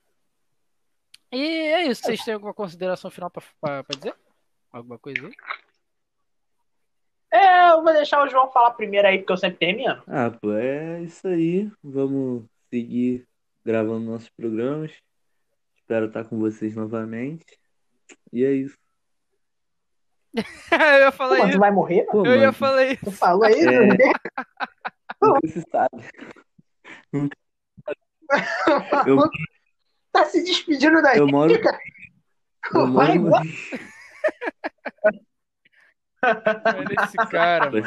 E 1.31 1.39
é 1.39 1.87
isso. 1.87 2.03
Vocês 2.03 2.25
têm 2.25 2.35
alguma 2.35 2.53
consideração 2.53 3.09
final 3.09 3.31
pra 3.31 3.85
dizer? 3.97 4.17
Alguma 4.73 4.99
coisa 4.99 5.27
aí? 5.27 5.33
É, 7.33 7.71
eu 7.71 7.83
vou 7.83 7.93
deixar 7.93 8.23
o 8.25 8.29
João 8.29 8.51
falar 8.51 8.73
primeiro 8.73 9.07
aí, 9.07 9.19
porque 9.19 9.33
eu 9.33 9.37
sempre 9.37 9.59
termino. 9.59 10.03
Ah, 10.07 10.31
pô, 10.31 10.53
é 10.55 11.01
isso 11.03 11.27
aí. 11.29 11.71
Vamos 11.83 12.45
seguir 12.73 13.27
gravando 13.65 14.11
nossos 14.11 14.29
programas. 14.31 14.93
Espero 15.77 16.07
estar 16.07 16.25
com 16.25 16.39
vocês 16.39 16.75
novamente. 16.75 17.45
E 18.33 18.45
é 18.45 18.53
isso. 18.53 18.77
eu 20.73 20.99
ia 21.01 21.13
falar 21.13 21.37
Pô, 21.39 21.43
tu 21.43 21.49
isso. 21.51 21.59
vai 21.59 21.71
morrer? 21.73 22.05
Pô, 22.07 22.25
Eu 22.25 22.35
ia 22.35 22.41
mano, 22.41 22.53
falar 22.53 22.97
Tu 22.97 23.09
isso. 23.09 23.13
falou 23.13 23.45
aí? 23.45 23.61
É. 23.61 23.87
né? 23.87 23.97
nunca 25.23 25.49
se 25.49 25.63
sabe. 25.71 26.05
Eu, 29.07 29.19
Tá 30.13 30.25
se 30.25 30.43
despedindo 30.43 31.01
da 31.03 31.17
eu 31.17 31.25
gente, 31.25 31.33
moro. 31.33 31.63
cara. 31.63 31.79
Eu 32.75 32.93
Vai 32.93 33.19
moro. 33.19 33.45
Olha 36.23 37.05
esse 37.05 37.17
cara, 37.31 37.71
mano. 37.71 37.87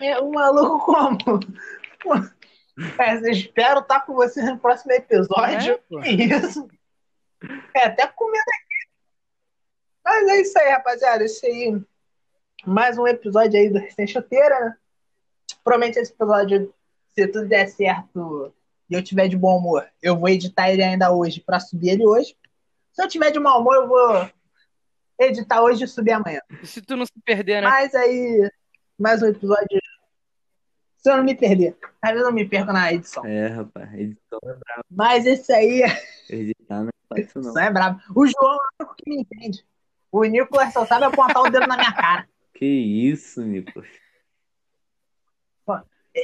É 0.00 0.20
um 0.20 0.30
maluco 0.30 0.78
como? 0.84 1.18
É, 2.98 3.30
espero 3.30 3.80
estar 3.80 4.00
com 4.06 4.14
vocês 4.14 4.46
no 4.46 4.58
próximo 4.58 4.92
episódio. 4.92 5.80
É. 5.92 6.02
Que 6.02 6.24
isso. 6.24 6.68
É, 7.74 7.84
até 7.86 8.06
comendo 8.06 8.38
aqui. 8.40 8.88
Mas 10.04 10.28
é 10.28 10.40
isso 10.40 10.58
aí, 10.58 10.70
rapaziada. 10.70 11.24
Isso 11.24 11.44
aí. 11.44 11.80
Mais 12.64 12.96
um 12.98 13.06
episódio 13.06 13.58
aí 13.58 13.68
do 13.68 13.78
Recém 13.78 14.06
Chuteira, 14.06 14.60
né? 14.60 14.76
Provavelmente 15.64 15.98
esse 15.98 16.12
episódio, 16.12 16.72
se 17.14 17.26
tudo 17.26 17.48
der 17.48 17.68
certo 17.68 18.52
e 18.88 18.94
eu 18.94 19.02
tiver 19.02 19.28
de 19.28 19.36
bom 19.36 19.58
humor, 19.58 19.86
eu 20.02 20.16
vou 20.16 20.28
editar 20.28 20.70
ele 20.70 20.82
ainda 20.82 21.12
hoje 21.12 21.40
pra 21.40 21.60
subir 21.60 21.90
ele 21.90 22.06
hoje. 22.06 22.36
Se 22.92 23.02
eu 23.02 23.08
tiver 23.08 23.30
de 23.30 23.38
mau 23.38 23.60
humor, 23.60 23.74
eu 23.74 23.88
vou 23.88 24.30
editar 25.18 25.62
hoje 25.62 25.84
e 25.84 25.88
subir 25.88 26.12
amanhã. 26.12 26.40
E 26.62 26.66
se 26.66 26.80
tu 26.80 26.96
não 26.96 27.04
se 27.04 27.12
perder, 27.24 27.62
né? 27.62 27.68
Mas 27.68 27.94
aí, 27.94 28.50
mais 28.98 29.22
um 29.22 29.26
episódio. 29.26 29.80
Se 30.96 31.10
eu 31.10 31.16
não 31.16 31.24
me 31.24 31.34
perder. 31.34 31.76
Às 32.02 32.10
vezes 32.10 32.26
eu 32.26 32.32
me 32.32 32.48
perco 32.48 32.72
na 32.72 32.92
edição. 32.92 33.24
É, 33.24 33.48
rapaz, 33.48 33.92
edição 33.94 34.38
é 34.42 34.54
brabo. 34.54 34.84
Mas 34.90 35.26
esse 35.26 35.52
aí 35.52 35.82
Editar 36.28 36.82
não 36.82 36.88
é 36.88 37.22
fácil, 37.22 37.40
não. 37.42 37.50
Isso 37.50 37.58
é 37.58 37.70
brabo. 37.70 38.00
O 38.16 38.26
João 38.26 38.54
é 38.54 38.82
o 38.82 38.86
único 38.86 38.96
que 38.96 39.10
me 39.10 39.20
entende. 39.20 39.64
O 40.10 40.24
Nicolas 40.24 40.72
só 40.72 40.86
sabe 40.86 41.04
apontar 41.04 41.42
o 41.42 41.50
dedo 41.50 41.66
na 41.66 41.76
minha 41.76 41.92
cara. 41.92 42.26
Que 42.54 42.64
isso, 42.64 43.42
Nicolas. 43.42 43.88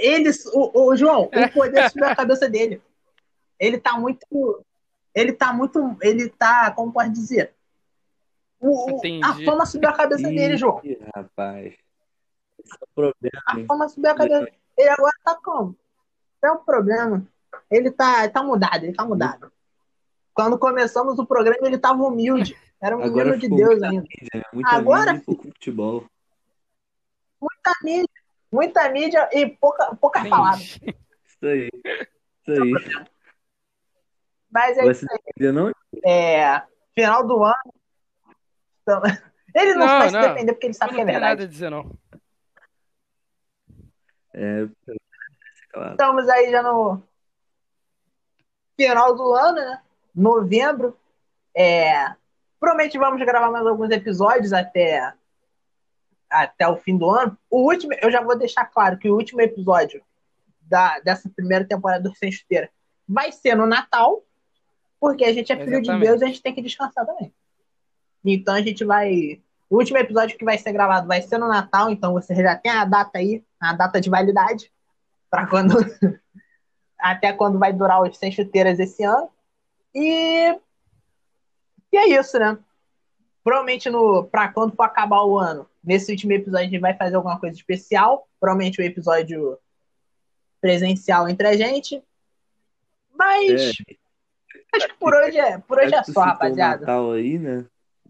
Ele, 0.01 0.31
o, 0.53 0.87
o 0.89 0.97
João, 0.97 1.25
o 1.25 1.53
poder 1.53 1.89
subiu 1.91 2.07
a 2.07 2.17
cabeça 2.17 2.49
dele. 2.49 2.83
Ele 3.59 3.79
tá 3.79 3.99
muito. 3.99 4.65
Ele 5.15 5.33
tá 5.33 5.53
muito. 5.53 5.97
Ele 6.01 6.29
tá. 6.29 6.71
Como 6.73 6.93
pode 6.93 7.11
dizer? 7.11 7.55
O, 8.61 9.01
a 9.23 9.35
fama 9.45 9.67
subiu 9.67 9.91
a 9.91 9.93
cabeça 9.93 10.29
dele, 10.29 10.57
João. 10.57 10.81
Ih, 10.85 10.99
rapaz. 11.15 11.75
Esse 12.59 12.73
é 12.73 12.85
o 12.85 12.89
problema, 12.95 13.43
A 13.47 13.67
fama 13.67 13.89
subiu 13.89 14.11
a 14.11 14.15
cabeça. 14.15 14.49
Ele 14.77 14.89
agora 14.89 15.13
tá 15.25 15.39
como? 15.43 15.77
É 16.43 16.51
um 16.51 16.59
problema. 16.59 17.27
Ele 17.71 17.91
tá, 17.91 18.29
tá 18.29 18.43
mudado, 18.43 18.85
ele 18.85 18.95
tá 18.95 19.05
mudado. 19.05 19.53
Quando 20.33 20.59
começamos 20.59 21.19
o 21.19 21.27
programa, 21.27 21.67
ele 21.67 21.79
tava 21.79 22.03
humilde. 22.03 22.57
Era 22.81 22.97
um 22.97 23.03
Agora 23.03 23.31
menino 23.31 23.41
de 23.41 23.49
Deus 23.49 23.71
muita 23.71 23.87
ainda. 23.89 24.03
mídia, 24.03 24.29
né? 24.35 24.43
Muita 24.53 24.71
Agora, 24.71 25.13
mídia 25.13 25.25
pouco 25.25 25.43
futebol. 25.45 26.05
Muita 27.41 27.73
mídia. 27.83 28.24
Muita 28.55 28.89
mídia 28.89 29.29
e 29.33 29.49
pouca, 29.49 29.97
poucas 29.97 30.29
palavras. 30.29 30.77
Entendi. 30.77 30.97
Isso 31.27 31.47
aí. 31.47 31.71
Isso 32.47 32.63
aí. 32.63 33.05
Mas 34.49 34.79
é 34.79 34.83
Vai 34.83 34.93
isso 34.93 35.07
aí. 35.11 35.53
não? 35.53 35.73
É, 36.05 36.63
final 36.95 37.27
do 37.27 37.43
ano. 37.43 37.75
Então, 38.83 39.03
ele 39.57 39.75
não, 39.75 39.87
Não, 39.87 39.99
vai 39.99 40.09
se 40.09 40.15
não. 40.15 40.21
defender 40.23 40.53
porque 40.53 40.67
ele 40.69 40.75
sabe 40.75 40.95
que 40.95 41.01
é 41.01 41.05
não 41.05 41.07
tenho 41.07 41.19
verdade. 41.21 41.41
nada 41.41 41.43
a 41.43 41.49
dizer, 41.53 41.71
não. 41.71 41.91
É, 44.33 44.69
claro. 45.73 45.91
Estamos 45.93 46.29
aí 46.29 46.51
já 46.53 46.63
no 46.63 47.03
final 48.77 49.17
do 49.17 49.33
ano, 49.35 49.57
né? 49.57 49.83
Novembro. 50.15 50.97
É, 51.57 52.15
provavelmente 52.61 52.97
vamos 52.99 53.21
gravar 53.25 53.51
mais 53.51 53.67
alguns 53.67 53.91
episódios 53.91 54.53
até, 54.53 55.13
até 56.43 56.66
o 56.68 56.76
fim 56.76 56.97
do 56.97 57.09
ano. 57.09 57.37
O 57.51 57.62
último, 57.70 57.93
eu 58.01 58.11
já 58.11 58.22
vou 58.22 58.37
deixar 58.37 58.64
claro 58.66 58.99
que 58.99 59.09
o 59.09 59.14
último 59.14 59.41
episódio 59.41 60.03
da, 60.62 60.99
dessa 61.01 61.28
primeira 61.28 61.64
temporada 61.64 62.09
do 62.09 62.16
Sem 62.16 62.32
Chuteira 62.32 62.70
vai 63.09 63.30
ser 63.30 63.55
no 63.55 63.66
Natal, 63.66 64.22
porque 64.99 65.24
a 65.24 65.32
gente 65.32 65.53
é 65.53 65.57
filho 65.57 65.82
de 65.82 65.91
Exatamente. 65.91 66.07
Deus 66.07 66.20
e 66.20 66.24
a 66.24 66.28
gente 66.28 66.43
tem 66.43 66.55
que 66.55 66.62
descansar 66.62 67.07
também. 67.07 67.32
Então 68.24 68.55
a 68.55 68.62
gente 68.62 68.85
vai. 68.85 69.41
O 69.68 69.76
último 69.76 69.99
episódio 69.99 70.37
que 70.37 70.45
vai 70.45 70.59
ser 70.59 70.72
gravado 70.72 71.07
vai 71.07 71.22
ser 71.22 71.39
no 71.39 71.49
Natal, 71.49 71.91
então 71.91 72.12
você 72.12 72.35
já 72.35 72.57
tem 72.57 72.72
a 72.72 72.85
data 72.85 73.18
aí, 73.18 73.43
a 73.61 73.72
data 73.72 74.01
de 74.01 74.11
validade, 74.11 74.72
para 75.30 75.47
quando. 75.47 75.74
até 76.99 77.32
quando 77.35 77.59
vai 77.59 77.72
durar 77.72 78.01
os 78.01 78.16
sem 78.16 78.32
chuteiras 78.32 78.78
esse 78.78 79.05
ano. 79.05 79.28
E. 79.95 80.59
E 81.93 81.97
é 81.97 82.09
isso, 82.09 82.39
né? 82.39 82.59
Provavelmente 83.45 83.91
no 83.91 84.25
para 84.25 84.49
quando 84.49 84.75
for 84.75 84.85
acabar 84.85 85.23
o 85.23 85.39
ano, 85.39 85.69
nesse 85.83 86.11
último 86.11 86.33
episódio 86.33 86.67
a 86.67 86.71
gente 86.71 86.81
vai 86.81 86.95
fazer 86.95 87.17
alguma 87.17 87.39
coisa 87.39 87.55
especial. 87.55 88.27
Provavelmente 88.41 88.81
um 88.81 88.85
episódio 88.85 89.59
presencial 90.63 91.29
entre 91.29 91.47
a 91.47 91.55
gente. 91.55 92.03
Mas 93.15 93.77
acho 94.75 94.89
que 94.89 94.95
por 94.99 95.15
hoje 95.15 95.39
é, 95.39 95.59
por 95.59 95.79
hoje 95.79 95.95
é 95.95 96.03
só, 96.03 96.23
rapaziada. 96.23 96.81
Natal 96.81 97.13
aí, 97.13 97.39
né? 97.39 97.67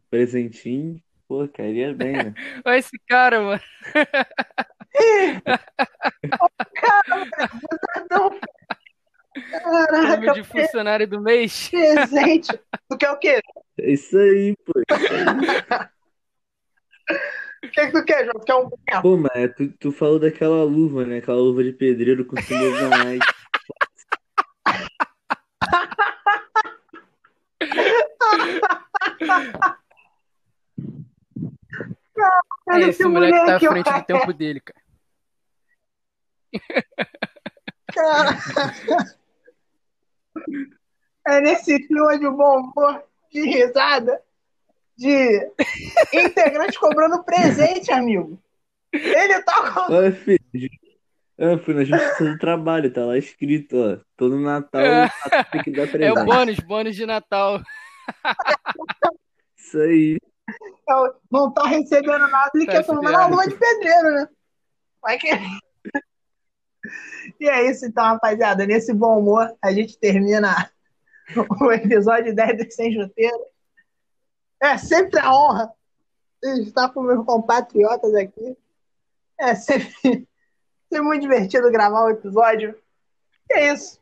Presentinho. 0.09 1.03
Pô, 1.27 1.49
queria 1.49 1.93
bem, 1.93 2.13
né? 2.13 2.35
Olha 2.65 2.79
esse 2.79 2.97
cara, 3.09 3.41
mano. 3.41 3.61
Então, 7.97 8.31
Prêmio 8.31 8.41
caraca, 9.51 10.33
de 10.33 10.45
funcionário 10.45 11.09
do 11.09 11.21
mês. 11.21 11.69
presente. 11.71 12.59
Tu 12.89 12.99
quer 12.99 13.11
o 13.11 13.19
quê? 13.19 13.41
É 13.79 13.93
isso 13.93 14.17
aí, 14.17 14.57
pô. 14.65 14.73
O 17.65 17.69
que, 17.71 17.87
que 17.87 17.93
tu 17.93 18.05
quer, 18.05 18.25
João? 18.25 18.39
Tu 18.39 18.45
quer 18.47 18.55
um 18.57 18.69
boneco? 18.69 19.03
Pô, 19.03 19.17
mas 19.17 19.55
tu, 19.57 19.69
tu 19.79 19.93
falou 19.93 20.19
daquela 20.19 20.63
luva, 20.65 21.05
né? 21.05 21.19
Aquela 21.19 21.39
luva 21.39 21.65
de 21.65 21.73
pedreiro 21.73 22.25
com 22.25 22.41
símbolo 22.41 22.73
da 22.73 22.89
Nike. 23.05 23.27
É, 32.71 32.81
esse 32.89 33.05
moleque 33.05 33.33
tá 33.33 33.57
à 33.57 33.61
moleque, 33.61 33.69
frente 33.69 33.93
do 33.93 34.05
tempo 34.05 34.33
dele, 34.33 34.61
cara. 34.61 34.85
Cara. 37.93 39.15
É 41.27 41.41
nesse 41.41 41.79
clima 41.87 42.19
de 42.19 42.29
bom 42.29 42.61
humor, 42.61 43.03
de 43.33 43.41
risada, 43.43 44.21
de 44.97 45.51
integrante 46.13 46.79
cobrando 46.79 47.25
presente, 47.25 47.91
amigo. 47.93 48.39
Ele 48.93 49.43
tá 49.43 49.73
com. 49.73 49.93
Olha, 49.93 50.13
filho. 50.13 50.39
Eu 51.37 51.59
fui 51.59 51.75
na 51.75 51.83
Justiça 51.83 52.25
do 52.25 52.39
Trabalho, 52.39 52.93
tá 52.93 53.05
lá 53.05 53.19
escrito, 53.19 53.77
ó. 53.77 53.99
Todo 54.17 54.39
Natal 54.39 54.81
É. 54.83 55.11
tem 55.51 55.63
que 55.65 55.73
dar 55.73 55.83
É 55.83 55.87
presente. 55.89 56.19
o 56.21 56.25
bônus, 56.25 56.57
bônus 56.61 56.95
de 56.95 57.05
Natal. 57.07 57.61
Isso 59.57 59.79
aí. 59.81 60.19
Não 61.33 61.53
tá 61.53 61.67
recebendo 61.67 62.29
nada, 62.29 62.51
ele 62.55 62.67
Tá 62.67 62.73
quer 62.73 62.87
tomar 62.87 63.11
na 63.11 63.27
lua 63.27 63.49
de 63.49 63.57
pedreiro, 63.57 64.11
né? 64.13 64.29
Vai 65.03 65.19
que. 65.19 65.29
E 67.41 67.49
é 67.49 67.71
isso 67.71 67.87
então, 67.87 68.05
rapaziada. 68.05 68.67
Nesse 68.67 68.93
bom 68.93 69.19
humor, 69.19 69.55
a 69.63 69.73
gente 69.73 69.99
termina 69.99 70.71
o 71.61 71.73
episódio 71.73 72.35
10 72.35 72.59
do 72.59 72.71
Sem 72.73 72.93
Juteiro. 72.93 73.45
É 74.63 74.77
sempre 74.79 75.19
a 75.21 75.33
honra 75.33 75.73
estar 76.43 76.91
com 76.91 77.03
meus 77.03 77.25
compatriotas 77.25 78.15
aqui. 78.15 78.57
É 79.39 79.55
sempre, 79.55 79.89
sempre 80.93 81.01
muito 81.01 81.23
divertido 81.23 81.71
gravar 81.71 82.05
o 82.05 82.11
episódio. 82.11 82.79
E 83.51 83.55
é 83.55 83.73
isso. 83.73 84.01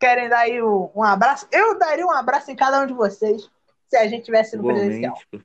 Querem 0.00 0.28
dar 0.28 0.40
aí 0.40 0.60
um, 0.60 0.90
um 0.94 1.02
abraço? 1.02 1.46
Eu 1.52 1.78
daria 1.78 2.04
um 2.04 2.10
abraço 2.10 2.50
em 2.50 2.56
cada 2.56 2.80
um 2.82 2.86
de 2.86 2.92
vocês 2.92 3.48
se 3.88 3.96
a 3.96 4.08
gente 4.08 4.24
tivesse 4.24 4.56
no 4.56 4.64
presencial. 4.64 5.14
Igualmente, 5.14 5.26
pô. 5.30 5.40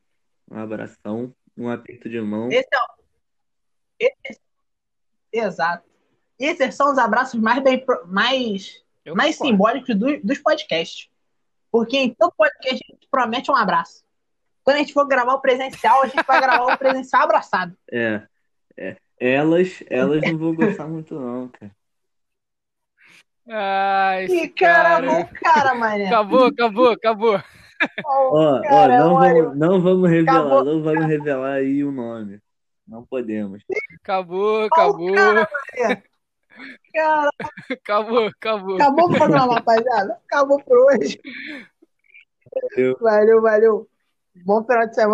Um 0.49 0.59
abração, 0.59 1.35
um 1.55 1.69
aperto 1.69 2.09
de 2.09 2.19
mão. 2.21 2.49
Esse 2.49 2.67
é 2.73 2.77
o... 2.77 4.09
esse- 4.29 4.41
Exato. 5.31 5.85
Esses 6.39 6.75
são 6.75 6.91
os 6.91 6.97
abraços 6.97 7.39
mais, 7.39 7.63
bem, 7.63 7.83
mais, 8.05 8.83
Eu 9.05 9.15
mais 9.15 9.35
concordo. 9.37 9.51
simbólicos 9.53 9.95
do- 9.95 10.21
dos 10.21 10.37
podcasts. 10.39 11.09
Porque 11.71 11.97
em 11.97 12.13
todo 12.13 12.33
podcast 12.37 12.83
a 12.87 12.93
gente 12.93 13.07
promete 13.09 13.51
um 13.51 13.55
abraço. 13.55 14.03
Quando 14.63 14.75
a 14.77 14.79
gente 14.79 14.93
for 14.93 15.07
gravar 15.07 15.33
o 15.33 15.41
presencial, 15.41 16.03
a 16.03 16.07
gente 16.07 16.23
vai 16.25 16.39
gravar 16.41 16.73
o 16.73 16.77
presencial 16.77 17.23
abraçado. 17.23 17.75
É, 17.91 18.21
é. 18.77 18.95
Elas, 19.19 19.83
elas 19.89 20.21
não 20.21 20.37
vão 20.37 20.53
gostar 20.55 20.87
muito, 20.87 21.15
não, 21.19 21.47
cara. 21.47 21.71
Ah, 23.49 24.21
esse 24.21 24.43
Ih, 24.43 24.49
cara, 24.49 25.01
cara. 25.01 25.25
cara, 25.41 25.75
mané. 25.75 26.05
Acabou, 26.07 26.45
acabou, 26.47 26.91
acabou. 26.91 27.43
Ó, 28.05 28.57
ó, 28.57 28.61
Cara, 28.61 28.99
não 28.99 29.13
olha, 29.13 29.43
vamos, 29.43 29.57
não 29.57 29.81
vamos 29.81 30.09
revelar, 30.09 30.39
acabou. 30.41 30.63
não 30.65 30.83
vamos 30.83 31.05
revelar 31.05 31.53
aí 31.53 31.83
o 31.83 31.91
nome. 31.91 32.39
Não 32.87 33.05
podemos. 33.05 33.63
Acabou, 34.01 34.65
acabou, 34.65 35.13
cara, 35.13 35.49
Cara, 36.97 37.29
acabou, 37.69 38.25
acabou. 38.25 38.75
acabou 38.75 39.05
o 39.05 39.15
programa, 39.15 39.53
rapaziada. 39.61 40.19
Acabou 40.25 40.59
por 40.63 40.79
hoje. 40.79 41.21
Valeu. 42.75 42.97
Valeu, 42.99 43.41
valeu. 43.41 43.89
Bom 44.43 44.63
final 44.63 44.87
de 44.87 44.95
semana. 44.95 45.05